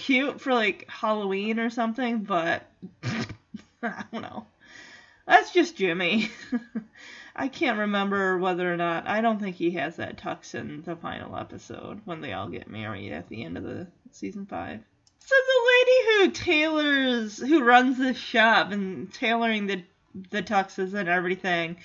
cute 0.00 0.40
for 0.40 0.54
like 0.54 0.86
Halloween 0.88 1.60
or 1.60 1.68
something, 1.70 2.20
but 2.20 2.66
I 3.82 4.04
don't 4.10 4.22
know. 4.22 4.46
That's 5.26 5.52
just 5.52 5.76
Jimmy. 5.76 6.30
I 7.36 7.48
can't 7.48 7.78
remember 7.78 8.38
whether 8.38 8.72
or 8.72 8.76
not 8.76 9.06
I 9.06 9.20
don't 9.20 9.38
think 9.38 9.56
he 9.56 9.72
has 9.72 9.96
that 9.96 10.16
tux 10.16 10.54
in 10.54 10.82
the 10.82 10.96
final 10.96 11.36
episode 11.36 12.00
when 12.06 12.20
they 12.20 12.32
all 12.32 12.48
get 12.48 12.68
married 12.68 13.12
at 13.12 13.28
the 13.28 13.44
end 13.44 13.56
of 13.56 13.62
the 13.62 13.86
season 14.10 14.46
five. 14.46 14.80
So 15.20 15.34
the 15.36 15.70
lady 15.70 16.06
who 16.06 16.30
tailors 16.32 17.38
who 17.38 17.62
runs 17.62 17.98
the 17.98 18.14
shop 18.14 18.72
and 18.72 19.12
tailoring 19.12 19.66
the 19.66 19.84
the 20.30 20.42
tuxes 20.42 20.94
and 20.94 21.08
everything 21.08 21.76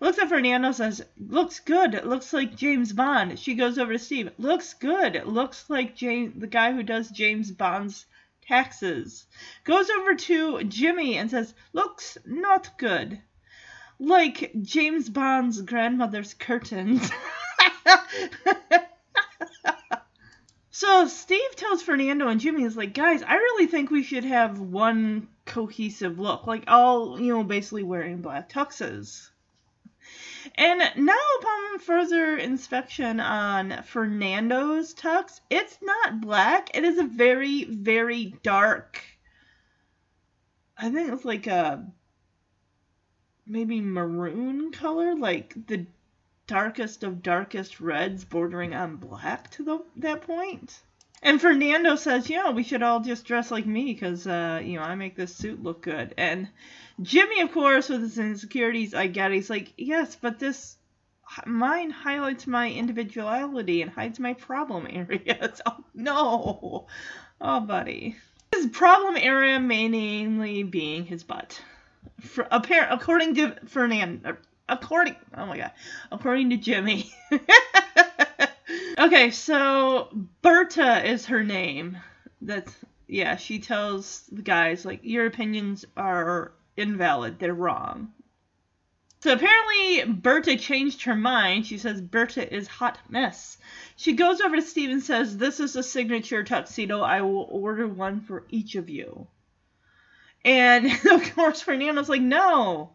looks 0.00 0.18
at 0.18 0.28
Fernando 0.28 0.72
says, 0.72 1.02
Looks 1.18 1.60
good. 1.60 1.94
It 1.94 2.06
looks 2.06 2.32
like 2.32 2.56
James 2.56 2.92
Bond. 2.92 3.38
She 3.38 3.54
goes 3.54 3.78
over 3.78 3.92
to 3.92 3.98
Steve. 3.98 4.30
Looks 4.38 4.74
good. 4.74 5.14
It 5.14 5.28
looks 5.28 5.68
like 5.68 5.94
James 5.94 6.40
the 6.40 6.46
guy 6.46 6.72
who 6.72 6.82
does 6.82 7.10
James 7.10 7.50
Bond's 7.50 8.06
taxes. 8.48 9.26
Goes 9.64 9.90
over 9.90 10.14
to 10.14 10.64
Jimmy 10.64 11.18
and 11.18 11.30
says, 11.30 11.54
Looks 11.72 12.16
not 12.24 12.78
good. 12.78 13.20
Like 13.98 14.52
James 14.62 15.10
Bond's 15.10 15.60
grandmother's 15.60 16.32
curtains. 16.32 17.10
so 20.70 21.06
Steve 21.06 21.56
tells 21.56 21.82
Fernando 21.82 22.28
and 22.28 22.40
Jimmy 22.40 22.64
is 22.64 22.76
like, 22.76 22.94
guys, 22.94 23.22
I 23.22 23.34
really 23.34 23.66
think 23.66 23.90
we 23.90 24.02
should 24.02 24.24
have 24.24 24.58
one 24.58 25.28
cohesive 25.44 26.18
look. 26.18 26.46
Like 26.46 26.64
all, 26.66 27.20
you 27.20 27.34
know, 27.34 27.44
basically 27.44 27.82
wearing 27.82 28.22
black 28.22 28.48
tuxes. 28.48 29.28
And 30.54 30.80
now, 30.96 31.18
upon 31.38 31.78
further 31.80 32.36
inspection 32.36 33.20
on 33.20 33.82
Fernando's 33.82 34.94
tux, 34.94 35.40
it's 35.50 35.78
not 35.82 36.20
black. 36.20 36.70
It 36.74 36.84
is 36.84 36.98
a 36.98 37.04
very, 37.04 37.64
very 37.64 38.34
dark. 38.42 39.02
I 40.78 40.90
think 40.90 41.12
it's 41.12 41.24
like 41.24 41.46
a 41.46 41.86
maybe 43.46 43.80
maroon 43.80 44.72
color, 44.72 45.14
like 45.14 45.54
the 45.66 45.86
darkest 46.46 47.04
of 47.04 47.22
darkest 47.22 47.80
reds 47.80 48.24
bordering 48.24 48.74
on 48.74 48.96
black 48.96 49.50
to 49.52 49.64
the, 49.64 49.84
that 49.96 50.22
point. 50.22 50.82
And 51.22 51.40
Fernando 51.40 51.96
says, 51.96 52.30
you 52.30 52.36
know, 52.36 52.52
we 52.52 52.62
should 52.62 52.82
all 52.82 53.00
just 53.00 53.26
dress 53.26 53.50
like 53.50 53.66
me 53.66 53.92
because, 53.92 54.26
uh, 54.26 54.60
you 54.64 54.76
know, 54.78 54.82
I 54.82 54.94
make 54.94 55.16
this 55.16 55.34
suit 55.34 55.62
look 55.62 55.82
good. 55.82 56.14
And 56.16 56.48
Jimmy, 57.02 57.42
of 57.42 57.52
course, 57.52 57.88
with 57.88 58.00
his 58.00 58.18
insecurities, 58.18 58.94
I 58.94 59.06
get, 59.06 59.30
he's 59.32 59.50
like, 59.50 59.72
yes, 59.76 60.16
but 60.16 60.38
this 60.38 60.76
mine 61.46 61.90
highlights 61.90 62.46
my 62.46 62.70
individuality 62.70 63.82
and 63.82 63.90
hides 63.90 64.18
my 64.18 64.34
problem 64.34 64.86
areas. 64.88 65.60
Oh 65.66 65.84
no, 65.94 66.86
oh 67.40 67.60
buddy. 67.60 68.16
His 68.52 68.66
problem 68.66 69.16
area 69.16 69.60
mainly 69.60 70.62
being 70.62 71.04
his 71.04 71.22
butt. 71.22 71.60
For, 72.20 72.46
apparent, 72.50 72.92
according 72.92 73.34
to 73.36 73.56
Fernando, 73.66 74.36
according, 74.68 75.16
oh 75.36 75.46
my 75.46 75.58
god, 75.58 75.72
according 76.10 76.50
to 76.50 76.56
Jimmy. 76.56 77.12
okay, 79.00 79.30
so 79.30 80.08
Berta 80.42 81.08
is 81.08 81.26
her 81.26 81.42
name. 81.42 81.98
That's 82.40 82.74
yeah. 83.06 83.36
She 83.36 83.58
tells 83.58 84.26
the 84.30 84.42
guys 84.42 84.84
like 84.84 85.00
your 85.02 85.26
opinions 85.26 85.84
are 85.96 86.52
invalid. 86.76 87.38
They're 87.38 87.54
wrong. 87.54 88.12
So 89.22 89.34
apparently 89.34 90.04
Berta 90.14 90.56
changed 90.56 91.02
her 91.02 91.14
mind. 91.14 91.66
She 91.66 91.76
says 91.76 92.00
Berta 92.00 92.54
is 92.54 92.66
hot 92.66 92.98
mess. 93.10 93.58
She 93.96 94.14
goes 94.14 94.40
over 94.40 94.56
to 94.56 94.62
Steve 94.62 94.88
and 94.88 95.02
says, 95.02 95.36
This 95.36 95.60
is 95.60 95.76
a 95.76 95.82
signature 95.82 96.42
tuxedo. 96.42 97.02
I 97.02 97.20
will 97.20 97.46
order 97.50 97.86
one 97.86 98.22
for 98.22 98.46
each 98.48 98.76
of 98.76 98.88
you. 98.88 99.26
And 100.42 100.86
of 101.10 101.34
course 101.34 101.60
Fernando's 101.60 102.08
like, 102.08 102.22
No. 102.22 102.92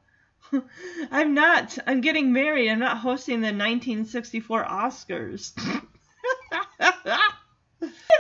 I'm 1.11 1.35
not. 1.35 1.77
I'm 1.85 2.01
getting 2.01 2.33
married. 2.33 2.71
I'm 2.71 2.79
not 2.79 2.97
hosting 2.97 3.41
the 3.41 3.47
1964 3.47 4.65
Oscars. 4.65 5.53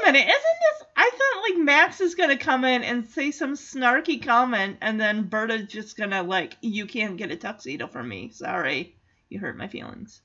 Minute, 0.05 0.27
isn't 0.27 0.31
this? 0.31 0.87
I 0.95 1.09
thought 1.09 1.49
like 1.49 1.63
Max 1.63 1.99
is 1.99 2.13
gonna 2.13 2.37
come 2.37 2.63
in 2.63 2.83
and 2.83 3.09
say 3.09 3.31
some 3.31 3.55
snarky 3.55 4.23
comment, 4.23 4.77
and 4.79 5.01
then 5.01 5.29
Berta's 5.29 5.67
just 5.67 5.97
gonna 5.97 6.21
like, 6.21 6.57
you 6.61 6.85
can't 6.85 7.17
get 7.17 7.31
a 7.31 7.35
tuxedo 7.35 7.87
from 7.87 8.07
me. 8.07 8.29
Sorry, 8.29 8.95
you 9.29 9.39
hurt 9.39 9.57
my 9.57 9.67
feelings. 9.67 10.21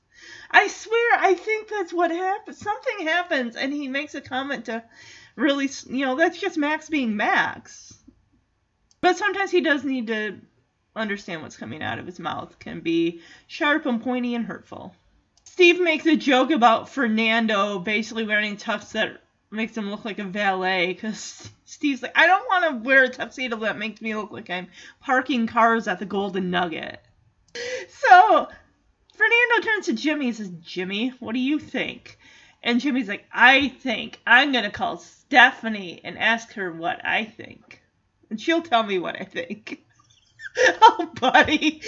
I 0.51 0.67
swear, 0.67 1.17
I 1.17 1.33
think 1.33 1.67
that's 1.67 1.91
what 1.91 2.11
happens. 2.11 2.59
Something 2.59 3.07
happens, 3.07 3.55
and 3.55 3.73
he 3.73 3.87
makes 3.87 4.13
a 4.13 4.21
comment 4.21 4.65
to 4.65 4.83
really, 5.35 5.67
you 5.89 6.05
know, 6.05 6.15
that's 6.15 6.39
just 6.39 6.59
Max 6.59 6.87
being 6.87 7.15
Max. 7.15 7.91
But 9.01 9.17
sometimes 9.17 9.49
he 9.49 9.61
does 9.61 9.83
need 9.83 10.07
to 10.07 10.37
understand 10.95 11.41
what's 11.41 11.57
coming 11.57 11.81
out 11.81 11.97
of 11.97 12.05
his 12.05 12.19
mouth 12.19 12.59
can 12.59 12.81
be 12.81 13.21
sharp 13.47 13.87
and 13.87 14.03
pointy 14.03 14.35
and 14.35 14.45
hurtful. 14.45 14.93
Steve 15.45 15.81
makes 15.81 16.05
a 16.05 16.15
joke 16.15 16.51
about 16.51 16.89
Fernando 16.89 17.79
basically 17.79 18.25
wearing 18.25 18.57
tux 18.57 18.91
that 18.91 19.21
makes 19.51 19.75
him 19.75 19.91
look 19.91 20.05
like 20.05 20.19
a 20.19 20.23
valet 20.23 20.93
because 20.93 21.49
Steve's 21.65 22.01
like, 22.01 22.17
I 22.17 22.27
don't 22.27 22.47
want 22.47 22.69
to 22.69 22.87
wear 22.87 23.03
a 23.03 23.09
tuxedo 23.09 23.57
that 23.57 23.77
makes 23.77 24.01
me 24.01 24.15
look 24.15 24.31
like 24.31 24.49
I'm 24.49 24.67
parking 25.01 25.47
cars 25.47 25.87
at 25.87 25.99
the 25.99 26.05
Golden 26.05 26.49
Nugget. 26.49 27.01
So 27.87 28.47
Fernando 29.13 29.61
turns 29.61 29.85
to 29.87 29.93
Jimmy 29.93 30.27
and 30.27 30.35
says, 30.35 30.49
Jimmy, 30.61 31.09
what 31.19 31.33
do 31.33 31.39
you 31.39 31.59
think? 31.59 32.17
And 32.63 32.79
Jimmy's 32.79 33.07
like, 33.07 33.25
I 33.31 33.69
think 33.69 34.19
I'm 34.25 34.51
going 34.51 34.63
to 34.63 34.71
call 34.71 34.97
Stephanie 34.97 36.01
and 36.03 36.17
ask 36.17 36.53
her 36.53 36.71
what 36.71 37.05
I 37.05 37.25
think. 37.25 37.81
And 38.29 38.39
she'll 38.39 38.61
tell 38.61 38.83
me 38.83 38.99
what 38.99 39.19
I 39.19 39.25
think. 39.25 39.83
oh, 40.57 41.11
buddy. 41.19 41.81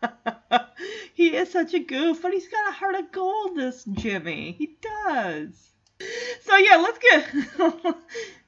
he 1.14 1.36
is 1.36 1.50
such 1.50 1.74
a 1.74 1.78
goof, 1.78 2.20
but 2.20 2.32
he's 2.32 2.48
got 2.48 2.68
a 2.68 2.72
heart 2.72 2.96
of 2.96 3.12
gold, 3.12 3.56
this 3.56 3.84
Jimmy. 3.84 4.52
He 4.52 4.76
does. 4.80 5.69
So, 6.42 6.56
yeah, 6.56 6.76
let's 6.76 6.98
get. 6.98 7.94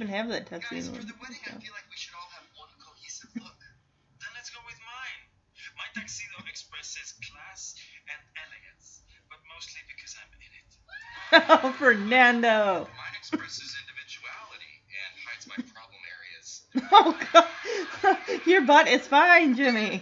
even 0.00 0.08
have 0.16 0.28
that 0.32 0.48
Guys, 0.48 0.64
tuxedo? 0.64 0.96
for 0.96 1.04
the 1.04 1.12
wedding, 1.20 1.44
I 1.44 1.60
feel 1.60 1.76
like 1.76 1.84
we 1.92 1.96
should 2.00 2.16
all 2.16 2.30
have 2.32 2.48
one 2.56 2.72
cohesive 2.80 3.28
look. 3.36 3.60
Then 4.16 4.32
let's 4.32 4.48
go 4.48 4.60
with 4.64 4.80
mine. 4.80 5.20
My 5.76 5.84
tuxedo 5.92 6.40
expresses 6.48 7.12
class 7.20 7.76
and 8.08 8.20
elegance, 8.40 9.04
but 9.28 9.36
mostly 9.52 9.84
because 9.92 10.16
I'm 10.16 10.32
in 10.40 10.52
it. 10.56 10.70
oh, 11.68 11.76
Fernando. 11.76 12.88
Mine 12.88 13.16
expresses 13.20 13.76
individuality 13.84 14.72
and 14.88 15.12
hides 15.20 15.44
my 15.52 15.60
problem 15.68 16.00
areas. 16.08 16.64
Oh, 16.92 17.12
God. 17.32 18.16
Your 18.46 18.62
butt 18.62 18.88
is 18.88 19.06
fine, 19.06 19.54
Jimmy. 19.54 20.00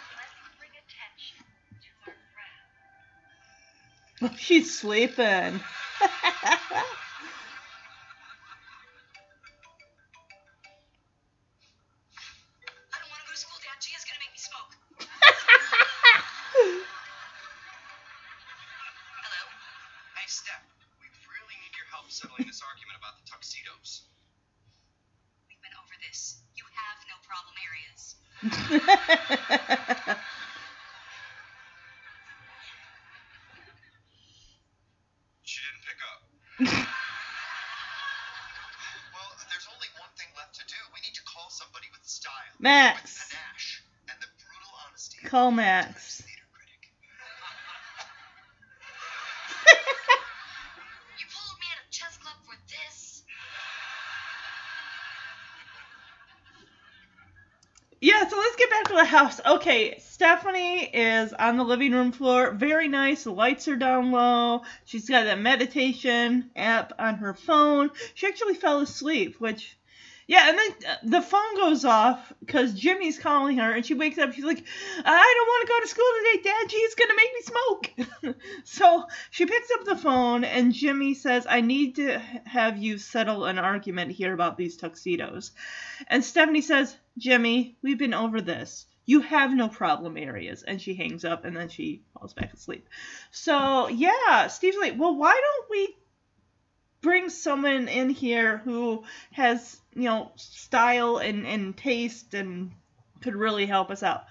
She's 4.38 4.78
sleeping. 4.78 5.61
House. 59.15 59.41
Okay, 59.47 59.97
Stephanie 60.01 60.87
is 60.93 61.33
on 61.33 61.57
the 61.57 61.62
living 61.62 61.93
room 61.93 62.11
floor. 62.11 62.51
Very 62.51 62.89
nice. 62.89 63.23
The 63.23 63.31
lights 63.31 63.69
are 63.69 63.77
down 63.77 64.11
low. 64.11 64.62
She's 64.87 65.09
got 65.09 65.23
that 65.25 65.39
meditation 65.39 66.51
app 66.57 66.95
on 66.99 67.19
her 67.19 67.33
phone. 67.33 67.91
She 68.15 68.27
actually 68.27 68.55
fell 68.55 68.81
asleep, 68.81 69.37
which, 69.39 69.79
yeah, 70.27 70.49
and 70.49 70.59
then 70.59 70.91
uh, 70.91 70.97
the 71.05 71.23
phone 71.23 71.55
goes 71.55 71.85
off 71.85 72.33
because 72.41 72.75
Jimmy's 72.75 73.17
calling 73.17 73.59
her, 73.59 73.71
and 73.71 73.87
she 73.87 73.95
wakes 73.95 74.19
up. 74.19 74.33
She's 74.33 74.45
like, 74.45 74.65
I 75.05 75.35
don't 75.37 75.49
want 75.49 75.67
to 75.67 75.73
go 75.73 75.81
to 75.81 75.89
school 75.89 76.05
today. 76.19 76.51
Dad, 76.51 76.71
she's 76.73 76.95
going 76.97 77.11
to 77.11 77.17
make 77.17 77.35
me 77.35 78.33
smoke. 78.33 78.37
so 78.65 79.05
she 79.31 79.47
picks 79.47 79.71
up 79.79 79.85
the 79.85 79.97
phone, 79.97 80.43
and 80.43 80.73
Jimmy 80.73 81.15
says, 81.15 81.47
I 81.49 81.61
need 81.61 81.97
to 81.97 82.19
have 82.47 82.79
you 82.79 82.99
settle 82.99 83.45
an 83.45 83.61
argument 83.61 84.11
here 84.11 84.35
about 84.35 84.57
these 84.57 84.77
tuxedos. 84.77 85.53
And 86.09 86.25
Stephanie 86.25 86.62
says, 86.62 86.97
Jimmy, 87.17 87.77
we've 87.81 87.97
been 87.99 88.12
over 88.12 88.41
this. 88.41 88.87
You 89.07 89.20
have 89.20 89.52
no 89.55 89.68
problem 89.68 90.16
areas. 90.16 90.62
And 90.62 90.80
she 90.80 90.94
hangs 90.94 91.24
up 91.24 91.44
and 91.44 91.57
then 91.57 91.68
she 91.68 92.02
falls 92.14 92.32
back 92.32 92.52
asleep. 92.55 92.88
So, 93.30 93.88
yeah, 93.88 94.46
Steve's 94.48 94.76
like, 94.78 94.94
well, 94.98 95.16
why 95.16 95.32
don't 95.32 95.70
we 95.70 95.96
bring 97.02 97.28
someone 97.28 97.88
in 97.88 98.11
here 98.11 98.59
who 98.59 99.05
has, 99.32 99.80
you 99.94 100.05
know, 100.05 100.32
style 100.36 101.18
and, 101.18 101.46
and 101.46 101.76
taste 101.76 102.34
and 102.34 102.72
could 103.20 103.34
really 103.36 103.66
help 103.66 103.90
us 103.90 104.02
out? 104.02 104.24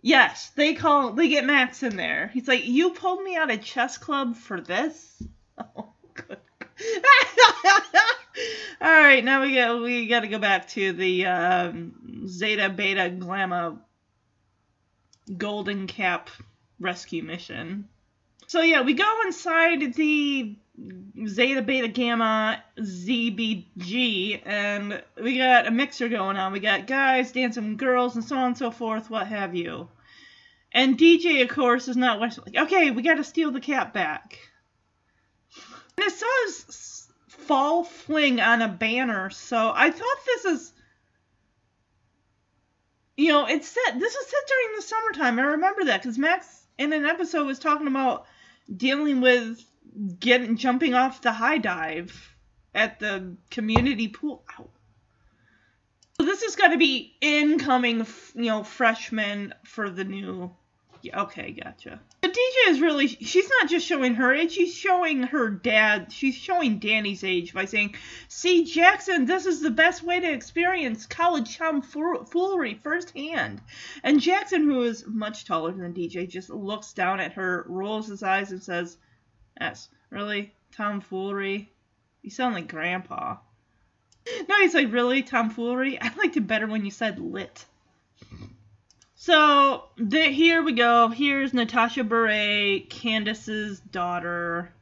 Yes, 0.00 0.50
they 0.50 0.74
call, 0.74 1.12
they 1.12 1.28
get 1.28 1.44
Max 1.44 1.82
in 1.82 1.96
there. 1.96 2.28
He's 2.28 2.48
like, 2.48 2.64
you 2.66 2.90
pulled 2.90 3.22
me 3.22 3.36
out 3.36 3.50
of 3.50 3.62
chess 3.62 3.98
club 3.98 4.36
for 4.36 4.60
this? 4.60 5.22
Oh, 5.58 5.94
good. 6.12 6.36
All 8.80 8.92
right, 8.92 9.24
now 9.24 9.42
we 9.42 9.54
got 9.54 9.80
we 9.80 10.06
got 10.06 10.20
to 10.20 10.28
go 10.28 10.38
back 10.38 10.68
to 10.68 10.92
the 10.92 11.26
um, 11.26 12.26
Zeta 12.28 12.68
Beta 12.68 13.08
Gamma 13.08 13.78
Golden 15.36 15.86
Cap 15.86 16.28
rescue 16.78 17.22
mission. 17.22 17.88
So 18.46 18.60
yeah, 18.60 18.82
we 18.82 18.94
go 18.94 19.20
inside 19.24 19.94
the 19.94 20.56
Zeta 21.26 21.62
Beta 21.62 21.88
Gamma 21.88 22.62
ZBG, 22.78 24.42
and 24.44 25.02
we 25.20 25.38
got 25.38 25.66
a 25.66 25.70
mixer 25.70 26.08
going 26.08 26.36
on. 26.36 26.52
We 26.52 26.60
got 26.60 26.86
guys 26.86 27.32
dancing 27.32 27.76
girls 27.76 28.14
and 28.14 28.24
so 28.24 28.36
on 28.36 28.48
and 28.48 28.58
so 28.58 28.70
forth, 28.70 29.08
what 29.08 29.26
have 29.26 29.54
you. 29.54 29.88
And 30.72 30.98
DJ, 30.98 31.42
of 31.42 31.48
course, 31.48 31.88
is 31.88 31.96
not 31.96 32.20
watching. 32.20 32.44
Like, 32.44 32.66
okay, 32.66 32.90
we 32.90 33.02
got 33.02 33.14
to 33.14 33.24
steal 33.24 33.50
the 33.50 33.60
cap 33.60 33.94
back. 33.94 34.38
And 35.96 36.06
it 36.06 36.12
says 36.12 36.95
fall 37.46 37.84
fling 37.84 38.40
on 38.40 38.62
a 38.62 38.68
banner, 38.68 39.30
so 39.30 39.72
I 39.74 39.90
thought 39.90 40.18
this 40.26 40.44
is. 40.44 40.72
You 43.16 43.28
know, 43.28 43.46
it's 43.46 43.68
set. 43.68 43.98
This 43.98 44.14
was 44.14 44.26
set 44.26 44.48
during 44.48 44.76
the 44.76 44.82
summertime. 44.82 45.38
I 45.38 45.52
remember 45.52 45.84
that 45.84 46.02
because 46.02 46.18
Max 46.18 46.66
in 46.78 46.92
an 46.92 47.06
episode 47.06 47.46
was 47.46 47.58
talking 47.58 47.86
about 47.86 48.26
dealing 48.74 49.20
with 49.20 49.64
getting 50.20 50.56
jumping 50.56 50.94
off 50.94 51.22
the 51.22 51.32
high 51.32 51.58
dive 51.58 52.34
at 52.74 52.98
the 53.00 53.36
community 53.50 54.08
pool. 54.08 54.44
Ow. 54.58 54.68
So 56.18 56.26
this 56.26 56.42
is 56.42 56.56
going 56.56 56.70
to 56.72 56.78
be 56.78 57.14
incoming, 57.20 58.06
you 58.34 58.46
know, 58.46 58.64
freshmen 58.64 59.54
for 59.64 59.90
the 59.90 60.04
new. 60.04 60.50
Yeah, 61.02 61.22
okay, 61.22 61.52
gotcha. 61.52 62.00
DJ 62.36 62.70
is 62.70 62.80
really, 62.82 63.08
she's 63.08 63.48
not 63.48 63.70
just 63.70 63.86
showing 63.86 64.14
her 64.16 64.30
age, 64.30 64.52
she's 64.52 64.74
showing 64.74 65.22
her 65.22 65.48
dad, 65.48 66.12
she's 66.12 66.34
showing 66.34 66.78
Danny's 66.78 67.24
age 67.24 67.54
by 67.54 67.64
saying, 67.64 67.94
See, 68.28 68.64
Jackson, 68.64 69.24
this 69.24 69.46
is 69.46 69.62
the 69.62 69.70
best 69.70 70.02
way 70.02 70.20
to 70.20 70.30
experience 70.30 71.06
college 71.06 71.56
tomfoolery 71.56 72.74
firsthand. 72.82 73.62
And 74.02 74.20
Jackson, 74.20 74.64
who 74.64 74.82
is 74.82 75.06
much 75.06 75.46
taller 75.46 75.72
than 75.72 75.94
DJ, 75.94 76.28
just 76.28 76.50
looks 76.50 76.92
down 76.92 77.20
at 77.20 77.32
her, 77.32 77.64
rolls 77.68 78.08
his 78.08 78.22
eyes, 78.22 78.52
and 78.52 78.62
says, 78.62 78.98
Yes, 79.58 79.88
really? 80.10 80.52
Tomfoolery? 80.72 81.72
You 82.20 82.30
sound 82.30 82.54
like 82.54 82.68
Grandpa. 82.68 83.36
No, 84.46 84.56
he's 84.60 84.74
like, 84.74 84.92
Really? 84.92 85.22
Tomfoolery? 85.22 85.98
I 86.02 86.12
liked 86.16 86.36
it 86.36 86.46
better 86.46 86.66
when 86.66 86.84
you 86.84 86.90
said 86.90 87.18
lit. 87.18 87.64
So 89.18 89.84
the, 89.96 90.24
here 90.24 90.62
we 90.62 90.72
go. 90.72 91.08
Here's 91.08 91.54
Natasha 91.54 92.04
Bure, 92.04 92.80
Candace's 92.90 93.80
daughter. 93.80 94.74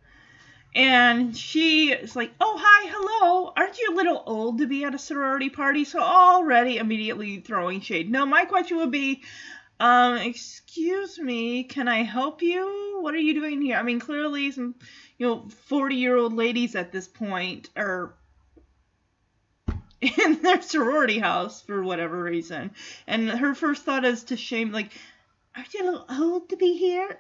And 0.74 1.36
she 1.36 1.92
is 1.92 2.16
like, 2.16 2.32
Oh, 2.40 2.58
hi, 2.60 2.90
hello. 2.92 3.52
Aren't 3.56 3.78
you 3.78 3.90
a 3.92 3.94
little 3.94 4.24
old 4.26 4.58
to 4.58 4.66
be 4.66 4.82
at 4.82 4.94
a 4.94 4.98
sorority 4.98 5.50
party? 5.50 5.84
So 5.84 6.00
already 6.00 6.78
immediately 6.78 7.38
throwing 7.38 7.80
shade. 7.80 8.10
No, 8.10 8.26
my 8.26 8.44
question 8.44 8.78
would 8.78 8.90
be, 8.90 9.22
um, 9.78 10.16
excuse 10.16 11.16
me, 11.16 11.62
can 11.62 11.86
I 11.86 12.02
help 12.02 12.42
you? 12.42 12.98
What 13.02 13.14
are 13.14 13.18
you 13.18 13.34
doing 13.34 13.62
here? 13.62 13.76
I 13.76 13.84
mean, 13.84 14.00
clearly 14.00 14.50
some, 14.50 14.74
you 15.16 15.28
know, 15.28 15.48
40 15.66 15.94
year 15.94 16.16
old 16.16 16.32
ladies 16.32 16.74
at 16.74 16.90
this 16.90 17.06
point 17.06 17.70
are 17.76 18.14
in 20.24 20.42
their 20.42 20.62
sorority 20.62 21.18
house 21.18 21.62
for 21.62 21.82
whatever 21.82 22.22
reason. 22.22 22.72
And 23.06 23.28
her 23.30 23.54
first 23.54 23.84
thought 23.84 24.04
is 24.04 24.24
to 24.24 24.36
shame, 24.36 24.72
like, 24.72 24.92
aren't 25.56 25.72
you 25.74 25.82
a 25.82 25.84
little 25.84 26.06
old 26.10 26.48
to 26.50 26.56
be 26.56 26.76
here? 26.76 27.18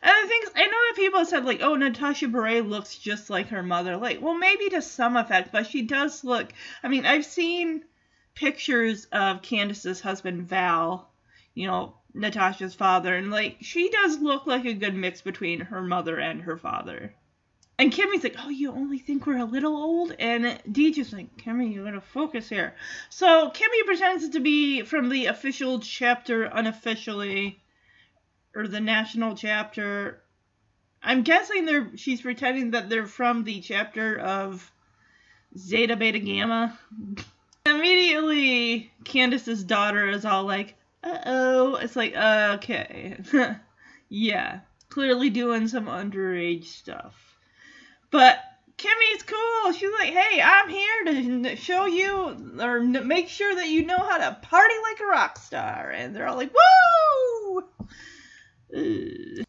And 0.00 0.12
I 0.14 0.26
think 0.26 0.48
I 0.54 0.66
know 0.66 0.70
that 0.70 0.96
people 0.96 1.24
said 1.24 1.44
like, 1.44 1.60
oh, 1.60 1.74
Natasha 1.74 2.28
Bure 2.28 2.62
looks 2.62 2.96
just 2.96 3.30
like 3.30 3.48
her 3.48 3.62
mother. 3.62 3.96
Like, 3.96 4.22
well, 4.22 4.34
maybe 4.34 4.68
to 4.70 4.82
some 4.82 5.16
effect, 5.16 5.50
but 5.50 5.66
she 5.66 5.82
does 5.82 6.22
look. 6.22 6.52
I 6.82 6.88
mean, 6.88 7.04
I've 7.04 7.24
seen 7.24 7.84
pictures 8.34 9.06
of 9.06 9.42
Candace's 9.42 10.00
husband 10.00 10.48
Val, 10.48 11.10
you 11.54 11.66
know, 11.66 11.94
Natasha's 12.14 12.74
father, 12.74 13.16
and 13.16 13.30
like 13.30 13.56
she 13.60 13.90
does 13.90 14.18
look 14.20 14.46
like 14.46 14.64
a 14.64 14.72
good 14.72 14.94
mix 14.94 15.20
between 15.20 15.60
her 15.60 15.82
mother 15.82 16.18
and 16.18 16.42
her 16.42 16.56
father. 16.56 17.14
And 17.80 17.92
Kimmy's 17.92 18.24
like, 18.24 18.34
oh, 18.40 18.48
you 18.48 18.72
only 18.72 18.98
think 18.98 19.24
we're 19.24 19.38
a 19.38 19.44
little 19.44 19.76
old? 19.76 20.12
And 20.18 20.44
DJ's 20.68 21.12
like, 21.12 21.36
Kimmy, 21.36 21.72
you 21.72 21.84
gotta 21.84 22.00
focus 22.00 22.48
here. 22.48 22.74
So 23.08 23.50
Kimmy 23.50 23.86
pretends 23.86 24.28
to 24.30 24.40
be 24.40 24.82
from 24.82 25.08
the 25.08 25.26
official 25.26 25.78
chapter 25.78 26.42
unofficially, 26.42 27.60
or 28.56 28.66
the 28.66 28.80
national 28.80 29.36
chapter. 29.36 30.20
I'm 31.04 31.22
guessing 31.22 31.66
they're 31.66 31.92
she's 31.94 32.22
pretending 32.22 32.72
that 32.72 32.88
they're 32.88 33.06
from 33.06 33.44
the 33.44 33.60
chapter 33.60 34.18
of 34.18 34.72
Zeta 35.56 35.94
Beta 35.94 36.18
Gamma. 36.18 36.76
Immediately, 37.66 38.90
Candace's 39.04 39.62
daughter 39.62 40.08
is 40.08 40.24
all 40.24 40.42
like, 40.42 40.74
uh 41.04 41.18
oh. 41.26 41.76
It's 41.76 41.94
like, 41.94 42.16
okay. 42.16 43.18
yeah. 44.08 44.60
Clearly 44.88 45.30
doing 45.30 45.68
some 45.68 45.86
underage 45.86 46.64
stuff. 46.64 47.27
But 48.10 48.38
Kimmy's 48.78 49.22
cool. 49.24 49.72
She's 49.72 49.92
like, 49.92 50.12
hey, 50.12 50.40
I'm 50.40 50.68
here 50.68 51.04
to 51.06 51.56
show 51.56 51.86
you 51.86 52.60
or 52.60 52.80
make 52.80 53.28
sure 53.28 53.54
that 53.56 53.68
you 53.68 53.84
know 53.84 53.98
how 53.98 54.18
to 54.18 54.38
party 54.40 54.74
like 54.82 55.00
a 55.00 55.06
rock 55.06 55.38
star. 55.38 55.90
And 55.90 56.14
they're 56.14 56.28
all 56.28 56.36
like, 56.36 56.52
woo! 56.52 57.64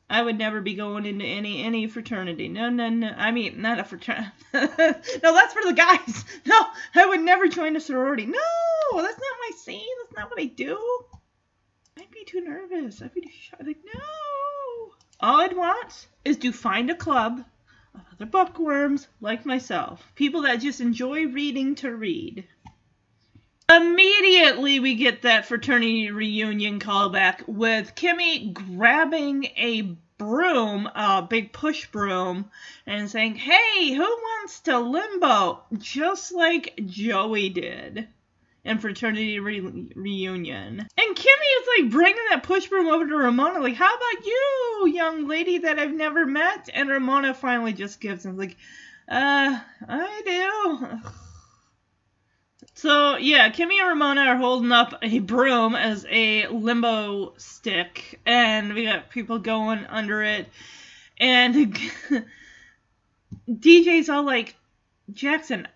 I 0.09 0.21
would 0.21 0.37
never 0.37 0.61
be 0.61 0.73
going 0.75 1.05
into 1.05 1.25
any 1.25 1.63
any 1.63 1.87
fraternity. 1.87 2.47
No, 2.47 2.69
no, 2.69 2.89
no. 2.89 3.13
I 3.15 3.31
mean, 3.31 3.61
not 3.61 3.77
a 3.77 3.83
fraternity. 3.83 4.31
no, 4.53 4.67
that's 4.71 5.53
for 5.53 5.63
the 5.63 5.73
guys. 5.75 6.25
No, 6.45 6.65
I 6.95 7.05
would 7.05 7.21
never 7.21 7.47
join 7.47 7.75
a 7.75 7.79
sorority. 7.79 8.25
No, 8.25 8.39
that's 8.95 9.19
not 9.19 9.49
my 9.49 9.51
scene. 9.57 9.95
That's 10.01 10.17
not 10.17 10.31
what 10.31 10.39
I 10.39 10.45
do. 10.45 10.79
I'd 11.99 12.09
be 12.09 12.23
too 12.25 12.41
nervous. 12.41 13.01
I'd 13.01 13.13
be 13.13 13.21
too 13.21 13.29
shy. 13.29 13.57
Like, 13.63 13.77
no. 13.93 14.01
All 15.19 15.41
I'd 15.41 15.55
want 15.55 16.07
is 16.25 16.37
to 16.37 16.51
find 16.51 16.89
a 16.89 16.95
club 16.95 17.43
other 18.13 18.25
bookworms 18.25 19.07
like 19.21 19.45
myself, 19.45 20.11
people 20.15 20.41
that 20.43 20.57
just 20.57 20.81
enjoy 20.81 21.27
reading 21.27 21.75
to 21.75 21.95
read. 21.95 22.47
Immediately, 23.69 24.79
we 24.79 24.95
get 24.95 25.21
that 25.21 25.45
fraternity 25.45 26.09
reunion 26.11 26.79
callback 26.79 27.47
with 27.47 27.95
Kimmy 27.95 28.53
grabbing 28.53 29.45
a 29.57 29.95
broom, 30.17 30.87
a 30.95 31.21
big 31.21 31.53
push 31.53 31.87
broom, 31.87 32.49
and 32.85 33.09
saying, 33.09 33.35
Hey, 33.35 33.93
who 33.93 34.01
wants 34.01 34.59
to 34.61 34.79
limbo? 34.79 35.63
Just 35.77 36.31
like 36.33 36.79
Joey 36.85 37.49
did 37.49 38.07
and 38.65 38.81
fraternity 38.81 39.39
re- 39.39 39.89
reunion. 39.95 40.79
And 40.79 41.15
Kimmy 41.15 41.61
is 41.61 41.67
like 41.77 41.91
bringing 41.91 42.23
that 42.29 42.43
push 42.43 42.67
broom 42.67 42.87
over 42.87 43.07
to 43.07 43.15
Ramona, 43.15 43.59
like, 43.59 43.75
how 43.75 43.93
about 43.93 44.25
you, 44.25 44.91
young 44.93 45.27
lady 45.27 45.59
that 45.59 45.79
I've 45.79 45.93
never 45.93 46.25
met? 46.25 46.69
And 46.73 46.89
Ramona 46.89 47.33
finally 47.33 47.73
just 47.73 47.99
gives 47.99 48.25
him, 48.25 48.37
like, 48.37 48.57
uh, 49.07 49.59
I 49.87 50.21
do. 50.25 51.09
So, 52.75 53.17
yeah, 53.17 53.49
Kimmy 53.49 53.77
and 53.81 53.89
Ramona 53.89 54.21
are 54.21 54.37
holding 54.37 54.71
up 54.71 54.93
a 55.01 55.19
broom 55.19 55.75
as 55.75 56.05
a 56.09 56.47
limbo 56.47 57.33
stick, 57.35 58.21
and 58.25 58.73
we 58.73 58.85
got 58.85 59.09
people 59.09 59.37
going 59.39 59.85
under 59.87 60.23
it. 60.23 60.47
And 61.17 61.55
DJ's 63.49 64.07
all 64.07 64.23
like, 64.23 64.55
Jackson, 65.11 65.67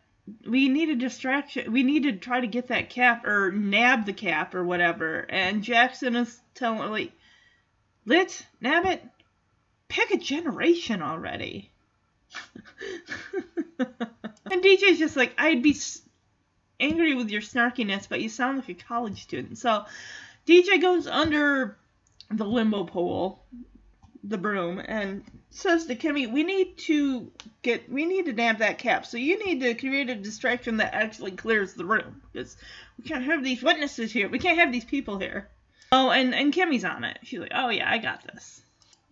we 0.48 0.70
need 0.70 0.90
a 0.90 0.96
distraction. 0.96 1.72
We 1.72 1.84
need 1.84 2.04
to 2.04 2.14
try 2.14 2.40
to 2.40 2.48
get 2.48 2.68
that 2.68 2.90
cap 2.90 3.26
or 3.26 3.52
nab 3.52 4.06
the 4.06 4.14
cap 4.14 4.56
or 4.56 4.64
whatever. 4.64 5.26
And 5.30 5.64
Jackson 5.64 6.16
is 6.16 6.42
telling 6.56 6.90
like, 6.90 7.12
Lit, 8.06 8.46
nab 8.60 8.86
it, 8.86 9.04
pick 9.88 10.12
a 10.12 10.18
generation 10.18 11.02
already. 11.02 11.72
and 13.80 14.64
DJ's 14.64 15.00
just 15.00 15.16
like, 15.16 15.34
I'd 15.38 15.64
be 15.64 15.78
angry 16.80 17.16
with 17.16 17.30
your 17.30 17.42
snarkiness, 17.42 18.10
but 18.10 18.22
you 18.22 18.30
sound 18.30 18.58
like 18.58 18.70
a 18.70 18.74
college 18.74 19.24
student. 19.24 19.58
So 19.58 19.86
DJ 20.46 20.82
goes 20.82 21.08
under 21.08 21.78
the 22.30 22.46
limbo 22.46 22.84
pole, 22.84 23.44
the 24.24 24.38
broom, 24.38 24.82
and 24.86 25.24
says 25.50 25.86
to 25.86 25.96
Kimmy, 25.96 26.32
"We 26.32 26.44
need 26.44 26.78
to 26.80 27.32
get, 27.62 27.92
we 27.92 28.06
need 28.06 28.26
to 28.26 28.34
nab 28.34 28.60
that 28.60 28.78
cap. 28.78 29.06
So 29.06 29.18
you 29.18 29.44
need 29.46 29.62
to 29.62 29.74
create 29.74 30.10
a 30.10 30.16
distraction 30.16 30.78
that 30.78 30.94
actually 30.94 31.32
clears 31.32 31.74
the 31.74 31.86
room 31.86 32.22
because 32.32 32.56
we 32.98 33.04
can't 33.04 33.26
have 33.26 33.44
these 33.44 33.62
witnesses 33.62 34.12
here. 34.12 34.30
We 34.30 34.40
can't 34.40 34.60
have 34.60 34.72
these 34.72 34.86
people 34.86 35.20
here." 35.20 35.50
Oh, 35.92 36.10
and 36.10 36.34
and 36.34 36.54
Kimmy's 36.54 36.86
on 36.86 37.04
it. 37.04 37.20
She's 37.24 37.40
like, 37.40 37.52
"Oh 37.54 37.70
yeah, 37.70 37.90
I 37.90 37.98
got 37.98 38.24
this." 38.24 38.62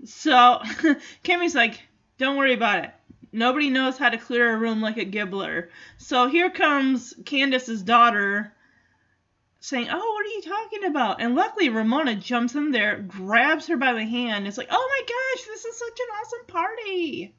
So 0.06 0.60
Kimmy's 1.24 1.56
like, 1.56 1.82
"Don't 2.18 2.38
worry 2.38 2.54
about 2.54 2.86
it. 2.86 2.92
Nobody 3.34 3.70
knows 3.70 3.98
how 3.98 4.10
to 4.10 4.18
clear 4.18 4.54
a 4.54 4.58
room 4.58 4.82
like 4.82 4.98
a 4.98 5.06
Gibbler." 5.06 5.70
So 5.98 6.28
here 6.28 6.50
comes 6.50 7.14
Candace's 7.26 7.82
daughter 7.82 8.54
saying, 9.62 9.88
"Oh, 9.90 9.96
what 9.96 10.26
are 10.26 10.30
you 10.30 10.42
talking 10.42 10.84
about?" 10.86 11.22
And 11.22 11.36
luckily, 11.36 11.70
Ramona 11.70 12.16
jumps 12.16 12.56
in 12.56 12.72
there, 12.72 12.98
grabs 12.98 13.68
her 13.68 13.78
by 13.78 13.94
the 13.94 14.04
hand. 14.04 14.48
It's 14.48 14.58
like, 14.58 14.68
"Oh 14.70 14.90
my 14.90 15.06
gosh, 15.08 15.46
this 15.46 15.64
is 15.64 15.78
such 15.78 16.00
an 16.00 16.08
awesome 16.20 16.46
party!" 16.48 17.34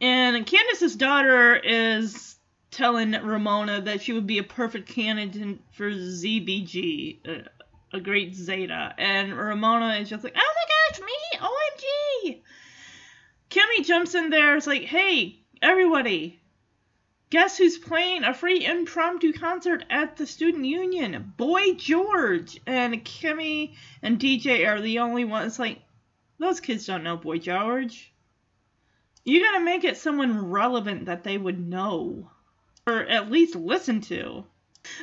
And 0.00 0.44
Candace's 0.44 0.96
daughter 0.96 1.56
is 1.56 2.36
telling 2.70 3.12
Ramona 3.12 3.80
that 3.82 4.02
she 4.02 4.12
would 4.12 4.26
be 4.26 4.38
a 4.38 4.42
perfect 4.42 4.88
candidate 4.88 5.60
for 5.72 5.90
ZBG, 5.90 7.24
a, 7.24 7.38
uh, 7.38 7.42
a 7.92 8.00
great 8.00 8.34
Zeta. 8.34 8.92
And 8.98 9.34
Ramona 9.34 9.94
is 10.00 10.10
just 10.10 10.24
like, 10.24 10.36
"Oh 10.36 10.54
my 10.54 10.98
gosh, 10.98 11.06
me, 11.06 11.38
OMG!" 11.38 12.42
Kimmy 13.50 13.86
jumps 13.86 14.14
in 14.14 14.30
there. 14.30 14.56
It's 14.56 14.66
like, 14.66 14.82
"Hey, 14.82 15.38
everybody, 15.62 16.40
Guess 17.28 17.58
who's 17.58 17.76
playing 17.76 18.22
a 18.22 18.32
free 18.32 18.64
impromptu 18.64 19.32
concert 19.32 19.84
at 19.90 20.16
the 20.16 20.26
Student 20.26 20.64
Union? 20.64 21.32
Boy 21.36 21.74
George! 21.74 22.60
And 22.66 23.04
Kimmy 23.04 23.74
and 24.00 24.20
DJ 24.20 24.68
are 24.68 24.80
the 24.80 25.00
only 25.00 25.24
ones 25.24 25.58
like, 25.58 25.82
those 26.38 26.60
kids 26.60 26.86
don't 26.86 27.02
know 27.02 27.16
Boy 27.16 27.38
George. 27.38 28.12
You 29.24 29.42
gotta 29.42 29.64
make 29.64 29.82
it 29.82 29.96
someone 29.96 30.50
relevant 30.50 31.06
that 31.06 31.24
they 31.24 31.36
would 31.36 31.58
know. 31.58 32.30
Or 32.86 33.00
at 33.00 33.28
least 33.28 33.56
listen 33.56 34.02
to. 34.02 34.44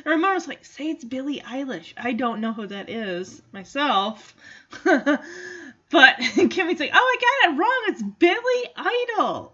Ramona's 0.06 0.48
like, 0.48 0.64
say 0.64 0.88
it's 0.88 1.04
Billie 1.04 1.40
Eilish. 1.40 1.92
I 1.94 2.14
don't 2.14 2.40
know 2.40 2.54
who 2.54 2.66
that 2.68 2.88
is 2.88 3.42
myself. 3.52 4.34
but 4.84 5.20
Kimmy's 5.90 6.80
like, 6.80 6.90
oh, 6.94 6.96
I 6.96 7.16
got 7.20 7.52
it 7.52 7.58
wrong. 7.58 7.82
It's 7.88 8.02
Billy 8.02 8.64
Idol. 8.76 9.52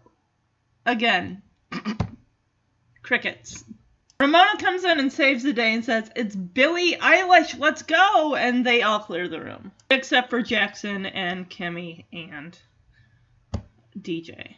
Again, 0.87 1.43
crickets. 3.11 3.65
Ramona 4.21 4.57
comes 4.61 4.85
in 4.85 5.01
and 5.01 5.13
saves 5.13 5.43
the 5.43 5.53
day 5.53 5.75
and 5.75 5.85
says, 5.85 6.09
It's 6.15 6.37
Billie 6.37 6.95
Eilish, 6.95 7.59
let's 7.59 7.83
go! 7.83 8.37
And 8.37 8.65
they 8.65 8.83
all 8.83 9.01
clear 9.01 9.27
the 9.27 9.41
room. 9.41 9.73
Except 9.91 10.31
for 10.31 10.43
Jackson 10.43 11.07
and 11.07 11.51
Kimmy 11.51 12.05
and 12.13 12.57
DJ. 13.99 14.55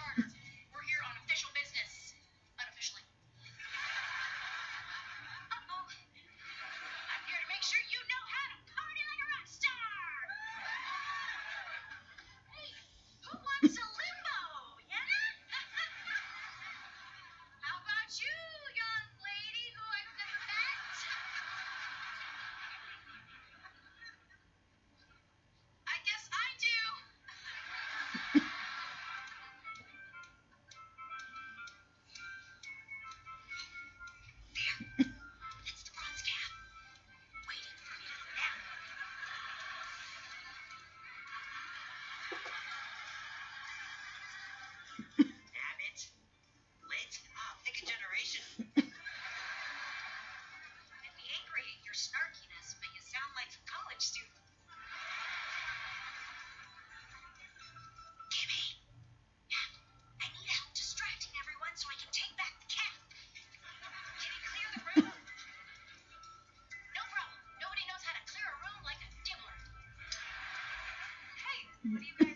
Charter. 0.00 0.29
what 71.92 72.00
do 72.02 72.06
you 72.20 72.26
mean? 72.26 72.29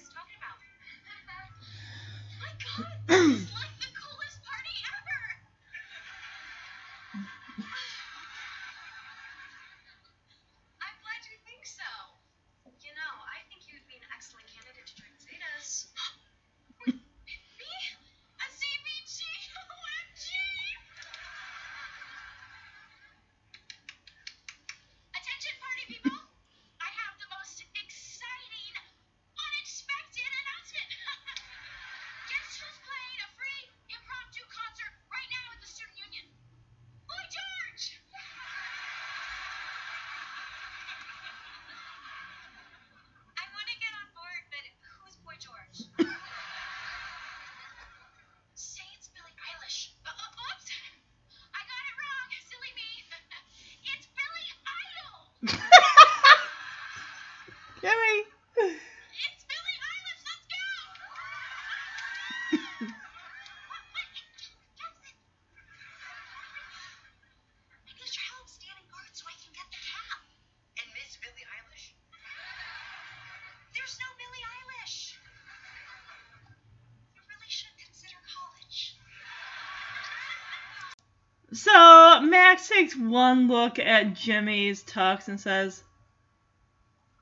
Max 82.55 82.69
takes 82.69 82.95
one 82.95 83.49
look 83.49 83.81
at 83.81 84.15
Jimmy's 84.15 84.85
tux 84.85 85.27
and 85.27 85.41
says, 85.41 85.83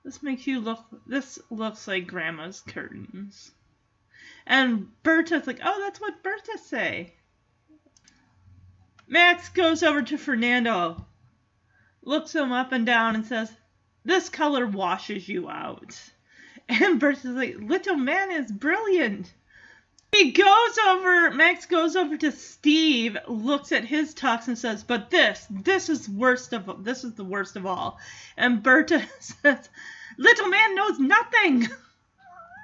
"This 0.04 0.22
makes 0.22 0.46
you 0.46 0.60
look. 0.60 0.84
This 1.06 1.38
looks 1.48 1.88
like 1.88 2.06
Grandma's 2.06 2.60
curtains." 2.60 3.50
And 4.46 4.90
Berta's 5.02 5.46
like, 5.46 5.60
"Oh, 5.64 5.80
that's 5.80 6.02
what 6.02 6.22
Berta 6.22 6.59
say." 6.59 7.14
Max 9.06 9.48
goes 9.48 9.82
over 9.82 10.02
to 10.02 10.18
Fernando, 10.18 11.06
looks 12.02 12.34
him 12.34 12.52
up 12.52 12.70
and 12.72 12.84
down, 12.84 13.14
and 13.14 13.24
says, 13.24 13.50
"This 14.04 14.28
color 14.28 14.66
washes 14.66 15.30
you 15.30 15.48
out." 15.48 15.98
And 16.68 17.00
Berta's 17.00 17.24
like, 17.24 17.56
"Little 17.59 17.96
man 17.96 18.32
is 18.32 18.52
brilliant." 18.52 19.32
He 20.22 20.30
goes 20.30 20.78
over, 20.86 21.32
Max 21.32 21.66
goes 21.66 21.96
over 21.96 22.16
to 22.16 22.30
Steve, 22.30 23.18
looks 23.26 23.72
at 23.72 23.84
his 23.84 24.14
tux 24.14 24.46
and 24.46 24.56
says, 24.56 24.84
"But 24.84 25.10
this, 25.10 25.48
this 25.50 25.88
is 25.88 26.08
worst 26.08 26.52
of, 26.52 26.84
this 26.84 27.02
is 27.02 27.14
the 27.14 27.24
worst 27.24 27.56
of 27.56 27.66
all." 27.66 27.98
And 28.36 28.62
Berta 28.62 29.04
says, 29.18 29.68
"Little 30.16 30.46
man 30.46 30.76
knows 30.76 31.00
nothing." 31.00 31.62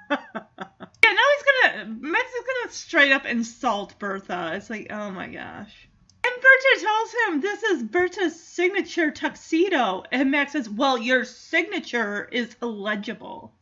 yeah, 0.08 0.16
now 0.38 1.26
he's 1.34 1.72
gonna, 1.72 1.86
Max 2.00 2.32
is 2.32 2.44
gonna 2.46 2.72
straight 2.72 3.10
up 3.10 3.26
insult 3.26 3.98
Berta. 3.98 4.52
It's 4.54 4.70
like, 4.70 4.86
oh 4.90 5.10
my 5.10 5.26
gosh. 5.26 5.88
And 6.24 6.34
Berta 6.36 6.80
tells 6.80 7.12
him 7.26 7.40
this 7.40 7.62
is 7.64 7.82
Berta's 7.82 8.40
signature 8.40 9.10
tuxedo, 9.10 10.04
and 10.12 10.30
Max 10.30 10.52
says, 10.52 10.70
"Well, 10.70 10.96
your 10.96 11.24
signature 11.24 12.28
is 12.30 12.54
illegible." 12.62 13.57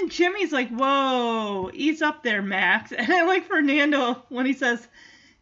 And 0.00 0.10
Jimmy's 0.10 0.50
like, 0.50 0.70
whoa, 0.70 1.70
ease 1.74 2.00
up 2.00 2.22
there, 2.22 2.40
Max. 2.40 2.90
And 2.96 3.12
I 3.12 3.24
like 3.24 3.46
Fernando 3.46 4.22
when 4.30 4.46
he 4.46 4.54
says, 4.54 4.86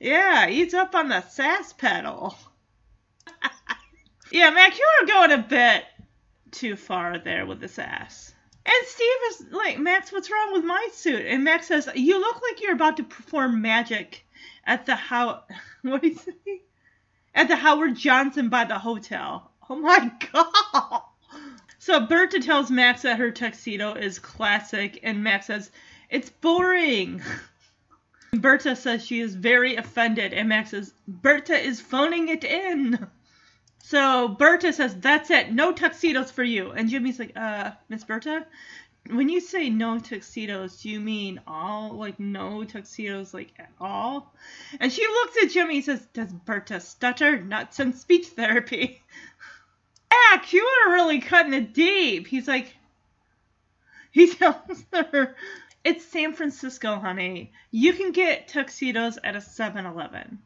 yeah, 0.01 0.49
ease 0.49 0.75
up 0.75 0.95
on 0.97 1.09
the 1.09 1.23
sass 1.29 1.73
pedal. 1.73 2.37
yeah, 4.33 4.51
Max, 4.51 4.79
you 4.79 4.87
are 5.01 5.07
going 5.07 5.33
a 5.33 5.39
bit 5.39 5.85
too 6.51 6.75
far 6.75 7.19
there 7.19 7.47
with 7.47 7.61
the 7.61 7.69
sass. 7.69 8.35
And 8.67 8.87
Steve 8.87 9.09
is 9.31 9.47
like, 9.53 9.79
Max, 9.79 10.11
what's 10.13 10.31
wrong 10.31 10.53
with 10.53 10.65
my 10.65 10.89
suit? 10.93 11.25
And 11.25 11.45
Max 11.45 11.69
says, 11.69 11.89
you 11.95 12.19
look 12.21 12.43
like 12.43 12.61
you're 12.61 12.75
about 12.75 12.97
to 12.97 13.05
perform 13.05 13.63
magic 13.63 14.27
at 14.65 14.87
the 14.87 14.97
how 14.97 15.45
what 15.83 16.03
do 16.03 16.09
you 16.09 16.17
say? 16.17 16.63
at 17.35 17.47
the 17.47 17.57
Howard 17.57 17.95
Johnson 17.95 18.49
by 18.49 18.65
the 18.65 18.79
hotel. 18.79 19.53
Oh 19.71 19.77
my 19.77 20.11
god. 20.33 21.03
So 21.89 22.01
Berta 22.01 22.39
tells 22.39 22.71
Max 22.71 23.01
that 23.01 23.17
her 23.17 23.31
tuxedo 23.31 23.95
is 23.95 24.19
classic, 24.19 25.01
and 25.03 25.25
Max 25.25 25.47
says, 25.47 25.71
It's 26.11 26.29
boring. 26.29 27.23
Berta 28.35 28.77
says 28.77 29.03
she 29.03 29.21
is 29.21 29.35
very 29.35 29.77
offended, 29.77 30.35
and 30.35 30.51
Max 30.51 30.73
says, 30.73 30.93
Berta 31.09 31.57
is 31.57 31.81
phoning 31.81 32.29
it 32.29 32.45
in. 32.45 33.07
So 33.79 34.29
Berta 34.29 34.75
says, 34.75 34.97
That's 34.97 35.31
it, 35.31 35.51
no 35.51 35.73
tuxedos 35.73 36.31
for 36.31 36.45
you. 36.45 36.73
And 36.73 36.91
Jimmy's 36.91 37.19
like, 37.19 37.33
Uh, 37.35 37.71
Miss 37.89 38.05
Berta, 38.05 38.45
when 39.11 39.31
you 39.31 39.41
say 39.41 39.71
no 39.71 39.99
tuxedos, 39.99 40.83
do 40.83 40.91
you 40.91 41.01
mean 41.01 41.41
all? 41.47 41.93
Like, 41.95 42.21
no 42.21 42.65
tuxedos, 42.65 43.33
like, 43.33 43.55
at 43.59 43.73
all? 43.81 44.35
And 44.79 44.93
she 44.93 45.07
looks 45.07 45.43
at 45.43 45.51
Jimmy 45.53 45.77
and 45.77 45.85
says, 45.87 46.07
Does 46.13 46.35
Berta 46.35 46.81
stutter? 46.81 47.41
Not 47.41 47.73
since 47.73 48.03
speech 48.03 48.27
therapy. 48.27 49.01
Max, 50.39 50.53
you 50.53 50.65
are 50.65 50.93
really 50.93 51.21
cutting 51.21 51.55
it 51.55 51.73
deep. 51.73 52.27
He's 52.27 52.47
like, 52.49 52.75
he 54.11 54.29
tells 54.35 54.85
her, 54.93 55.37
It's 55.85 56.05
San 56.05 56.35
Francisco, 56.35 56.99
honey. 56.99 57.53
You 57.71 57.93
can 57.95 58.13
get 58.13 58.49
tuxedos 58.49 59.19
at 59.23 59.37
a 59.37 59.41
7 59.41 59.87
Eleven. 59.87 60.39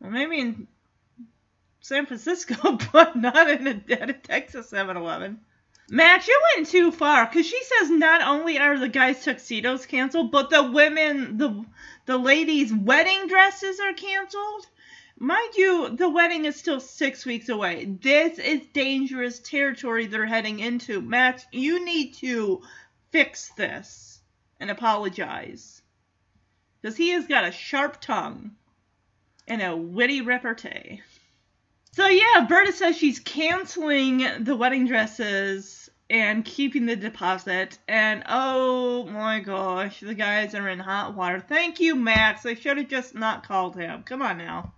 Well, 0.00 0.10
maybe 0.10 0.40
in 0.40 0.68
San 1.80 2.06
Francisco, 2.06 2.78
but 2.92 3.16
not 3.16 3.50
in 3.50 3.66
a, 3.66 3.82
a 3.88 4.12
Texas 4.12 4.70
7 4.70 4.96
Eleven. 4.96 5.40
Max, 5.92 6.28
you 6.28 6.40
went 6.54 6.68
too 6.68 6.92
far 6.92 7.26
because 7.26 7.46
she 7.46 7.60
says 7.64 7.90
not 7.90 8.22
only 8.22 8.58
are 8.58 8.78
the 8.78 8.88
guys' 8.88 9.24
tuxedos 9.24 9.86
canceled, 9.86 10.30
but 10.30 10.48
the 10.48 10.70
women, 10.70 11.36
the 11.36 11.64
the 12.06 12.16
ladies' 12.16 12.72
wedding 12.72 13.26
dresses 13.26 13.80
are 13.80 13.92
canceled. 13.92 14.68
Mind 15.22 15.54
you, 15.54 15.90
the 15.90 16.08
wedding 16.08 16.46
is 16.46 16.56
still 16.56 16.80
six 16.80 17.26
weeks 17.26 17.50
away. 17.50 17.84
This 17.84 18.38
is 18.38 18.62
dangerous 18.72 19.38
territory 19.38 20.06
they're 20.06 20.24
heading 20.24 20.60
into. 20.60 21.02
Max, 21.02 21.44
you 21.52 21.84
need 21.84 22.14
to 22.14 22.62
fix 23.10 23.50
this 23.50 24.22
and 24.58 24.70
apologize. 24.70 25.82
Because 26.80 26.96
he 26.96 27.10
has 27.10 27.26
got 27.26 27.44
a 27.44 27.52
sharp 27.52 28.00
tongue 28.00 28.52
and 29.46 29.60
a 29.60 29.76
witty 29.76 30.22
repartee. 30.22 31.02
So 31.92 32.06
yeah, 32.06 32.46
Berta 32.48 32.72
says 32.72 32.96
she's 32.96 33.20
canceling 33.20 34.24
the 34.42 34.56
wedding 34.56 34.86
dresses 34.86 35.90
and 36.08 36.46
keeping 36.46 36.86
the 36.86 36.96
deposit. 36.96 37.76
And 37.86 38.22
oh 38.26 39.04
my 39.04 39.40
gosh, 39.40 40.00
the 40.00 40.14
guys 40.14 40.54
are 40.54 40.70
in 40.70 40.78
hot 40.78 41.14
water. 41.14 41.40
Thank 41.40 41.78
you, 41.78 41.94
Max. 41.94 42.46
I 42.46 42.54
should 42.54 42.78
have 42.78 42.88
just 42.88 43.14
not 43.14 43.46
called 43.46 43.76
him. 43.76 44.02
Come 44.04 44.22
on 44.22 44.38
now. 44.38 44.72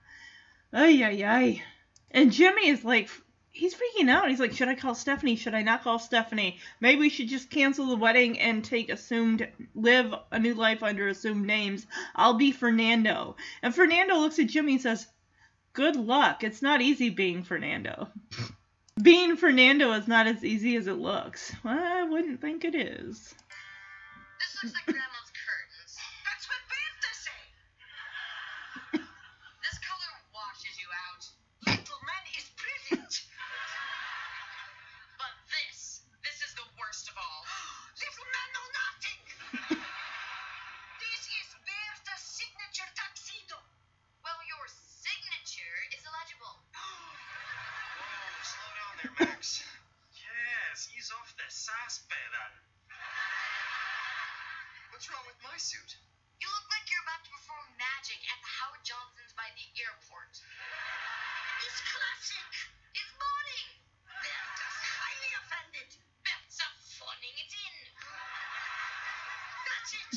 Ay 0.73 1.03
ay 1.05 1.25
ay. 1.25 1.63
And 2.11 2.33
Jimmy 2.33 2.69
is 2.69 2.85
like, 2.85 3.09
he's 3.51 3.75
freaking 3.75 4.09
out. 4.09 4.29
He's 4.29 4.41
like, 4.41 4.53
should 4.53 4.69
I 4.69 4.75
call 4.75 4.95
Stephanie? 4.95 5.37
Should 5.37 5.55
I 5.55 5.63
not 5.63 5.83
call 5.83 5.99
Stephanie? 5.99 6.59
Maybe 6.81 7.01
we 7.01 7.09
should 7.09 7.29
just 7.29 7.51
cancel 7.51 7.87
the 7.87 7.97
wedding 7.97 8.39
and 8.39 8.65
take 8.65 8.91
assumed, 8.91 9.47
live 9.75 10.15
a 10.31 10.39
new 10.39 10.55
life 10.55 10.83
under 10.83 11.09
assumed 11.09 11.47
names. 11.47 11.87
I'll 12.15 12.35
be 12.35 12.53
Fernando. 12.53 13.37
And 13.63 13.75
Fernando 13.75 14.17
looks 14.17 14.39
at 14.39 14.47
Jimmy 14.49 14.75
and 14.75 14.83
says, 14.83 15.07
good 15.73 15.97
luck. 15.97 16.43
It's 16.45 16.63
not 16.63 16.81
easy 16.81 17.11
being 17.11 17.45
Fernando. 17.45 18.09
being 19.03 19.37
Fernando 19.37 19.93
is 19.93 20.09
not 20.09 20.27
as 20.27 20.45
easy 20.45 20.77
as 20.77 20.87
it 20.87 20.99
looks. 20.99 21.55
Well, 21.65 21.79
I 21.79 22.03
wouldn't 22.05 22.41
think 22.41 22.65
it 22.65 22.75
is. 22.75 23.35
This 24.39 24.65
looks 24.65 24.75
like 24.75 24.87
Grandma's 24.87 25.22
sass 51.93 52.09
pedal. 52.09 52.49
What's 54.89 55.05
wrong 55.13 55.29
with 55.29 55.37
my 55.45 55.61
suit? 55.61 56.01
You 56.41 56.49
look 56.49 56.67
like 56.73 56.89
you're 56.89 57.05
about 57.05 57.21
to 57.21 57.31
perform 57.37 57.69
magic 57.77 58.17
at 58.33 58.41
the 58.41 58.49
Howard 58.49 58.81
Johnson's 58.81 59.37
by 59.37 59.45
the 59.53 59.67
airport. 59.77 60.33
It's 61.61 61.81
classic. 61.85 62.49
It's 62.97 63.13
morning. 63.13 63.69
Berta's 64.09 64.81
highly 65.05 65.33
offended. 65.37 65.91
That's 66.25 66.65
a 66.65 66.69
phoning 66.97 67.37
it 67.37 67.53
in. 67.53 67.77
That's 69.69 69.93
it. 69.93 70.13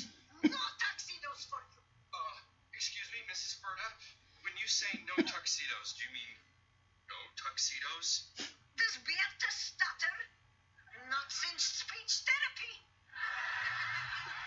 No 0.56 0.64
tuxedos 0.80 1.44
for 1.52 1.60
you. 1.60 1.84
Uh, 2.16 2.36
excuse 2.72 3.12
me, 3.12 3.20
Mrs. 3.28 3.60
Berta. 3.60 3.90
When 4.48 4.56
you 4.56 4.68
say 4.72 4.96
no 5.12 5.20
tuxedos, 5.28 5.92
do 6.00 6.08
you 6.08 6.12
mean 6.16 6.36
no 7.12 7.20
tuxedos? 7.36 8.32
Does 8.80 8.96
Berta 9.04 9.50
stutter? 9.52 10.16
Not 11.16 11.32
speech 11.32 12.28
therapy. 12.28 12.74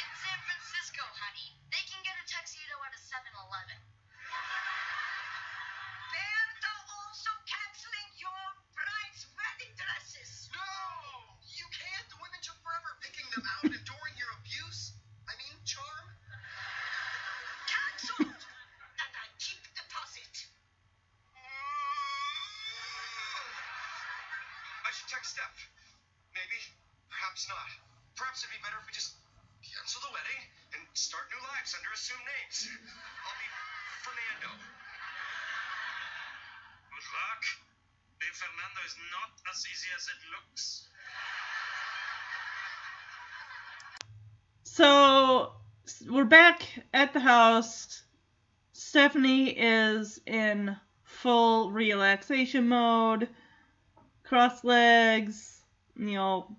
It's 0.04 0.20
San 0.20 0.36
Francisco, 0.44 1.00
honey. 1.16 1.56
They 1.72 1.80
can 1.88 1.96
get 2.04 2.12
a 2.20 2.24
tuxedo 2.28 2.76
at 2.84 2.92
a 2.92 3.00
7-Eleven. 3.00 3.78
Berta 3.78 3.87
Perhaps 27.48 27.64
not. 27.64 27.72
Perhaps 28.16 28.44
it'd 28.44 28.52
be 28.52 28.60
better 28.60 28.76
if 28.76 28.84
we 28.84 28.92
just 28.92 29.16
cancel 29.64 30.04
the 30.04 30.12
wedding 30.12 30.40
and 30.76 30.84
start 30.92 31.24
new 31.32 31.40
lives 31.48 31.72
under 31.72 31.88
assumed 31.96 32.20
names. 32.20 32.68
I'll 33.24 33.40
be 33.40 33.48
Fernando. 34.04 34.52
Good 36.92 37.08
luck. 37.08 37.42
Being 38.20 38.36
Fernando 38.36 38.80
is 38.84 38.96
not 39.16 39.32
as 39.48 39.64
easy 39.64 39.88
as 39.96 40.04
it 40.12 40.20
looks. 40.28 40.88
So 44.64 45.52
we're 46.10 46.28
back 46.28 46.68
at 46.92 47.14
the 47.14 47.20
house. 47.20 48.02
Stephanie 48.72 49.56
is 49.56 50.20
in 50.26 50.76
full 51.02 51.70
relaxation 51.70 52.68
mode, 52.68 53.30
cross 54.22 54.64
legs, 54.64 55.62
you 55.96 56.12
know, 56.12 56.54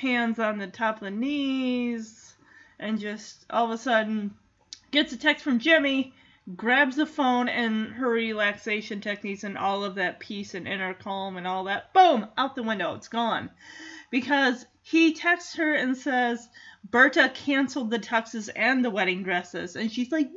hands 0.00 0.38
on 0.38 0.58
the 0.58 0.66
top 0.66 0.96
of 0.96 1.02
the 1.02 1.10
knees, 1.10 2.34
and 2.78 2.98
just 2.98 3.44
all 3.50 3.66
of 3.66 3.70
a 3.70 3.78
sudden 3.78 4.34
gets 4.90 5.12
a 5.12 5.16
text 5.16 5.44
from 5.44 5.58
Jimmy, 5.58 6.12
grabs 6.56 6.96
the 6.96 7.06
phone 7.06 7.48
and 7.48 7.92
her 7.92 8.10
relaxation 8.10 9.00
techniques 9.00 9.44
and 9.44 9.56
all 9.56 9.84
of 9.84 9.94
that 9.94 10.20
peace 10.20 10.54
and 10.54 10.66
inner 10.66 10.94
calm 10.94 11.36
and 11.36 11.46
all 11.46 11.64
that, 11.64 11.92
boom, 11.92 12.26
out 12.36 12.54
the 12.54 12.62
window. 12.62 12.94
It's 12.94 13.08
gone. 13.08 13.50
Because 14.10 14.66
he 14.82 15.14
texts 15.14 15.56
her 15.56 15.72
and 15.74 15.96
says, 15.96 16.48
Berta 16.90 17.30
canceled 17.32 17.90
the 17.90 17.98
tuxes 17.98 18.50
and 18.54 18.84
the 18.84 18.90
wedding 18.90 19.22
dresses. 19.22 19.76
And 19.76 19.90
she's 19.90 20.10
like, 20.10 20.30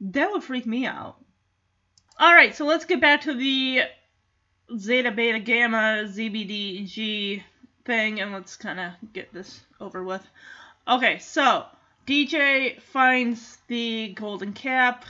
That 0.00 0.30
would 0.30 0.44
freak 0.44 0.66
me 0.66 0.84
out. 0.84 1.16
Alright, 2.20 2.54
so 2.54 2.66
let's 2.66 2.84
get 2.84 3.00
back 3.00 3.22
to 3.22 3.34
the 3.34 3.82
Zeta, 4.76 5.10
Beta, 5.10 5.38
Gamma, 5.38 6.04
ZBDG 6.06 7.42
thing 7.84 8.20
and 8.20 8.32
let's 8.32 8.56
kind 8.56 8.78
of 8.78 8.92
get 9.12 9.32
this 9.32 9.60
over 9.80 10.02
with. 10.02 10.26
Okay, 10.86 11.18
so 11.18 11.64
DJ 12.06 12.80
finds 12.80 13.58
the 13.68 14.12
golden 14.14 14.52
cap, 14.52 15.04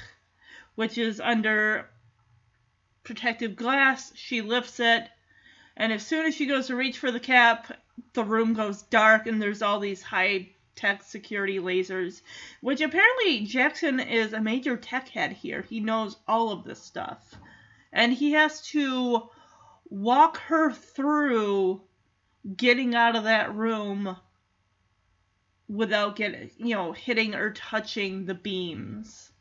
which 0.75 0.99
is 0.99 1.21
under 1.21 1.89
protective 3.05 3.57
glass. 3.57 4.13
She 4.15 4.43
lifts 4.43 4.81
it, 4.81 5.09
and 5.77 5.93
as 5.93 6.07
soon 6.07 6.27
as 6.27 6.35
she 6.35 6.47
goes 6.47 6.67
to 6.69 6.77
reach 6.77 6.99
for 6.99 7.11
the 7.11 7.21
cap, 7.21 7.73
the 8.13 8.25
room 8.25 8.55
goes 8.55 8.83
dark 8.83 9.27
and 9.27 9.41
there's 9.41 9.63
all 9.63 9.81
these 9.81 10.03
high 10.03 10.51
tech 10.75 11.03
security 11.03 11.59
lasers, 11.59 12.23
which 12.61 12.81
apparently 12.81 13.41
Jackson 13.41 14.01
is 14.01 14.33
a 14.33 14.41
major 14.41 14.77
tech 14.77 15.09
head 15.09 15.33
here. 15.33 15.63
He 15.63 15.81
knows 15.81 16.17
all 16.27 16.51
of 16.51 16.65
this 16.65 16.83
stuff. 16.83 17.35
And 17.93 18.13
he 18.13 18.33
has 18.33 18.63
to 18.69 19.29
walk 19.91 20.39
her 20.39 20.73
through 20.73 21.83
getting 22.57 22.95
out 22.95 23.17
of 23.17 23.25
that 23.25 23.55
room 23.55 24.17
without 25.69 26.17
getting, 26.17 26.51
you 26.57 26.75
know, 26.75 26.93
hitting 26.93 27.35
or 27.35 27.53
touching 27.53 28.25
the 28.25 28.35
beams. 28.35 29.32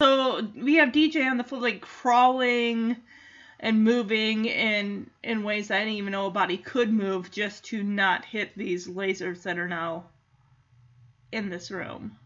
So 0.00 0.46
we 0.54 0.74
have 0.76 0.90
DJ 0.90 1.28
on 1.28 1.38
the 1.38 1.44
floor, 1.44 1.60
like 1.60 1.80
crawling 1.80 2.96
and 3.58 3.82
moving 3.82 4.44
in 4.44 5.10
in 5.24 5.42
ways 5.42 5.72
I 5.72 5.80
didn't 5.80 5.94
even 5.94 6.12
know 6.12 6.26
a 6.26 6.30
body 6.30 6.56
could 6.56 6.92
move 6.92 7.32
just 7.32 7.64
to 7.66 7.82
not 7.82 8.24
hit 8.24 8.56
these 8.56 8.86
lasers 8.86 9.42
that 9.42 9.58
are 9.58 9.66
now 9.68 10.04
in 11.32 11.50
this 11.50 11.72
room. 11.72 12.16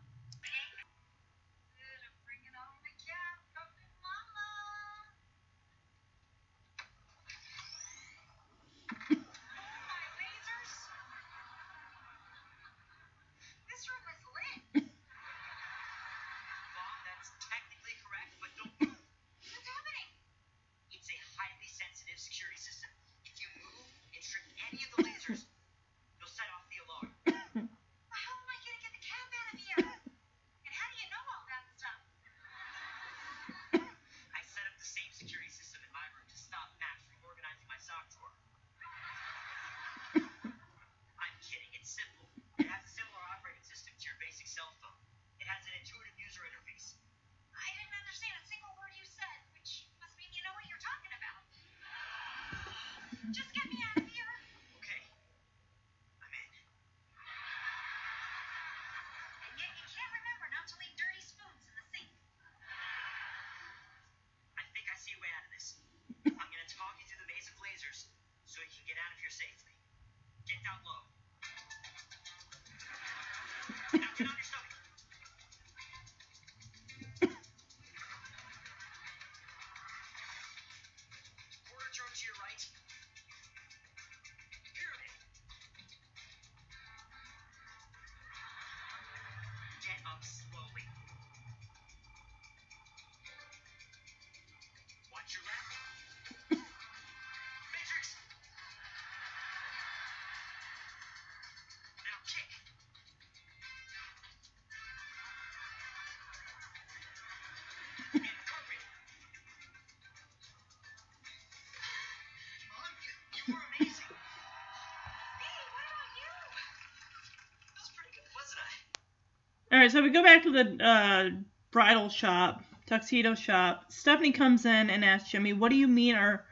All 119.73 119.79
right, 119.79 119.91
so 119.91 120.03
we 120.03 120.11
go 120.11 120.23
back 120.23 120.43
to 120.45 120.53
the 120.53 120.85
uh, 120.85 121.31
bridal 121.71 122.11
shop, 122.11 122.62
tuxedo 122.93 123.35
shop. 123.35 123.91
Stephanie 123.91 124.33
comes 124.33 124.67
in 124.67 124.91
and 124.91 125.03
asks 125.03 125.31
Jimmy, 125.31 125.55
"What 125.55 125.71
do 125.71 125.77
you 125.77 125.89
mean 125.89 126.15
our 126.15 126.45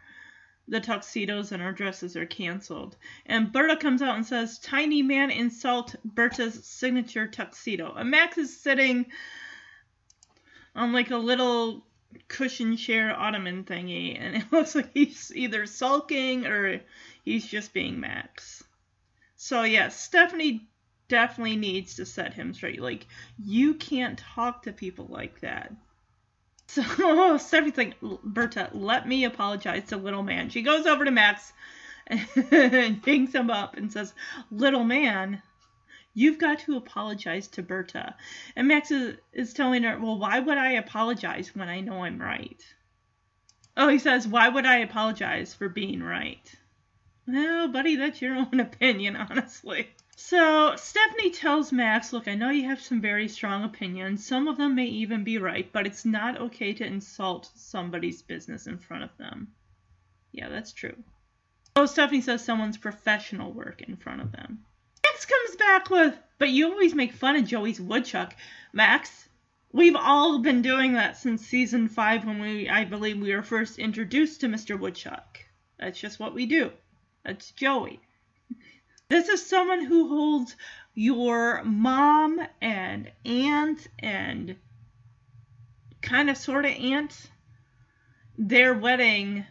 the 0.66 0.80
tuxedos 0.80 1.52
and 1.52 1.62
our 1.62 1.72
dresses 1.72 2.16
are 2.16 2.24
canceled?" 2.24 2.96
And 3.26 3.52
Berta 3.52 3.76
comes 3.76 4.00
out 4.00 4.16
and 4.16 4.24
says, 4.24 4.58
"Tiny 4.58 5.02
man 5.02 5.30
insult 5.30 5.96
Berta's 6.02 6.64
signature 6.64 7.26
tuxedo." 7.26 7.92
And 7.92 8.10
Max 8.10 8.38
is 8.38 8.58
sitting 8.58 9.12
on 10.74 10.94
like 10.94 11.10
a 11.10 11.18
little 11.18 11.86
cushion 12.28 12.78
chair 12.78 13.14
ottoman 13.14 13.64
thingy, 13.64 14.18
and 14.18 14.36
it 14.42 14.50
looks 14.50 14.74
like 14.74 14.94
he's 14.94 15.30
either 15.34 15.66
sulking 15.66 16.46
or 16.46 16.80
he's 17.22 17.46
just 17.46 17.74
being 17.74 18.00
Max. 18.00 18.64
So 19.36 19.64
yeah, 19.64 19.90
Stephanie 19.90 20.70
definitely 21.08 21.56
needs 21.56 21.96
to 21.96 22.06
set 22.06 22.32
him 22.32 22.54
straight. 22.54 22.80
Like, 22.80 23.06
you 23.36 23.74
can't 23.74 24.18
talk 24.18 24.62
to 24.62 24.72
people 24.72 25.06
like 25.10 25.40
that. 25.40 25.74
So 26.70 27.36
Stephanie's 27.38 27.76
like, 27.76 28.00
Berta, 28.00 28.70
let 28.72 29.08
me 29.08 29.24
apologize 29.24 29.88
to 29.88 29.96
little 29.96 30.22
man. 30.22 30.50
She 30.50 30.62
goes 30.62 30.86
over 30.86 31.04
to 31.04 31.10
Max 31.10 31.52
and 32.06 32.20
hangs 33.04 33.34
him 33.34 33.50
up 33.50 33.76
and 33.76 33.92
says, 33.92 34.14
Little 34.52 34.84
man, 34.84 35.42
you've 36.14 36.38
got 36.38 36.60
to 36.60 36.76
apologize 36.76 37.48
to 37.48 37.62
Berta. 37.62 38.14
And 38.54 38.68
Max 38.68 38.92
is, 38.92 39.16
is 39.32 39.52
telling 39.52 39.82
her, 39.82 39.98
Well, 39.98 40.18
why 40.18 40.38
would 40.38 40.58
I 40.58 40.72
apologize 40.72 41.56
when 41.56 41.68
I 41.68 41.80
know 41.80 42.04
I'm 42.04 42.20
right? 42.20 42.62
Oh, 43.76 43.88
he 43.88 43.98
says, 43.98 44.28
Why 44.28 44.48
would 44.48 44.64
I 44.64 44.76
apologize 44.76 45.52
for 45.52 45.68
being 45.68 46.00
right? 46.00 46.54
Well, 47.26 47.66
buddy, 47.66 47.96
that's 47.96 48.22
your 48.22 48.36
own 48.36 48.60
opinion, 48.60 49.16
honestly. 49.16 49.90
So 50.22 50.76
Stephanie 50.76 51.30
tells 51.30 51.72
Max, 51.72 52.12
Look, 52.12 52.28
I 52.28 52.34
know 52.34 52.50
you 52.50 52.68
have 52.68 52.80
some 52.80 53.00
very 53.00 53.26
strong 53.26 53.64
opinions. 53.64 54.24
Some 54.24 54.48
of 54.48 54.58
them 54.58 54.74
may 54.74 54.84
even 54.84 55.24
be 55.24 55.38
right, 55.38 55.72
but 55.72 55.86
it's 55.86 56.04
not 56.04 56.38
okay 56.38 56.74
to 56.74 56.86
insult 56.86 57.50
somebody's 57.54 58.20
business 58.20 58.66
in 58.66 58.78
front 58.78 59.02
of 59.02 59.16
them. 59.16 59.48
Yeah, 60.30 60.50
that's 60.50 60.72
true. 60.72 60.94
Oh, 61.74 61.86
Stephanie 61.86 62.20
says 62.20 62.44
someone's 62.44 62.76
professional 62.76 63.50
work 63.50 63.80
in 63.80 63.96
front 63.96 64.20
of 64.20 64.30
them. 64.30 64.62
Max 65.02 65.24
comes 65.24 65.56
back 65.56 65.88
with, 65.88 66.16
But 66.38 66.50
you 66.50 66.70
always 66.70 66.94
make 66.94 67.12
fun 67.12 67.36
of 67.36 67.46
Joey's 67.46 67.80
woodchuck. 67.80 68.36
Max, 68.74 69.26
we've 69.72 69.96
all 69.96 70.40
been 70.40 70.60
doing 70.60 70.92
that 70.92 71.16
since 71.16 71.46
season 71.46 71.88
five 71.88 72.26
when 72.26 72.40
we, 72.40 72.68
I 72.68 72.84
believe, 72.84 73.18
we 73.18 73.34
were 73.34 73.42
first 73.42 73.78
introduced 73.78 74.42
to 74.42 74.48
Mr. 74.48 74.78
Woodchuck. 74.78 75.38
That's 75.78 75.98
just 75.98 76.20
what 76.20 76.34
we 76.34 76.44
do. 76.44 76.72
That's 77.24 77.50
Joey. 77.52 78.00
This 79.10 79.28
is 79.28 79.44
someone 79.44 79.84
who 79.84 80.08
holds 80.08 80.54
your 80.94 81.64
mom 81.64 82.40
and 82.62 83.10
aunt 83.24 83.88
and 83.98 84.54
kind 86.00 86.30
of 86.30 86.36
sort 86.36 86.64
of 86.64 86.70
aunt 86.70 87.28
their 88.38 88.72
wedding 88.72 89.44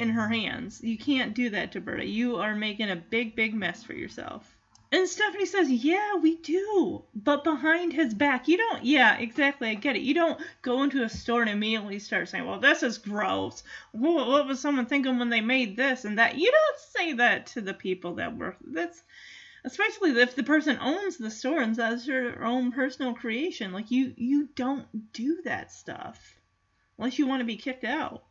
in 0.00 0.08
her 0.10 0.28
hands. 0.28 0.82
You 0.82 0.98
can't 0.98 1.32
do 1.32 1.50
that 1.50 1.70
to 1.72 1.80
Berta. 1.80 2.04
You 2.04 2.38
are 2.38 2.56
making 2.56 2.90
a 2.90 2.96
big, 2.96 3.36
big 3.36 3.54
mess 3.54 3.84
for 3.84 3.92
yourself. 3.92 4.57
And 4.90 5.06
Stephanie 5.06 5.44
says, 5.44 5.70
Yeah, 5.70 6.16
we 6.16 6.36
do. 6.36 7.04
But 7.14 7.44
behind 7.44 7.92
his 7.92 8.14
back, 8.14 8.48
you 8.48 8.56
don't, 8.56 8.84
yeah, 8.84 9.18
exactly, 9.18 9.68
I 9.68 9.74
get 9.74 9.96
it. 9.96 10.02
You 10.02 10.14
don't 10.14 10.40
go 10.62 10.82
into 10.82 11.02
a 11.02 11.10
store 11.10 11.42
and 11.42 11.50
immediately 11.50 11.98
start 11.98 12.28
saying, 12.28 12.46
Well, 12.46 12.58
this 12.58 12.82
is 12.82 12.96
gross. 12.96 13.62
What, 13.92 14.28
what 14.28 14.46
was 14.46 14.60
someone 14.60 14.86
thinking 14.86 15.18
when 15.18 15.28
they 15.28 15.42
made 15.42 15.76
this 15.76 16.06
and 16.06 16.18
that? 16.18 16.38
You 16.38 16.50
don't 16.50 16.78
say 16.96 17.12
that 17.14 17.48
to 17.48 17.60
the 17.60 17.74
people 17.74 18.14
that 18.14 18.36
work. 18.36 18.56
That's, 18.64 19.02
especially 19.62 20.18
if 20.18 20.34
the 20.34 20.42
person 20.42 20.78
owns 20.80 21.18
the 21.18 21.30
store 21.30 21.60
and 21.60 21.76
says 21.76 22.06
their 22.06 22.42
own 22.42 22.72
personal 22.72 23.12
creation. 23.12 23.72
Like, 23.72 23.90
you, 23.90 24.14
you 24.16 24.48
don't 24.54 25.12
do 25.12 25.42
that 25.44 25.70
stuff 25.70 26.40
unless 26.96 27.18
you 27.18 27.26
want 27.26 27.40
to 27.40 27.46
be 27.46 27.56
kicked 27.56 27.84
out. 27.84 28.24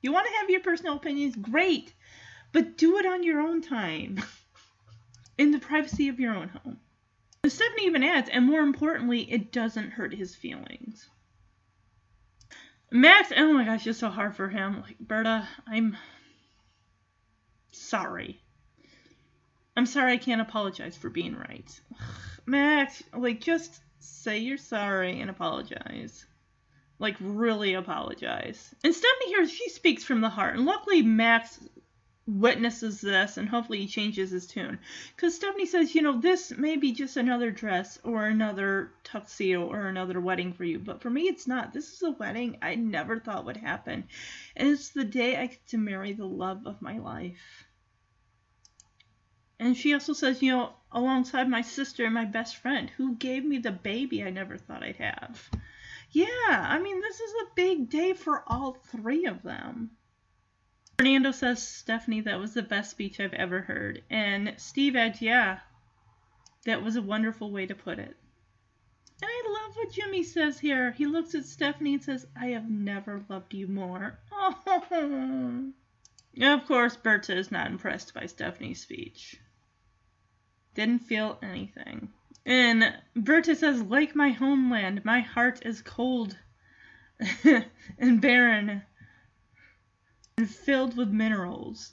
You 0.00 0.12
want 0.12 0.26
to 0.28 0.32
have 0.38 0.48
your 0.48 0.60
personal 0.60 0.96
opinions? 0.96 1.36
Great. 1.36 1.92
But 2.52 2.78
do 2.78 2.96
it 2.96 3.04
on 3.04 3.22
your 3.22 3.40
own 3.40 3.60
time. 3.60 4.22
in 5.40 5.52
the 5.52 5.58
privacy 5.58 6.08
of 6.08 6.20
your 6.20 6.34
own 6.34 6.50
home. 6.50 6.78
Stephanie 7.46 7.86
even 7.86 8.04
adds, 8.04 8.28
and 8.28 8.44
more 8.44 8.60
importantly, 8.60 9.22
it 9.22 9.50
doesn't 9.50 9.92
hurt 9.92 10.12
his 10.12 10.36
feelings. 10.36 11.08
Max, 12.92 13.32
oh 13.34 13.54
my 13.54 13.64
gosh, 13.64 13.86
it's 13.86 13.98
so 13.98 14.10
hard 14.10 14.36
for 14.36 14.50
him. 14.50 14.82
Like, 14.82 14.98
Berta, 14.98 15.48
I'm 15.66 15.96
sorry. 17.72 18.38
I'm 19.74 19.86
sorry 19.86 20.12
I 20.12 20.18
can't 20.18 20.42
apologize 20.42 20.98
for 20.98 21.08
being 21.08 21.34
right. 21.34 21.80
Max, 22.44 23.02
like, 23.16 23.40
just 23.40 23.80
say 23.98 24.40
you're 24.40 24.58
sorry 24.58 25.22
and 25.22 25.30
apologize. 25.30 26.26
Like, 26.98 27.16
really 27.18 27.72
apologize. 27.72 28.74
And 28.84 28.94
Stephanie 28.94 29.28
here, 29.28 29.48
she 29.48 29.70
speaks 29.70 30.04
from 30.04 30.20
the 30.20 30.28
heart. 30.28 30.56
And 30.56 30.66
luckily, 30.66 31.00
Max 31.00 31.58
witnesses 32.38 33.00
this 33.00 33.36
and 33.36 33.48
hopefully 33.48 33.78
he 33.78 33.86
changes 33.86 34.30
his 34.30 34.46
tune. 34.46 34.78
Because 35.14 35.34
Stephanie 35.34 35.66
says, 35.66 35.94
you 35.94 36.02
know, 36.02 36.20
this 36.20 36.52
may 36.56 36.76
be 36.76 36.92
just 36.92 37.16
another 37.16 37.50
dress 37.50 37.98
or 38.04 38.26
another 38.26 38.92
tuxedo 39.04 39.66
or 39.66 39.86
another 39.86 40.20
wedding 40.20 40.52
for 40.52 40.64
you. 40.64 40.78
But 40.78 41.02
for 41.02 41.10
me, 41.10 41.22
it's 41.22 41.46
not. 41.46 41.72
This 41.72 41.92
is 41.92 42.02
a 42.02 42.12
wedding 42.12 42.58
I 42.62 42.76
never 42.76 43.18
thought 43.18 43.44
would 43.46 43.56
happen. 43.56 44.04
And 44.56 44.68
it's 44.68 44.90
the 44.90 45.04
day 45.04 45.36
I 45.36 45.46
get 45.46 45.66
to 45.68 45.78
marry 45.78 46.12
the 46.12 46.26
love 46.26 46.66
of 46.66 46.80
my 46.80 46.98
life. 46.98 47.66
And 49.58 49.76
she 49.76 49.92
also 49.92 50.14
says, 50.14 50.40
you 50.40 50.52
know, 50.52 50.72
alongside 50.90 51.48
my 51.48 51.62
sister 51.62 52.04
and 52.04 52.14
my 52.14 52.24
best 52.24 52.56
friend, 52.56 52.88
who 52.90 53.16
gave 53.16 53.44
me 53.44 53.58
the 53.58 53.72
baby 53.72 54.22
I 54.22 54.30
never 54.30 54.56
thought 54.56 54.82
I'd 54.82 54.96
have. 54.96 55.50
Yeah, 56.12 56.26
I 56.48 56.80
mean, 56.80 57.00
this 57.00 57.20
is 57.20 57.32
a 57.32 57.54
big 57.54 57.90
day 57.90 58.14
for 58.14 58.42
all 58.46 58.72
three 58.72 59.26
of 59.26 59.42
them. 59.42 59.90
Fernando 61.00 61.30
says, 61.30 61.66
Stephanie, 61.66 62.20
that 62.20 62.38
was 62.38 62.52
the 62.52 62.62
best 62.62 62.90
speech 62.90 63.20
I've 63.20 63.32
ever 63.32 63.62
heard. 63.62 64.02
And 64.10 64.52
Steve 64.58 64.94
adds, 64.96 65.22
yeah, 65.22 65.60
that 66.66 66.82
was 66.82 66.96
a 66.96 67.00
wonderful 67.00 67.50
way 67.50 67.64
to 67.64 67.74
put 67.74 67.98
it. 67.98 68.14
And 69.22 69.30
I 69.30 69.42
love 69.48 69.76
what 69.76 69.92
Jimmy 69.92 70.22
says 70.22 70.58
here. 70.60 70.90
He 70.92 71.06
looks 71.06 71.34
at 71.34 71.46
Stephanie 71.46 71.94
and 71.94 72.04
says, 72.04 72.26
I 72.38 72.48
have 72.48 72.68
never 72.68 73.24
loved 73.30 73.54
you 73.54 73.66
more. 73.66 74.18
Oh. 74.30 75.72
Of 76.42 76.66
course, 76.66 76.96
Berta 76.96 77.34
is 77.34 77.50
not 77.50 77.70
impressed 77.70 78.12
by 78.12 78.26
Stephanie's 78.26 78.82
speech. 78.82 79.40
Didn't 80.74 81.00
feel 81.00 81.38
anything. 81.42 82.10
And 82.44 82.94
Berta 83.16 83.56
says, 83.56 83.80
like 83.80 84.14
my 84.14 84.28
homeland, 84.28 85.02
my 85.06 85.20
heart 85.20 85.64
is 85.64 85.80
cold 85.80 86.36
and 87.98 88.20
barren 88.20 88.82
and 90.40 90.50
filled 90.50 90.96
with 90.96 91.08
minerals. 91.08 91.92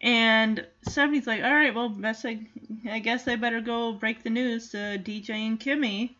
And 0.00 0.66
Stephanie's 0.82 1.26
like, 1.26 1.42
all 1.42 1.54
right, 1.54 1.74
well, 1.74 1.94
I, 2.04 2.46
I 2.88 2.98
guess 3.00 3.26
I 3.26 3.36
better 3.36 3.60
go 3.60 3.92
break 3.92 4.22
the 4.22 4.30
news 4.30 4.70
to 4.70 4.76
DJ 4.98 5.30
and 5.30 5.58
Kimmy. 5.60 6.14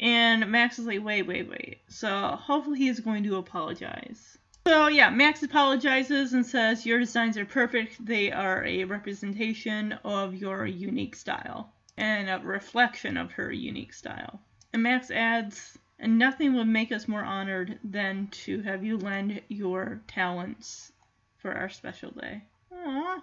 And 0.00 0.50
Max 0.50 0.78
is 0.78 0.86
like, 0.86 1.04
wait, 1.04 1.26
wait, 1.26 1.48
wait. 1.48 1.80
So 1.88 2.38
hopefully 2.40 2.78
he's 2.78 3.00
going 3.00 3.24
to 3.24 3.36
apologize. 3.36 4.38
So 4.66 4.86
yeah, 4.86 5.10
Max 5.10 5.42
apologizes 5.42 6.34
and 6.34 6.46
says 6.46 6.86
your 6.86 7.00
designs 7.00 7.36
are 7.36 7.44
perfect. 7.44 8.04
They 8.04 8.30
are 8.30 8.64
a 8.64 8.84
representation 8.84 9.94
of 10.04 10.34
your 10.34 10.66
unique 10.66 11.16
style 11.16 11.72
and 11.96 12.28
a 12.28 12.38
reflection 12.46 13.16
of 13.16 13.32
her 13.32 13.50
unique 13.50 13.92
style. 13.92 14.40
And 14.72 14.82
Max 14.82 15.10
adds, 15.10 15.78
and 15.98 16.18
nothing 16.18 16.54
would 16.54 16.68
make 16.68 16.92
us 16.92 17.08
more 17.08 17.24
honored 17.24 17.78
than 17.82 18.28
to 18.28 18.62
have 18.62 18.84
you 18.84 18.96
lend 18.96 19.42
your 19.48 20.02
talents 20.06 20.92
for 21.38 21.52
our 21.52 21.68
special 21.68 22.10
day. 22.12 22.42
Aww. 22.72 23.22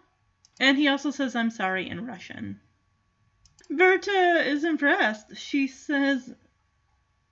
And 0.59 0.77
he 0.77 0.87
also 0.87 1.11
says, 1.11 1.35
I'm 1.35 1.51
sorry 1.51 1.89
in 1.89 2.05
Russian. 2.05 2.59
Berta 3.69 4.43
is 4.45 4.63
impressed. 4.63 5.35
She 5.37 5.67
says, 5.67 6.33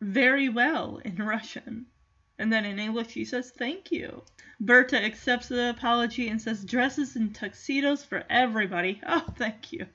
very 0.04 0.50
well 0.50 0.98
in 1.04 1.16
Russian. 1.18 1.86
And 2.38 2.52
then 2.52 2.66
in 2.66 2.80
English, 2.80 3.12
she 3.12 3.26
says, 3.26 3.52
Thank 3.52 3.92
you. 3.92 4.24
Berta 4.60 5.02
accepts 5.02 5.48
the 5.48 5.70
apology 5.70 6.28
and 6.28 6.42
says, 6.42 6.66
Dresses 6.66 7.16
and 7.16 7.34
tuxedos 7.34 8.04
for 8.04 8.24
everybody. 8.30 9.02
Oh, 9.08 9.26
thank 9.38 9.72
you. 9.72 9.86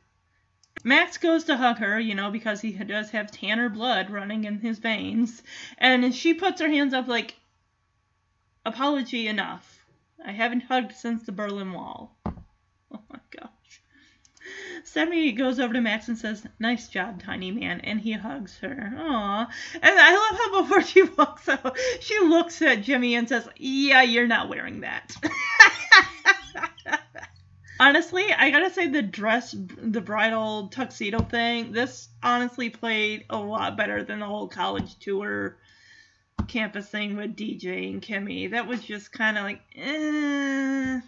Max 0.84 1.18
goes 1.18 1.44
to 1.44 1.56
hug 1.56 1.78
her, 1.78 1.98
you 1.98 2.14
know, 2.14 2.30
because 2.30 2.60
he 2.60 2.72
does 2.72 3.10
have 3.10 3.30
Tanner 3.30 3.68
blood 3.68 4.10
running 4.10 4.44
in 4.44 4.60
his 4.60 4.78
veins. 4.78 5.42
And 5.78 6.14
she 6.14 6.34
puts 6.34 6.60
her 6.60 6.68
hands 6.68 6.94
up, 6.94 7.08
like, 7.08 7.36
Apology 8.64 9.28
enough. 9.28 9.84
I 10.24 10.32
haven't 10.32 10.64
hugged 10.64 10.92
since 10.94 11.22
the 11.22 11.32
Berlin 11.32 11.72
Wall. 11.72 12.14
Oh 12.90 13.00
my 13.10 13.18
gosh. 13.30 13.82
Stephanie 14.82 15.32
goes 15.32 15.60
over 15.60 15.74
to 15.74 15.80
Max 15.82 16.08
and 16.08 16.16
says, 16.16 16.46
Nice 16.58 16.88
job, 16.88 17.22
tiny 17.22 17.50
man. 17.50 17.82
And 17.82 18.00
he 18.00 18.12
hugs 18.12 18.56
her. 18.58 18.94
Aw. 18.96 19.48
And 19.74 19.84
I 19.84 20.14
love 20.14 20.38
how 20.38 20.62
before 20.62 20.82
she 20.82 21.02
walks 21.02 21.46
out, 21.50 21.76
she 22.00 22.18
looks 22.20 22.62
at 22.62 22.82
Jimmy 22.82 23.14
and 23.14 23.28
says, 23.28 23.46
Yeah, 23.58 24.00
you're 24.02 24.26
not 24.26 24.48
wearing 24.48 24.80
that. 24.80 25.14
honestly, 27.80 28.24
I 28.36 28.50
gotta 28.50 28.70
say 28.70 28.88
the 28.88 29.02
dress, 29.02 29.54
the 29.56 30.00
bridal 30.00 30.68
tuxedo 30.68 31.20
thing, 31.20 31.72
this 31.72 32.08
honestly 32.22 32.70
played 32.70 33.24
a 33.30 33.38
lot 33.38 33.76
better 33.76 34.02
than 34.02 34.20
the 34.20 34.26
whole 34.26 34.48
college 34.48 34.98
tour 34.98 35.56
campus 36.46 36.88
thing 36.88 37.16
with 37.16 37.36
DJ 37.36 37.90
and 37.90 38.02
Kimmy. 38.02 38.50
That 38.50 38.66
was 38.66 38.82
just 38.82 39.12
kind 39.12 39.36
of 39.38 39.44
like, 39.44 39.60
eh. 39.76 41.00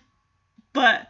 But 0.72 1.08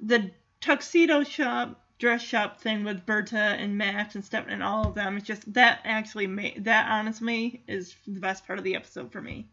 the 0.00 0.30
tuxedo 0.60 1.24
shop 1.24 1.80
dress 1.98 2.20
shop 2.20 2.60
thing 2.60 2.82
with 2.82 3.06
Berta 3.06 3.36
and 3.36 3.78
Max 3.78 4.16
and 4.16 4.24
Stephen 4.24 4.50
and 4.50 4.62
all 4.62 4.88
of 4.88 4.94
them. 4.96 5.16
It's 5.16 5.26
just 5.26 5.52
that 5.54 5.80
actually 5.84 6.26
made 6.26 6.64
that 6.64 6.90
honestly 6.90 7.62
is 7.68 7.94
the 8.08 8.18
best 8.18 8.44
part 8.44 8.58
of 8.58 8.64
the 8.64 8.74
episode 8.74 9.12
for 9.12 9.22
me. 9.22 9.46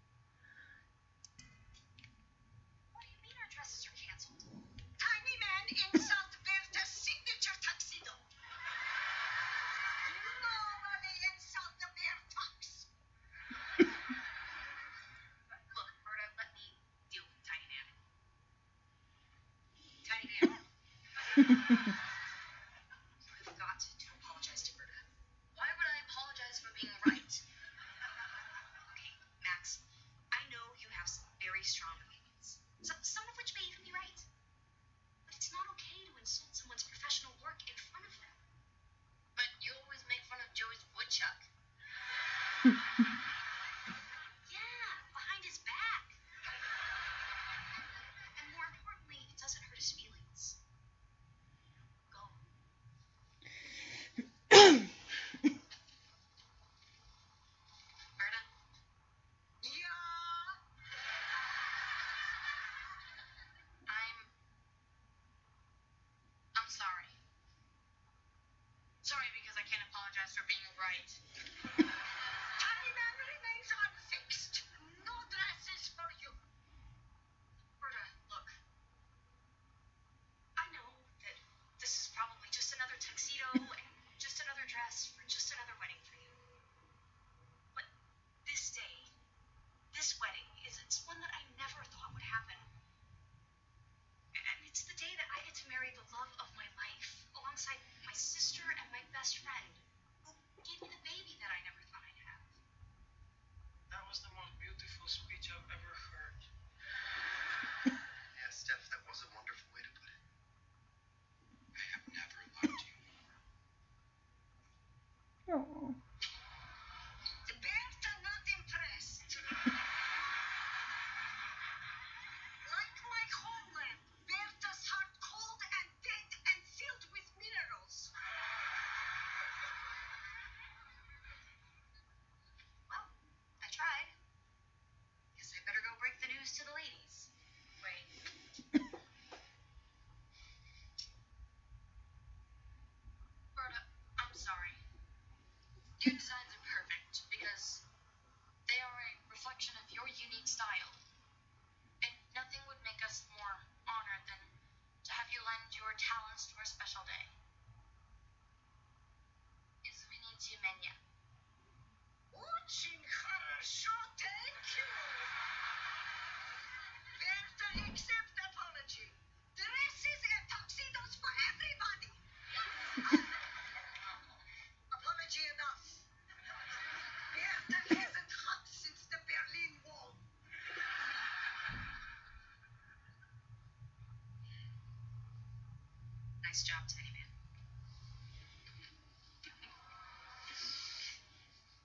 Nice 186.50 186.64
job, 186.64 186.82
Teddy 186.88 187.10
Man. 187.14 187.30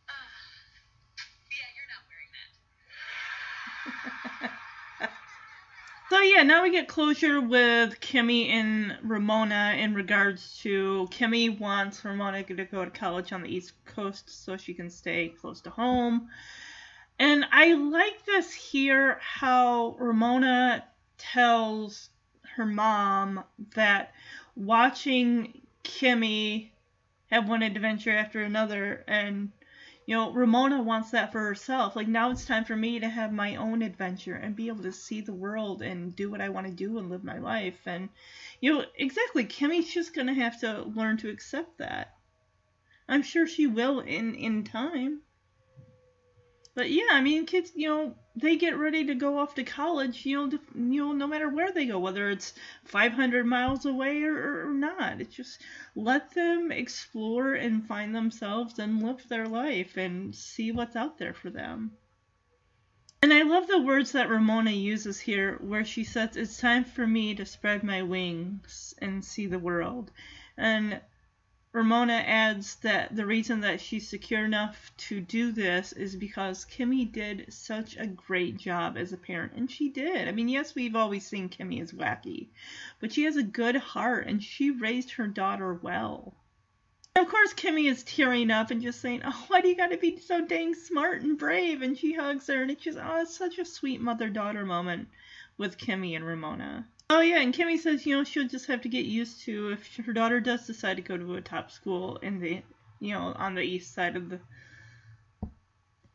Uh, 0.08 0.12
yeah, 1.50 1.68
you're 1.76 1.90
not 1.92 2.02
wearing 2.08 2.32
that. 4.90 5.10
So 6.10 6.20
yeah, 6.20 6.42
now 6.44 6.62
we 6.62 6.70
get 6.70 6.88
closure 6.88 7.40
with 7.40 8.00
Kimmy 8.00 8.48
and 8.48 8.96
Ramona 9.02 9.74
in 9.76 9.94
regards 9.94 10.58
to 10.60 11.08
Kimmy 11.10 11.58
wants 11.58 12.04
Ramona 12.04 12.42
to 12.44 12.64
go 12.64 12.84
to 12.84 12.90
college 12.90 13.32
on 13.32 13.42
the 13.42 13.54
East 13.54 13.72
Coast 13.84 14.44
so 14.44 14.56
she 14.56 14.72
can 14.72 14.88
stay 14.88 15.34
close 15.40 15.60
to 15.62 15.70
home. 15.70 16.28
And 17.18 17.44
I 17.52 17.74
like 17.74 18.24
this 18.24 18.52
here 18.52 19.18
how 19.20 19.96
Ramona 19.98 20.84
tells 21.18 22.10
her 22.56 22.64
mom 22.64 23.44
that 23.74 24.13
watching 24.56 25.62
Kimmy 25.82 26.70
have 27.30 27.48
one 27.48 27.62
adventure 27.62 28.16
after 28.16 28.42
another 28.42 29.04
and 29.08 29.50
you 30.06 30.14
know, 30.14 30.32
Ramona 30.32 30.82
wants 30.82 31.12
that 31.12 31.32
for 31.32 31.40
herself. 31.40 31.96
Like 31.96 32.08
now 32.08 32.30
it's 32.30 32.44
time 32.44 32.64
for 32.64 32.76
me 32.76 33.00
to 33.00 33.08
have 33.08 33.32
my 33.32 33.56
own 33.56 33.80
adventure 33.80 34.34
and 34.34 34.54
be 34.54 34.68
able 34.68 34.82
to 34.82 34.92
see 34.92 35.22
the 35.22 35.32
world 35.32 35.80
and 35.80 36.14
do 36.14 36.30
what 36.30 36.42
I 36.42 36.50
want 36.50 36.66
to 36.66 36.72
do 36.72 36.98
and 36.98 37.08
live 37.08 37.24
my 37.24 37.38
life. 37.38 37.80
And 37.86 38.10
you 38.60 38.72
know, 38.74 38.84
exactly, 38.96 39.46
Kimmy's 39.46 39.92
just 39.92 40.14
gonna 40.14 40.34
have 40.34 40.60
to 40.60 40.82
learn 40.82 41.16
to 41.18 41.30
accept 41.30 41.78
that. 41.78 42.14
I'm 43.08 43.22
sure 43.22 43.46
she 43.46 43.66
will 43.66 44.00
in 44.00 44.34
in 44.34 44.64
time. 44.64 45.22
But 46.74 46.90
yeah, 46.90 47.08
I 47.12 47.20
mean, 47.22 47.46
kids, 47.46 47.72
you 47.74 47.88
know, 47.88 48.14
they 48.36 48.56
get 48.56 48.76
ready 48.76 49.04
to 49.06 49.14
go 49.14 49.38
off 49.38 49.54
to 49.54 49.62
college, 49.62 50.26
you 50.26 50.36
know, 50.36 50.58
you 50.74 51.06
know, 51.06 51.12
no 51.12 51.26
matter 51.26 51.48
where 51.48 51.70
they 51.70 51.86
go, 51.86 52.00
whether 52.00 52.30
it's 52.30 52.52
500 52.84 53.46
miles 53.46 53.86
away 53.86 54.22
or, 54.24 54.68
or 54.68 54.74
not. 54.74 55.20
It's 55.20 55.34
just 55.34 55.60
let 55.94 56.34
them 56.34 56.72
explore 56.72 57.54
and 57.54 57.86
find 57.86 58.14
themselves 58.14 58.78
and 58.78 59.02
live 59.02 59.28
their 59.28 59.46
life 59.46 59.96
and 59.96 60.34
see 60.34 60.72
what's 60.72 60.96
out 60.96 61.18
there 61.18 61.34
for 61.34 61.50
them. 61.50 61.92
And 63.22 63.32
I 63.32 63.42
love 63.42 63.68
the 63.68 63.80
words 63.80 64.12
that 64.12 64.28
Ramona 64.28 64.72
uses 64.72 65.18
here, 65.18 65.56
where 65.62 65.84
she 65.84 66.04
says, 66.04 66.36
It's 66.36 66.58
time 66.58 66.84
for 66.84 67.06
me 67.06 67.34
to 67.36 67.46
spread 67.46 67.82
my 67.82 68.02
wings 68.02 68.94
and 68.98 69.24
see 69.24 69.46
the 69.46 69.58
world. 69.58 70.10
And 70.58 71.00
Ramona 71.74 72.22
adds 72.24 72.76
that 72.76 73.16
the 73.16 73.26
reason 73.26 73.62
that 73.62 73.80
she's 73.80 74.08
secure 74.08 74.44
enough 74.44 74.92
to 74.96 75.20
do 75.20 75.50
this 75.50 75.90
is 75.90 76.14
because 76.14 76.64
Kimmy 76.64 77.10
did 77.10 77.52
such 77.52 77.96
a 77.96 78.06
great 78.06 78.56
job 78.58 78.96
as 78.96 79.12
a 79.12 79.16
parent. 79.16 79.54
And 79.54 79.68
she 79.68 79.88
did. 79.88 80.28
I 80.28 80.30
mean, 80.30 80.48
yes, 80.48 80.76
we've 80.76 80.94
always 80.94 81.26
seen 81.26 81.48
Kimmy 81.48 81.82
as 81.82 81.90
wacky, 81.90 82.46
but 83.00 83.12
she 83.12 83.24
has 83.24 83.36
a 83.36 83.42
good 83.42 83.74
heart 83.74 84.28
and 84.28 84.40
she 84.40 84.70
raised 84.70 85.10
her 85.14 85.26
daughter 85.26 85.74
well. 85.74 86.36
And 87.16 87.26
of 87.26 87.30
course, 87.32 87.52
Kimmy 87.52 87.90
is 87.90 88.04
tearing 88.04 88.52
up 88.52 88.70
and 88.70 88.80
just 88.80 89.00
saying, 89.00 89.22
Oh, 89.24 89.44
why 89.48 89.60
do 89.60 89.66
you 89.66 89.74
gotta 89.74 89.96
be 89.96 90.20
so 90.20 90.46
dang 90.46 90.74
smart 90.74 91.22
and 91.22 91.36
brave? 91.36 91.82
And 91.82 91.98
she 91.98 92.12
hugs 92.12 92.46
her, 92.46 92.62
and 92.62 92.70
it's 92.70 92.84
just, 92.84 92.98
oh, 93.02 93.22
it's 93.22 93.36
such 93.36 93.58
a 93.58 93.64
sweet 93.64 94.00
mother 94.00 94.28
daughter 94.28 94.64
moment 94.64 95.08
with 95.58 95.78
Kimmy 95.78 96.14
and 96.14 96.24
Ramona. 96.24 96.86
Oh 97.10 97.20
yeah, 97.20 97.40
and 97.40 97.52
Kimmy 97.54 97.78
says, 97.78 98.06
you 98.06 98.16
know, 98.16 98.24
she'll 98.24 98.48
just 98.48 98.66
have 98.66 98.80
to 98.82 98.88
get 98.88 99.04
used 99.04 99.42
to 99.42 99.72
if 99.72 99.96
her 100.06 100.12
daughter 100.14 100.40
does 100.40 100.66
decide 100.66 100.96
to 100.96 101.02
go 101.02 101.16
to 101.18 101.34
a 101.34 101.40
top 101.40 101.70
school 101.70 102.16
in 102.22 102.40
the, 102.40 102.62
you 102.98 103.12
know, 103.12 103.34
on 103.36 103.54
the 103.54 103.62
east 103.62 103.94
side 103.94 104.16
of 104.16 104.30
the 104.30 104.40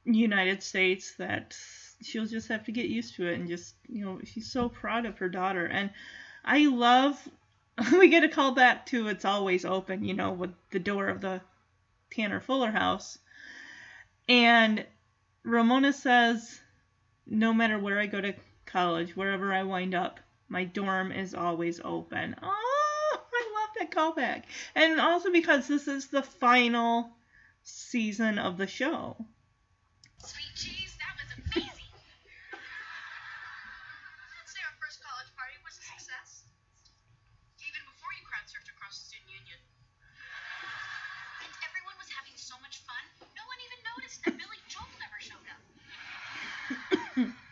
United 0.06 0.64
States 0.64 1.14
that 1.18 1.56
she'll 2.02 2.26
just 2.26 2.48
have 2.48 2.66
to 2.66 2.72
get 2.72 2.88
used 2.88 3.16
to 3.16 3.28
it 3.28 3.36
and 3.40 3.48
just, 3.48 3.76
you 3.88 4.04
know, 4.04 4.20
she's 4.24 4.52
so 4.52 4.68
proud 4.68 5.06
of 5.06 5.20
her 5.20 5.30
daughter. 5.30 5.66
And 5.66 5.92
I 6.44 6.66
love 6.66 7.28
we 7.94 8.10
get 8.10 8.24
a 8.24 8.30
call 8.30 8.54
back 8.54 8.86
to 8.88 9.08
it's 9.10 9.26
always 9.26 9.66
open, 9.66 10.04
you 10.04 10.14
know, 10.14 10.32
with 10.32 10.52
the 10.72 10.80
door 10.80 11.08
of 11.08 11.22
the 11.22 11.42
Tanner 12.12 12.40
Fuller 12.40 12.72
house. 12.72 13.20
And 14.28 14.86
Ramona 15.44 15.94
says, 15.94 16.60
no 17.28 17.54
matter 17.54 17.78
where 17.78 18.00
I 18.00 18.08
go 18.08 18.22
to 18.22 18.34
college, 18.66 19.16
wherever 19.16 19.54
I 19.54 19.64
wind 19.64 19.94
up, 19.94 20.20
my 20.50 20.66
dorm 20.66 21.12
is 21.12 21.36
always 21.36 21.80
open. 21.86 22.36
Oh, 22.42 23.22
I 23.34 23.44
love 23.54 23.70
that 23.78 23.92
callback. 23.94 24.44
And 24.74 25.00
also 25.00 25.32
because 25.32 25.68
this 25.68 25.88
is 25.88 26.08
the 26.08 26.24
final 26.24 27.12
season 27.62 28.40
of 28.40 28.58
the 28.58 28.66
show. 28.66 29.16
Sweet 30.18 30.54
cheese, 30.56 30.98
that 30.98 31.14
was 31.22 31.30
amazing. 31.38 31.86
I'd 34.42 34.50
say 34.50 34.60
our 34.66 34.74
first 34.82 35.06
college 35.06 35.30
party 35.38 35.54
was 35.62 35.78
a 35.78 35.86
success. 35.86 36.50
Even 37.62 37.86
before 37.86 38.10
you 38.18 38.26
crowd 38.26 38.50
surfed 38.50 38.74
across 38.74 38.98
the 38.98 39.06
student 39.06 39.30
union. 39.30 39.62
And 41.46 41.54
everyone 41.62 41.94
was 42.02 42.10
having 42.10 42.34
so 42.36 42.58
much 42.66 42.82
fun, 42.90 43.06
no 43.38 43.46
one 43.46 43.60
even 43.70 43.80
noticed 43.86 44.26
that 44.26 44.34
Billy 44.34 44.60
Joel 44.66 44.90
never 44.98 45.22
showed 45.22 45.46
up. 45.54 45.62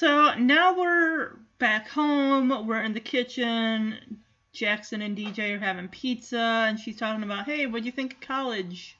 So 0.00 0.32
now 0.32 0.78
we're 0.78 1.32
back 1.58 1.86
home. 1.86 2.66
We're 2.66 2.80
in 2.80 2.94
the 2.94 3.00
kitchen. 3.00 4.22
Jackson 4.50 5.02
and 5.02 5.14
DJ 5.14 5.54
are 5.54 5.58
having 5.58 5.88
pizza, 5.88 6.38
and 6.38 6.80
she's 6.80 6.96
talking 6.96 7.22
about, 7.22 7.44
hey, 7.44 7.66
what 7.66 7.82
do 7.82 7.84
you 7.84 7.92
think 7.92 8.14
of 8.14 8.20
college? 8.22 8.96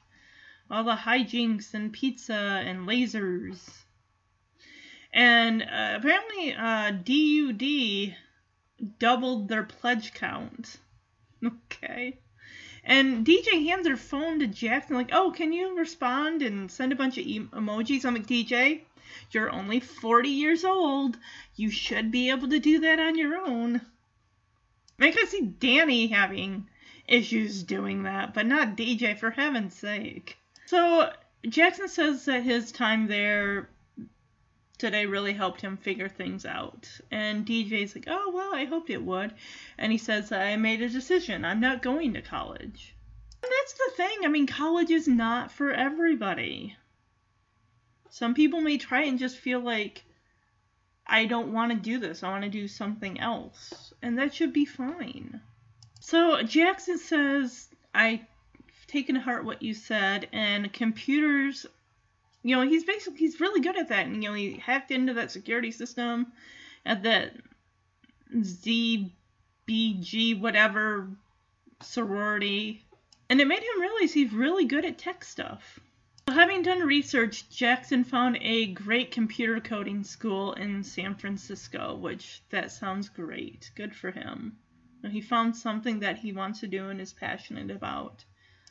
All 0.69 0.83
the 0.83 0.93
hijinks 0.93 1.73
and 1.73 1.91
pizza 1.91 2.35
and 2.35 2.87
lasers. 2.87 3.67
And 5.11 5.63
uh, 5.63 5.97
apparently, 5.97 6.53
uh, 6.53 6.91
DUD 6.91 8.15
doubled 8.99 9.47
their 9.47 9.63
pledge 9.63 10.13
count. 10.13 10.77
Okay. 11.43 12.19
And 12.83 13.25
DJ 13.25 13.65
hands 13.65 13.87
her 13.87 13.97
phone 13.97 14.37
to 14.37 14.45
Jackson, 14.45 14.95
like, 14.95 15.09
oh, 15.11 15.31
can 15.31 15.51
you 15.51 15.75
respond 15.75 16.43
and 16.43 16.69
send 16.71 16.91
a 16.91 16.95
bunch 16.95 17.17
of 17.17 17.25
e- 17.25 17.39
emojis? 17.39 18.05
I'm 18.05 18.13
like, 18.13 18.27
DJ, 18.27 18.81
you're 19.33 19.51
only 19.51 19.79
40 19.79 20.29
years 20.29 20.63
old. 20.63 21.17
You 21.55 21.71
should 21.71 22.11
be 22.11 22.29
able 22.29 22.49
to 22.49 22.59
do 22.59 22.79
that 22.79 22.99
on 22.99 23.17
your 23.17 23.37
own. 23.37 23.81
I 24.99 25.11
can 25.11 25.27
see 25.27 25.41
Danny 25.41 26.07
having 26.07 26.67
issues 27.07 27.63
doing 27.63 28.03
that, 28.03 28.33
but 28.33 28.45
not 28.45 28.77
DJ, 28.77 29.17
for 29.17 29.31
heaven's 29.31 29.75
sake. 29.75 30.37
So 30.67 31.11
Jackson 31.47 31.87
says 31.87 32.25
that 32.25 32.43
his 32.43 32.71
time 32.71 33.07
there 33.07 33.69
today 34.77 35.05
really 35.05 35.33
helped 35.33 35.61
him 35.61 35.77
figure 35.77 36.09
things 36.09 36.45
out. 36.45 36.89
And 37.11 37.45
DJ's 37.45 37.95
like, 37.95 38.05
oh, 38.07 38.31
well, 38.33 38.53
I 38.53 38.65
hoped 38.65 38.89
it 38.89 39.03
would. 39.03 39.33
And 39.77 39.91
he 39.91 39.97
says, 39.97 40.31
I 40.31 40.55
made 40.55 40.81
a 40.81 40.89
decision. 40.89 41.45
I'm 41.45 41.59
not 41.59 41.81
going 41.81 42.13
to 42.13 42.21
college. 42.21 42.95
And 43.43 43.51
that's 43.51 43.73
the 43.73 43.91
thing. 43.95 44.17
I 44.23 44.27
mean, 44.27 44.47
college 44.47 44.91
is 44.91 45.07
not 45.07 45.51
for 45.51 45.71
everybody. 45.71 46.75
Some 48.11 48.35
people 48.35 48.61
may 48.61 48.77
try 48.77 49.03
and 49.03 49.17
just 49.17 49.37
feel 49.37 49.59
like, 49.59 50.03
I 51.07 51.25
don't 51.25 51.51
want 51.51 51.71
to 51.71 51.77
do 51.77 51.97
this. 51.97 52.21
I 52.21 52.29
want 52.29 52.43
to 52.43 52.49
do 52.49 52.67
something 52.67 53.19
else. 53.19 53.93
And 54.03 54.19
that 54.19 54.33
should 54.33 54.53
be 54.53 54.65
fine. 54.65 55.41
So 55.99 56.43
Jackson 56.43 56.99
says, 56.99 57.67
I've 57.95 58.21
taken 58.87 59.15
to 59.15 59.21
heart 59.21 59.45
what 59.45 59.63
you 59.63 59.73
said, 59.73 60.27
and 60.31 60.71
computers 60.71 61.65
you 62.43 62.55
know, 62.55 62.67
he's 62.67 62.83
basically 62.83 63.19
he's 63.19 63.39
really 63.39 63.61
good 63.61 63.77
at 63.77 63.89
that. 63.89 64.07
And 64.07 64.23
you 64.23 64.29
know, 64.29 64.35
he 64.35 64.53
hacked 64.53 64.91
into 64.91 65.13
that 65.13 65.31
security 65.31 65.71
system 65.71 66.31
at 66.85 67.03
that 67.03 67.35
ZBG 68.35 69.11
whatever 70.39 71.09
sorority, 71.81 72.85
and 73.29 73.39
it 73.39 73.47
made 73.47 73.61
him 73.61 73.79
realize 73.81 74.13
he's 74.13 74.33
really 74.33 74.65
good 74.65 74.85
at 74.85 74.97
tech 74.97 75.23
stuff. 75.23 75.79
Having 76.27 76.63
done 76.63 76.79
research, 76.79 77.49
Jackson 77.49 78.03
found 78.03 78.37
a 78.41 78.67
great 78.67 79.11
computer 79.11 79.59
coding 79.59 80.03
school 80.03 80.53
in 80.53 80.83
San 80.83 81.15
Francisco, 81.15 81.95
which 81.95 82.41
that 82.49 82.71
sounds 82.71 83.09
great. 83.09 83.71
Good 83.75 83.95
for 83.95 84.11
him. 84.11 84.57
He 85.09 85.19
found 85.19 85.55
something 85.55 85.99
that 85.99 86.19
he 86.19 86.31
wants 86.31 86.59
to 86.59 86.67
do 86.67 86.89
and 86.89 87.01
is 87.01 87.11
passionate 87.11 87.71
about. 87.71 88.23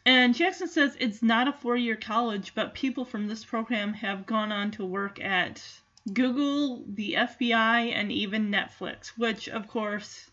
And 0.06 0.35
Jackson 0.35 0.68
says 0.68 0.97
it's 0.98 1.22
not 1.22 1.48
a 1.48 1.52
four 1.52 1.77
year 1.77 1.97
college, 1.97 2.55
but 2.55 2.74
people 2.74 3.05
from 3.05 3.27
this 3.27 3.44
program 3.44 3.93
have 3.94 4.27
gone 4.27 4.52
on 4.52 4.70
to 4.72 4.85
work 4.85 5.20
at 5.20 5.62
Google, 6.12 6.85
the 6.86 7.14
FBI, 7.14 7.93
and 7.93 8.10
even 8.10 8.51
Netflix, 8.51 9.09
which, 9.18 9.48
of 9.48 9.68
course, 9.68 10.31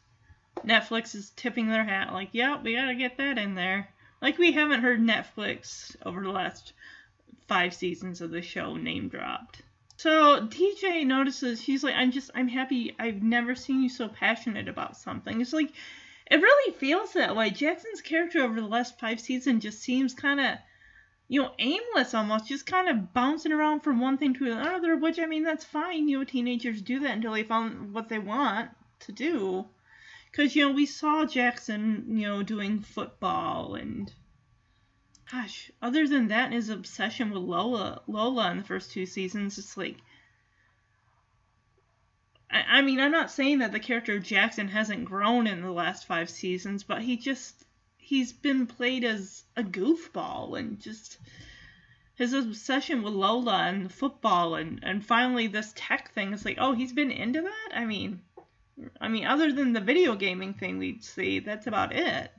Netflix 0.64 1.14
is 1.14 1.31
tipping 1.31 1.68
their 1.68 1.84
hat 1.84 2.14
like, 2.14 2.30
yeah, 2.31 2.61
we 2.61 2.76
gotta 2.76 2.95
get 2.95 3.18
that 3.18 3.38
in 3.38 3.56
there. 3.56 3.89
Like, 4.22 4.38
we 4.38 4.53
haven't 4.53 4.81
heard 4.81 5.02
Netflix 5.02 5.95
over 6.06 6.22
the 6.22 6.31
last 6.31 6.73
five 7.48 7.74
seasons 7.74 8.22
of 8.22 8.32
the 8.32 8.41
show 8.41 8.76
name 8.76 9.10
dropped. 9.10 9.61
So 9.98 10.45
DJ 10.48 11.06
notices, 11.06 11.60
he's 11.60 11.84
like, 11.84 11.95
I'm 11.95 12.11
just, 12.11 12.30
I'm 12.36 12.48
happy. 12.48 12.95
I've 12.99 13.24
never 13.24 13.56
seen 13.56 13.82
you 13.82 13.90
so 13.90 14.07
passionate 14.07 14.68
about 14.68 14.95
something. 14.95 15.41
It's 15.41 15.53
like, 15.53 15.72
it 16.30 16.36
really 16.41 16.74
feels 16.74 17.14
that 17.14 17.36
way. 17.36 17.49
Jackson's 17.49 18.02
character 18.02 18.44
over 18.44 18.61
the 18.61 18.68
last 18.68 18.99
five 18.99 19.19
seasons 19.19 19.64
just 19.64 19.80
seems 19.82 20.14
kind 20.14 20.40
of, 20.40 20.57
you 21.30 21.41
know, 21.41 21.52
aimless 21.57 22.14
almost, 22.14 22.48
just 22.48 22.68
kind 22.68 22.90
of 22.90 23.14
bouncing 23.14 23.52
around 23.52 23.80
from 23.80 23.99
one 23.99 24.18
thing 24.18 24.36
to 24.36 24.52
another, 24.52 24.98
which, 24.98 25.19
I 25.19 25.26
mean, 25.26 25.44
that's 25.44 25.65
fine. 25.65 26.07
You 26.07 26.19
know, 26.19 26.26
teenagers 26.26 26.82
do 26.82 26.99
that 26.99 27.15
until 27.15 27.34
they 27.34 27.44
find 27.44 27.94
what 27.94 28.07
they 28.07 28.19
want 28.19 28.69
to 28.99 29.11
do. 29.11 29.65
Because, 30.32 30.56
you 30.56 30.68
know, 30.68 30.74
we 30.74 30.86
saw 30.86 31.26
Jackson, 31.26 32.06
you 32.07 32.28
know, 32.28 32.44
doing 32.44 32.82
football 32.82 33.76
and. 33.76 34.14
Gosh, 35.32 35.72
other 35.82 36.08
than 36.08 36.30
that 36.30 36.54
his 36.54 36.70
obsession 36.70 37.32
with 37.32 37.44
Lola, 37.44 38.02
Lola 38.08 38.52
in 38.52 38.58
the 38.58 38.64
first 38.64 38.91
two 38.91 39.06
seasons, 39.06 39.58
it's 39.58 39.76
like 39.76 39.98
I, 42.49 42.80
I 42.80 42.82
mean, 42.82 42.99
I'm 42.99 43.12
not 43.12 43.32
saying 43.32 43.60
that 43.60 43.72
the 43.74 43.80
character 43.80 44.16
of 44.16 44.24
Jackson 44.24 44.70
hasn't 44.70 45.06
grown 45.06 45.48
in 45.48 45.62
the 45.62 45.72
last 45.72 46.08
five 46.08 46.30
seasons, 46.30 46.84
but 46.84 47.02
he 47.02 47.18
just 47.18 47.66
he's 47.98 48.32
been 48.32 48.68
played 48.68 49.04
as 49.04 49.44
a 49.58 49.64
goofball 49.64 50.58
and 50.58 50.80
just 50.80 51.18
his 52.16 52.34
obsession 52.34 53.04
with 53.04 53.14
Lola 53.14 53.64
and 53.64 53.91
football 53.91 54.56
and 54.56 54.80
and 54.82 55.06
finally 55.06 55.48
this 55.48 55.74
tech 55.76 56.14
thing 56.14 56.32
is 56.34 56.45
like, 56.45 56.58
oh, 56.58 56.74
he's 56.74 56.94
been 56.94 57.12
into 57.12 57.41
that. 57.41 57.70
I 57.74 57.86
mean, 57.86 58.22
I 59.02 59.10
mean, 59.10 59.26
other 59.26 59.52
than 59.52 59.74
the 59.74 59.82
video 59.82 60.16
gaming 60.16 60.54
thing 60.54 60.78
we'd 60.78 61.04
see, 61.04 61.40
that's 61.40 61.68
about 61.68 61.94
it. 61.94 62.32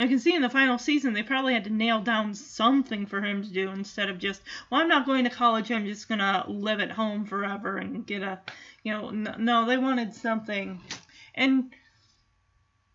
I 0.00 0.06
can 0.06 0.18
see 0.18 0.34
in 0.34 0.42
the 0.42 0.48
final 0.48 0.78
season 0.78 1.12
they 1.12 1.22
probably 1.22 1.52
had 1.52 1.64
to 1.64 1.70
nail 1.70 2.00
down 2.00 2.34
something 2.34 3.04
for 3.04 3.20
him 3.20 3.42
to 3.42 3.50
do 3.50 3.68
instead 3.68 4.08
of 4.08 4.18
just, 4.18 4.40
well, 4.70 4.80
I'm 4.80 4.88
not 4.88 5.04
going 5.04 5.24
to 5.24 5.30
college. 5.30 5.70
I'm 5.70 5.84
just 5.84 6.08
gonna 6.08 6.44
live 6.48 6.80
at 6.80 6.90
home 6.90 7.26
forever 7.26 7.76
and 7.76 8.06
get 8.06 8.22
a 8.22 8.40
you 8.82 8.92
know, 8.92 9.10
no, 9.10 9.66
they 9.66 9.76
wanted 9.76 10.14
something. 10.14 10.80
And 11.34 11.70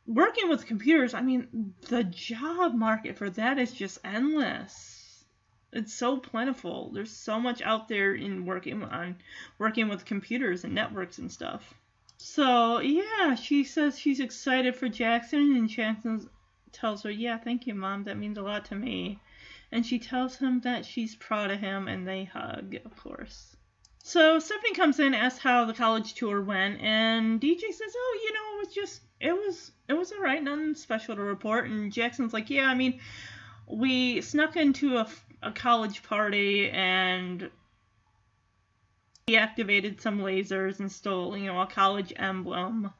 working 0.07 0.49
with 0.49 0.65
computers, 0.65 1.13
I 1.13 1.21
mean, 1.21 1.73
the 1.89 2.03
job 2.03 2.73
market 2.73 3.17
for 3.17 3.29
that 3.31 3.59
is 3.59 3.71
just 3.71 3.99
endless. 4.03 5.25
It's 5.73 5.93
so 5.93 6.17
plentiful. 6.17 6.91
There's 6.93 7.11
so 7.11 7.39
much 7.39 7.61
out 7.61 7.87
there 7.87 8.15
in 8.15 8.45
working 8.45 8.83
on 8.83 9.17
working 9.59 9.89
with 9.89 10.05
computers 10.05 10.63
and 10.63 10.73
networks 10.73 11.17
and 11.17 11.31
stuff. 11.31 11.73
So 12.17 12.79
yeah, 12.79 13.35
she 13.35 13.63
says 13.65 13.99
she's 13.99 14.21
excited 14.21 14.75
for 14.75 14.87
Jackson, 14.87 15.55
and 15.55 15.69
Jackson 15.69 16.29
tells 16.75 17.01
her, 17.03 17.09
"Yeah, 17.09 17.37
thank 17.37 17.65
you, 17.65 17.73
mom. 17.73 18.03
That 18.03 18.17
means 18.17 18.37
a 18.37 18.43
lot 18.43 18.65
to 18.65 18.75
me." 18.75 19.19
And 19.71 19.85
she 19.85 19.97
tells 19.97 20.37
him 20.37 20.59
that 20.61 20.85
she's 20.85 21.15
proud 21.15 21.49
of 21.49 21.59
him, 21.59 21.87
and 21.87 22.07
they 22.07 22.25
hug, 22.25 22.75
of 22.85 22.95
course. 22.95 23.55
So 24.03 24.37
Stephanie 24.37 24.75
comes 24.75 24.99
in, 24.99 25.15
asks 25.15 25.39
how 25.39 25.65
the 25.65 25.73
college 25.73 26.13
tour 26.13 26.41
went, 26.41 26.79
and 26.79 27.41
DJ 27.41 27.71
says, 27.71 27.95
"Oh, 27.97 28.19
you 28.23 28.33
know, 28.33 28.57
it 28.57 28.65
was 28.65 28.75
just 28.75 29.01
it 29.19 29.33
was 29.33 29.71
it 29.89 29.93
was 29.93 30.11
alright, 30.11 30.43
nothing 30.43 30.75
special 30.75 31.15
to 31.15 31.21
report." 31.21 31.67
And 31.67 31.91
Jackson's 31.91 32.33
like, 32.33 32.51
"Yeah, 32.51 32.67
I 32.67 32.75
mean, 32.75 32.99
we 33.67 34.21
snuck 34.21 34.57
into 34.57 34.97
a, 34.97 35.07
a 35.41 35.51
college 35.51 36.03
party 36.03 36.69
and 36.69 37.49
deactivated 39.27 39.99
some 39.99 40.19
lasers 40.19 40.79
and 40.79 40.91
stole, 40.91 41.35
you 41.35 41.47
know, 41.47 41.59
a 41.59 41.65
college 41.65 42.13
emblem, 42.15 42.93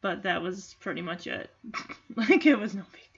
but 0.00 0.22
that 0.22 0.42
was 0.42 0.74
pretty 0.80 1.02
much 1.02 1.26
it. 1.26 1.50
like 2.16 2.46
it 2.46 2.58
was 2.58 2.74
no 2.74 2.84
big 2.92 3.10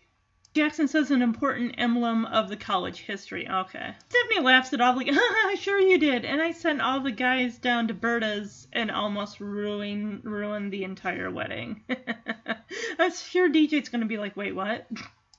Jackson 0.55 0.87
says 0.87 1.11
an 1.11 1.23
important 1.23 1.77
emblem 1.79 2.27
of 2.27 2.51
the 2.51 2.59
college 2.59 3.01
history. 3.01 3.49
Okay. 3.49 3.95
Stephanie 4.11 4.45
laughs 4.45 4.75
it 4.75 4.83
off 4.83 4.97
like, 4.97 5.11
sure 5.59 5.81
you 5.81 5.99
did. 5.99 6.27
And 6.27 6.43
I 6.43 6.53
sent 6.53 6.83
all 6.83 7.01
the 7.01 7.11
guys 7.11 7.57
down 7.57 7.89
to 7.89 7.95
Berta's 7.95 8.69
and 8.71 8.91
almost 8.91 9.41
ruin 9.41 10.21
ruined 10.23 10.71
the 10.71 10.85
entire 10.85 11.31
wedding. 11.31 11.83
I'm 12.99 13.13
sure 13.13 13.49
DJ's 13.49 13.89
gonna 13.89 14.05
be 14.05 14.19
like, 14.19 14.37
wait, 14.37 14.55
what? 14.55 14.87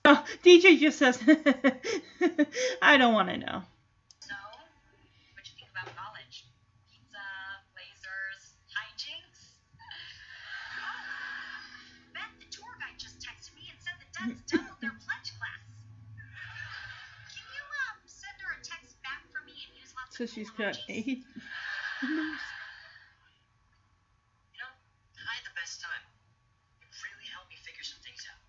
Oh, 0.03 0.23
DJ 0.43 0.79
just 0.79 0.97
says, 0.97 1.19
I 2.81 2.97
don't 2.97 3.13
want 3.13 3.29
to 3.29 3.37
know. 3.37 3.61
Me 14.27 14.33
and 14.33 14.39
said 14.47 14.57
the 14.57 14.57
Duds 14.57 14.63
doubled 14.65 14.79
their 14.81 14.95
pledge 15.03 15.31
class. 15.37 15.61
Can 17.31 17.45
you 17.53 17.63
um 17.89 17.97
send 18.05 18.37
her 18.41 18.51
a 18.53 18.59
text 18.63 18.95
back 19.03 19.21
for 19.31 19.41
me 19.43 19.53
and 19.67 19.71
use 19.79 19.93
lots 19.95 20.15
So 20.17 20.23
of 20.23 20.29
she's 20.29 20.49
cool 20.49 20.65
got 20.65 20.77
eight. 20.89 21.19
You 24.53 24.59
know, 24.61 24.73
I 25.17 25.33
had 25.39 25.45
the 25.45 25.55
best 25.57 25.81
time. 25.81 26.03
It 26.81 26.89
really 27.03 27.27
helped 27.31 27.49
me 27.49 27.57
figure 27.61 27.83
some 27.83 27.99
things 28.03 28.23
out. 28.29 28.41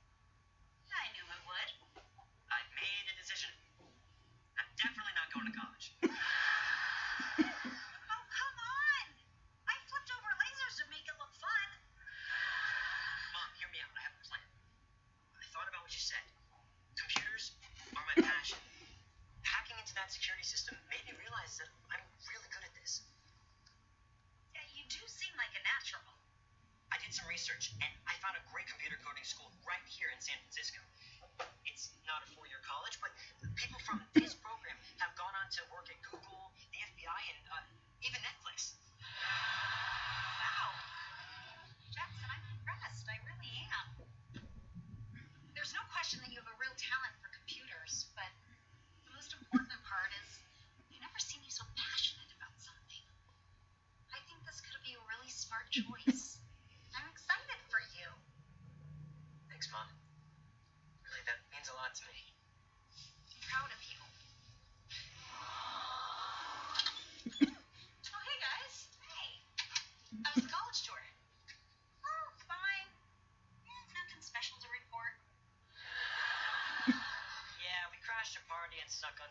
I 0.93 1.09
knew 1.15 1.27
it 1.27 1.43
would. 1.47 1.71
I 2.51 2.61
made 2.77 3.07
a 3.11 3.15
decision. 3.19 3.51
I'm 4.59 4.69
definitely 4.79 5.15
not 5.17 5.29
going 5.33 5.47
to 5.49 5.55
college. 5.55 5.87
Oh, 8.11 8.23
come 8.31 8.57
on! 8.59 9.07
I 9.69 9.75
flipped 9.89 10.11
over 10.15 10.31
lasers 10.39 10.77
to 10.83 10.85
make 10.91 11.07
it 11.09 11.17
look 11.19 11.33
fun. 11.37 11.69
Mom, 13.35 13.51
hear 13.59 13.69
me 13.73 13.81
out. 13.83 13.93
I 13.97 14.03
have 14.07 14.15
a 14.17 14.23
plan. 14.25 14.45
I 15.41 15.47
thought 15.55 15.69
about 15.69 15.83
what 15.85 15.95
you 15.95 16.03
said. 16.03 16.25
Computers 16.99 17.53
are 17.97 18.05
my 18.07 18.17
passion. 18.23 18.61
Hacking 19.43 19.79
into 19.81 19.95
that 19.97 20.11
security 20.13 20.45
system 20.45 20.77
made 20.91 21.05
me 21.07 21.15
realize 21.19 21.57
that 21.59 21.69
I'm 21.93 22.05
really 22.31 22.51
good 22.53 22.65
at 22.65 22.75
this. 22.79 23.03
Yeah, 24.55 24.67
you 24.75 24.85
do 24.89 25.01
seem 25.09 25.33
like 25.39 25.53
a 25.57 25.63
natural. 25.65 26.05
I 26.93 26.99
did 26.99 27.13
some 27.15 27.27
research 27.55 27.75
and 27.81 27.94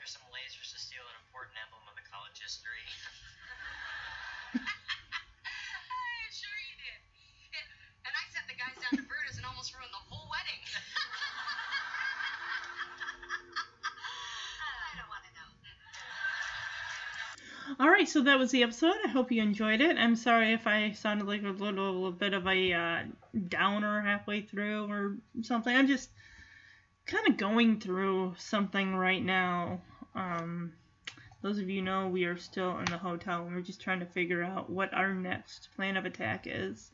and 0.04 0.12
snuck 0.12 0.20
under 0.20 0.36
some 0.36 0.36
lasers 0.36 0.68
to 0.76 0.80
steal 0.80 1.00
an 1.08 1.16
important 1.24 1.56
emblem 1.64 1.80
of 1.88 1.96
the 1.96 2.04
college 2.12 2.36
history. 2.36 2.84
sure 6.36 6.60
you 6.68 6.76
did. 6.76 7.00
And, 7.56 7.64
and 8.04 8.12
I 8.12 8.28
sent 8.36 8.44
the 8.52 8.60
guys 8.60 8.76
down 8.84 9.00
to 9.00 9.06
Berta's 9.08 9.40
and 9.40 9.48
almost 9.48 9.72
ruined 9.72 9.96
the 9.96 10.04
whole 10.12 10.28
wedding. 10.28 10.60
I 14.92 15.00
don't 15.00 15.08
want 15.08 15.24
to 15.24 15.32
know. 15.40 15.48
All 17.80 17.88
right, 17.90 18.10
so 18.10 18.28
that 18.28 18.38
was 18.38 18.52
the 18.52 18.64
episode. 18.64 19.00
I 19.06 19.10
hope 19.10 19.32
you 19.32 19.42
enjoyed 19.42 19.80
it. 19.80 19.96
I'm 19.96 20.20
sorry 20.20 20.52
if 20.52 20.68
I 20.68 20.92
sounded 20.92 21.28
like 21.28 21.44
a 21.44 21.56
little, 21.56 22.12
bit 22.12 22.34
of 22.34 22.46
a 22.46 22.74
uh, 22.74 23.04
downer 23.48 24.02
halfway 24.02 24.42
through 24.42 24.92
or 24.92 25.16
something. 25.42 25.74
I'm 25.74 25.88
just 25.88 26.10
kind 27.06 27.28
of 27.28 27.38
going 27.38 27.80
through 27.80 28.36
something 28.38 28.96
right 28.96 29.24
now. 29.24 29.82
Um, 30.34 30.74
those 31.42 31.60
of 31.60 31.70
you 31.70 31.82
know 31.82 32.08
we 32.08 32.26
are 32.26 32.38
still 32.38 32.78
in 32.80 32.86
the 32.86 32.98
hotel 32.98 33.46
and 33.46 33.54
we're 33.54 33.62
just 33.62 33.82
trying 33.82 34.00
to 34.00 34.06
figure 34.06 34.44
out 34.44 34.70
what 34.70 34.94
our 34.94 35.14
next 35.14 35.70
plan 35.76 35.98
of 35.98 36.06
attack 36.06 36.46
is. 36.48 36.92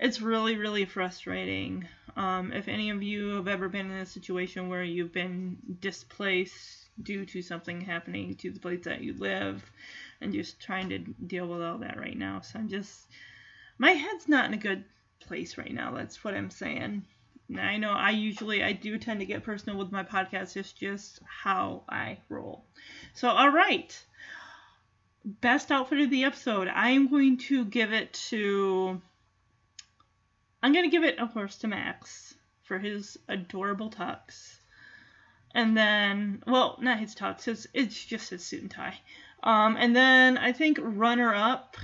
It's 0.00 0.20
really, 0.20 0.56
really 0.56 0.84
frustrating. 0.84 1.86
Um, 2.16 2.52
if 2.52 2.68
any 2.68 2.90
of 2.90 3.02
you 3.02 3.36
have 3.36 3.48
ever 3.48 3.68
been 3.68 3.90
in 3.90 3.98
a 3.98 4.06
situation 4.06 4.68
where 4.68 4.82
you've 4.82 5.12
been 5.12 5.56
displaced 5.80 6.88
due 7.02 7.24
to 7.26 7.42
something 7.42 7.80
happening 7.80 8.34
to 8.36 8.50
the 8.50 8.60
place 8.60 8.84
that 8.84 9.02
you 9.02 9.14
live, 9.14 9.64
and 10.20 10.32
just 10.32 10.60
trying 10.60 10.88
to 10.88 10.98
deal 10.98 11.46
with 11.46 11.62
all 11.62 11.78
that 11.78 11.98
right 11.98 12.16
now. 12.16 12.40
So 12.40 12.58
I'm 12.58 12.68
just, 12.68 13.06
my 13.78 13.92
head's 13.92 14.28
not 14.28 14.46
in 14.46 14.54
a 14.54 14.58
good 14.58 14.84
place 15.20 15.56
right 15.56 15.72
now. 15.72 15.94
That's 15.94 16.24
what 16.24 16.34
I'm 16.34 16.50
saying. 16.50 17.04
I 17.56 17.78
know 17.78 17.90
I 17.90 18.10
usually 18.10 18.62
I 18.62 18.72
do 18.72 18.98
tend 18.98 19.20
to 19.20 19.26
get 19.26 19.42
personal 19.42 19.78
with 19.78 19.90
my 19.90 20.04
podcast. 20.04 20.56
It's 20.56 20.72
just 20.72 21.20
how 21.24 21.82
I 21.88 22.18
roll. 22.28 22.64
So 23.14 23.28
all 23.28 23.50
right, 23.50 23.96
best 25.24 25.70
outfit 25.70 26.00
of 26.00 26.10
the 26.10 26.24
episode. 26.24 26.68
I 26.68 26.90
am 26.90 27.08
going 27.08 27.38
to 27.38 27.64
give 27.64 27.92
it 27.92 28.12
to. 28.30 29.00
I'm 30.62 30.72
gonna 30.72 30.90
give 30.90 31.04
it, 31.04 31.18
of 31.18 31.32
course, 31.32 31.56
to 31.58 31.68
Max 31.68 32.34
for 32.64 32.78
his 32.78 33.18
adorable 33.28 33.90
tux. 33.90 34.56
And 35.54 35.76
then, 35.76 36.42
well, 36.46 36.78
not 36.80 36.98
his 36.98 37.14
tux. 37.14 37.48
It's 37.48 37.66
it's 37.72 38.04
just 38.04 38.30
his 38.30 38.44
suit 38.44 38.62
and 38.62 38.70
tie. 38.70 38.98
Um, 39.42 39.76
and 39.78 39.94
then 39.96 40.36
I 40.36 40.52
think 40.52 40.78
runner 40.80 41.34
up. 41.34 41.76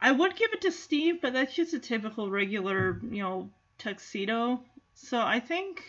I 0.00 0.12
would 0.12 0.36
give 0.36 0.52
it 0.52 0.60
to 0.62 0.70
Steve, 0.70 1.20
but 1.20 1.32
that's 1.32 1.54
just 1.54 1.74
a 1.74 1.80
typical 1.80 2.30
regular, 2.30 3.00
you 3.10 3.20
know, 3.20 3.50
tuxedo. 3.78 4.62
So 4.94 5.20
I 5.20 5.40
think 5.40 5.84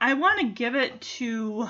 I 0.00 0.14
want 0.14 0.40
to 0.40 0.46
give 0.46 0.74
it 0.74 1.00
to. 1.00 1.68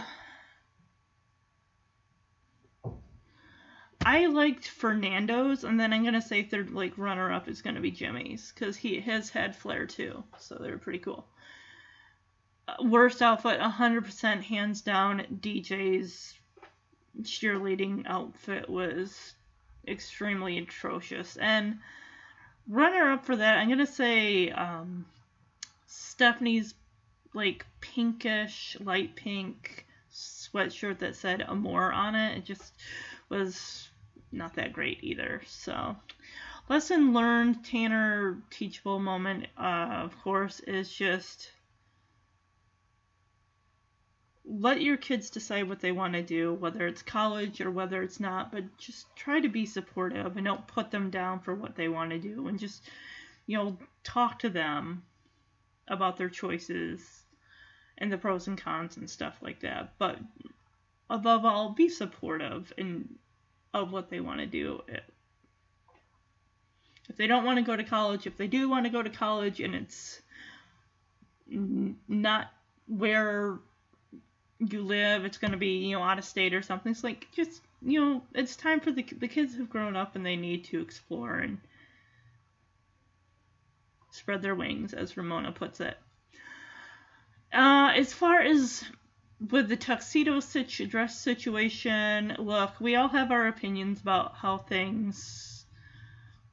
I 4.05 4.27
liked 4.27 4.69
Fernando's, 4.69 5.65
and 5.65 5.81
then 5.81 5.93
I'm 5.93 6.05
gonna 6.05 6.23
say 6.23 6.43
third 6.43 6.71
like 6.71 6.97
runner 6.97 7.33
up 7.33 7.49
is 7.49 7.63
gonna 7.63 7.81
be 7.81 7.91
Jimmy's 7.91 8.53
because 8.53 8.77
he 8.77 9.01
has 9.01 9.31
had 9.31 9.57
flair 9.57 9.87
too, 9.87 10.23
so 10.39 10.57
they're 10.57 10.79
pretty 10.79 11.01
cool. 11.01 11.27
Uh, 12.69 12.77
worst 12.83 13.23
outfit, 13.23 13.61
100% 13.61 14.43
hands 14.43 14.81
down. 14.81 15.27
DJ's 15.41 16.35
cheerleading 17.23 18.05
outfit 18.07 18.69
was 18.69 19.35
extremely 19.89 20.59
atrocious, 20.59 21.37
and 21.37 21.79
runner 22.69 23.13
up 23.13 23.25
for 23.25 23.37
that, 23.37 23.59
I'm 23.59 23.69
gonna 23.69 23.87
say 23.87 24.51
um, 24.51 25.07
Stephanie's 25.87 26.75
like 27.35 27.67
pinkish, 27.81 28.77
light 28.81 29.15
pink 29.15 29.87
sweatshirt 30.13 30.99
that 30.99 31.17
said 31.17 31.43
Amore 31.43 31.93
on 31.93 32.15
it. 32.15 32.39
It 32.39 32.45
just 32.45 32.73
was 33.29 33.89
not 34.33 34.55
that 34.55 34.73
great 34.73 34.99
either. 35.03 35.43
So, 35.47 35.97
lesson 36.69 37.13
learned, 37.13 37.65
Tanner 37.65 38.39
teachable 38.51 38.99
moment, 38.99 39.47
uh, 39.59 40.03
of 40.05 40.19
course, 40.23 40.61
is 40.61 40.93
just 40.93 41.51
let 44.49 44.81
your 44.81 44.97
kids 44.97 45.31
decide 45.31 45.69
what 45.69 45.81
they 45.81 45.93
want 45.93 46.13
to 46.15 46.23
do, 46.23 46.55
whether 46.55 46.87
it's 46.87 47.03
college 47.03 47.61
or 47.61 47.71
whether 47.71 48.03
it's 48.03 48.21
not, 48.21 48.53
but 48.53 48.65
just 48.79 49.07
try 49.17 49.41
to 49.41 49.49
be 49.49 49.67
supportive 49.67 50.37
and 50.37 50.47
don't 50.47 50.67
put 50.69 50.91
them 50.91 51.11
down 51.11 51.41
for 51.41 51.55
what 51.55 51.75
they 51.75 51.89
want 51.89 52.11
to 52.11 52.19
do 52.19 52.47
and 52.47 52.59
just, 52.59 52.89
you 53.47 53.59
know, 53.59 53.77
talk 54.05 54.39
to 54.39 54.49
them 54.49 55.03
about 55.89 56.17
their 56.17 56.29
choices 56.29 57.25
and 57.99 58.13
the 58.13 58.19
pros 58.19 58.47
and 58.47 58.61
cons 58.61 58.97
and 58.97 59.11
stuff 59.11 59.37
like 59.43 59.61
that. 59.61 59.95
But 59.99 60.19
above 61.11 61.45
all, 61.45 61.71
be 61.71 61.89
supportive 61.89 62.73
and 62.79 63.17
of 63.75 63.93
what 63.93 64.11
they 64.11 64.21
want 64.21 64.41
to 64.41 64.47
do. 64.47 64.81
If 67.09 67.17
they 67.17 67.27
don't 67.27 67.45
want 67.45 67.59
to 67.59 67.65
go 67.65 67.77
to 67.77 67.85
college, 67.85 68.27
if 68.27 68.37
they 68.37 68.47
do 68.47 68.69
want 68.69 68.87
to 68.87 68.91
go 68.91 69.03
to 69.03 69.11
college 69.11 69.61
and 69.61 69.75
it's 69.75 70.21
not 71.49 72.47
where 72.87 73.59
you 74.59 74.83
live, 74.83 75.25
it's 75.25 75.39
going 75.39 75.53
to 75.53 75.59
be, 75.59 75.87
you 75.87 75.97
know, 75.97 76.03
out 76.03 76.19
of 76.19 76.25
state 76.25 76.55
or 76.55 76.63
something. 76.63 76.93
It's 76.93 77.05
like 77.05 77.29
just, 77.33 77.61
you 77.83 78.01
know, 78.01 78.23
it's 78.35 78.57
time 78.57 78.81
for 78.81 78.91
the 78.91 79.03
the 79.19 79.29
kids 79.29 79.57
have 79.57 79.71
grown 79.71 79.97
up 79.97 80.17
and 80.17 80.25
they 80.25 80.37
need 80.37 80.65
to 80.65 80.81
explore 80.81 81.37
and 81.37 81.59
spread 84.11 84.43
their 84.43 84.55
wings, 84.55 84.95
as 84.95 85.17
Ramona 85.17 85.53
puts 85.53 85.81
it. 85.81 85.97
Uh, 87.53 87.93
as 87.95 88.13
far 88.13 88.41
as 88.41 88.85
with 89.51 89.69
the 89.69 89.77
tuxedo 89.77 90.41
situ- 90.41 90.87
dress 90.87 91.19
situation, 91.19 92.35
look, 92.39 92.81
we 92.81 92.97
all 92.97 93.09
have 93.09 93.31
our 93.31 93.49
opinions 93.49 94.01
about 94.01 94.35
how 94.37 94.57
things 94.57 95.67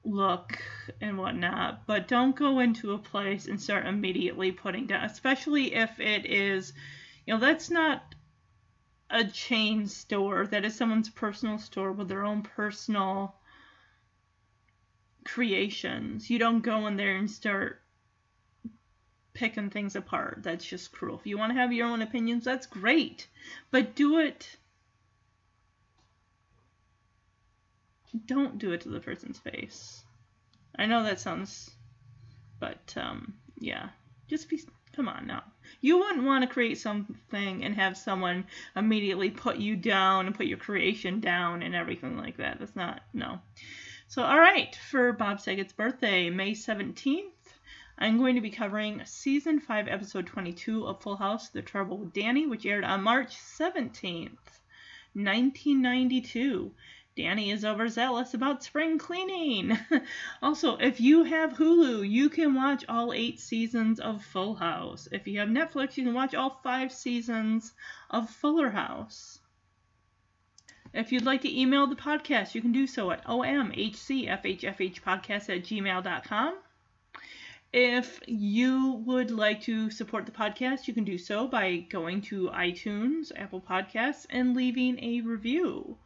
look 0.04 0.62
and 1.00 1.18
whatnot, 1.18 1.86
but 1.88 2.10
don't 2.10 2.36
go 2.36 2.60
into 2.60 2.92
a 2.92 2.98
place 2.98 3.48
and 3.48 3.62
start 3.62 3.86
immediately 3.86 4.52
putting 4.52 4.86
down, 4.86 5.06
especially 5.06 5.74
if 5.74 5.98
it 6.00 6.26
is 6.26 6.74
you 7.26 7.34
know, 7.34 7.40
that's 7.40 7.70
not 7.70 8.16
a 9.10 9.24
chain 9.26 9.88
store. 9.88 10.48
That 10.48 10.66
is 10.66 10.76
someone's 10.76 11.10
personal 11.10 11.58
store 11.58 11.92
with 11.92 12.10
their 12.10 12.26
own 12.26 12.42
personal 12.42 13.36
creations. 15.24 16.30
You 16.30 16.40
don't 16.40 16.62
go 16.62 16.88
in 16.88 16.98
there 16.98 17.16
and 17.16 17.30
start 17.30 17.82
picking 19.34 19.70
things 19.70 19.96
apart. 19.96 20.40
That's 20.44 20.66
just 20.66 20.92
cruel. 20.92 21.18
If 21.20 21.26
you 21.26 21.38
want 21.38 21.52
to 21.52 21.60
have 21.60 21.74
your 21.74 21.88
own 21.88 22.02
opinions, 22.02 22.44
that's 22.44 22.68
great. 22.68 23.28
But 23.72 23.96
do 23.96 24.20
it. 24.20 24.58
Don't 28.26 28.60
do 28.60 28.74
it 28.74 28.82
to 28.82 28.90
the 28.90 29.00
person's 29.00 29.40
face. 29.40 30.04
I 30.78 30.86
know 30.86 31.04
that 31.04 31.20
sounds. 31.20 31.72
But, 32.60 32.94
um, 32.96 33.34
yeah. 33.58 33.90
Just 34.28 34.50
be. 34.50 34.62
Come 34.96 35.08
on 35.08 35.26
now. 35.26 35.44
You 35.82 35.98
wouldn't 36.00 36.26
want 36.26 36.44
to 36.44 36.54
create 36.54 36.78
something 36.78 37.64
and 37.64 37.76
have 37.76 37.98
someone 37.98 38.46
immediately 38.76 39.30
put 39.30 39.58
you 39.58 39.76
down 39.76 40.26
and 40.26 40.36
put 40.36 40.46
your 40.46 40.58
creation 40.58 41.20
down 41.20 41.62
and 41.62 41.76
everything 41.76 42.18
like 42.18 42.38
that. 42.38 42.60
That's 42.60 42.76
not, 42.76 43.02
no. 43.14 43.40
So, 44.08 44.24
all 44.24 44.40
right, 44.40 44.76
for 44.76 45.14
Bob 45.14 45.40
Saget's 45.40 45.74
birthday, 45.74 46.30
May 46.30 46.52
17th, 46.52 47.32
I'm 47.98 48.18
going 48.18 48.36
to 48.36 48.42
be 48.42 48.50
covering 48.50 49.02
season 49.06 49.60
5, 49.60 49.88
episode 49.88 50.28
22 50.28 50.86
of 50.88 51.02
Full 51.02 51.16
House 51.16 51.50
The 51.50 51.62
Trouble 51.62 51.98
with 51.98 52.14
Danny, 52.14 52.46
which 52.46 52.66
aired 52.66 52.84
on 52.84 53.04
March 53.04 53.36
17th, 53.36 54.38
1992. 55.14 56.72
Danny 57.16 57.52
is 57.52 57.64
overzealous 57.64 58.34
about 58.34 58.64
spring 58.64 58.98
cleaning. 58.98 59.78
also, 60.42 60.78
if 60.78 61.00
you 61.00 61.24
have 61.24 61.54
Hulu, 61.54 62.10
you 62.10 62.28
can 62.28 62.56
watch 62.56 62.84
all 62.90 63.14
eight 63.14 63.40
seasons 63.40 64.00
of 64.00 64.26
Full 64.26 64.56
House. 64.56 65.08
If 65.12 65.28
you 65.28 65.40
have 65.40 65.50
Netflix, 65.50 65.96
you 65.96 66.06
can 66.06 66.16
watch 66.16 66.34
all 66.34 66.60
five 66.64 66.92
seasons 66.92 67.74
of 68.10 68.32
Fuller 68.32 68.72
House. 68.72 69.40
If 70.92 71.12
you'd 71.12 71.26
like 71.26 71.42
to 71.42 71.60
email 71.60 71.86
the 71.86 71.96
podcast, 71.96 72.56
you 72.56 72.62
can 72.62 72.72
do 72.72 72.88
so 72.88 73.12
at 73.12 73.24
omhcfhfhpodcast 73.26 75.50
at 75.50 75.64
gmail.com. 75.64 76.56
If 77.72 78.20
you 78.28 78.92
would 79.06 79.32
like 79.32 79.62
to 79.64 79.90
support 79.90 80.26
the 80.26 80.32
podcast, 80.32 80.88
you 80.88 80.94
can 80.94 81.04
do 81.04 81.18
so 81.18 81.48
by 81.48 81.78
going 81.90 82.22
to 82.24 82.50
iTunes, 82.50 83.32
Apple 83.36 83.62
Podcasts, 83.62 84.26
and 84.30 84.56
leaving 84.56 85.04
a 85.04 85.22
review. 85.22 85.98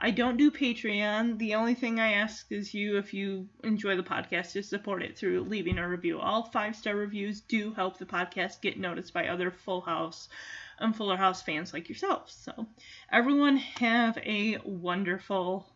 I 0.00 0.12
don't 0.12 0.36
do 0.36 0.52
Patreon. 0.52 1.38
The 1.38 1.56
only 1.56 1.74
thing 1.74 1.98
I 1.98 2.12
ask 2.12 2.52
is 2.52 2.72
you, 2.72 2.98
if 2.98 3.12
you 3.12 3.48
enjoy 3.64 3.96
the 3.96 4.04
podcast, 4.04 4.52
to 4.52 4.62
support 4.62 5.02
it 5.02 5.18
through 5.18 5.42
leaving 5.42 5.76
a 5.76 5.88
review. 5.88 6.20
All 6.20 6.44
five 6.44 6.76
star 6.76 6.94
reviews 6.94 7.40
do 7.40 7.74
help 7.74 7.98
the 7.98 8.06
podcast 8.06 8.60
get 8.60 8.78
noticed 8.78 9.12
by 9.12 9.26
other 9.26 9.50
Full 9.50 9.80
House 9.80 10.28
and 10.78 10.94
Fuller 10.94 11.16
House 11.16 11.42
fans 11.42 11.72
like 11.72 11.88
yourselves. 11.88 12.32
So, 12.32 12.68
everyone 13.10 13.56
have 13.56 14.16
a 14.18 14.58
wonderful 14.64 15.68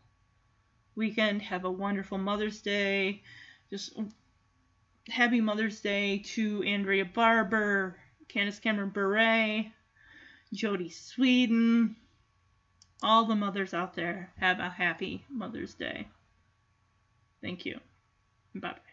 weekend. 0.94 1.42
Have 1.42 1.64
a 1.64 1.70
wonderful 1.70 2.18
Mother's 2.18 2.62
Day. 2.62 3.24
Just 3.70 3.98
happy 5.08 5.40
Mother's 5.40 5.80
Day 5.80 6.18
to 6.18 6.62
Andrea 6.62 7.06
Barber, 7.06 7.96
Candace 8.28 8.60
Cameron 8.60 8.90
Bure, 8.90 9.64
Jodie 10.54 10.92
Sweetin 10.92 11.96
all 13.02 13.24
the 13.24 13.34
mothers 13.34 13.74
out 13.74 13.94
there 13.94 14.32
have 14.38 14.58
a 14.58 14.70
happy 14.70 15.24
Mother's 15.28 15.74
Day. 15.74 16.08
Thank 17.42 17.66
you. 17.66 17.80
Bye 18.54 18.72
bye. 18.72 18.91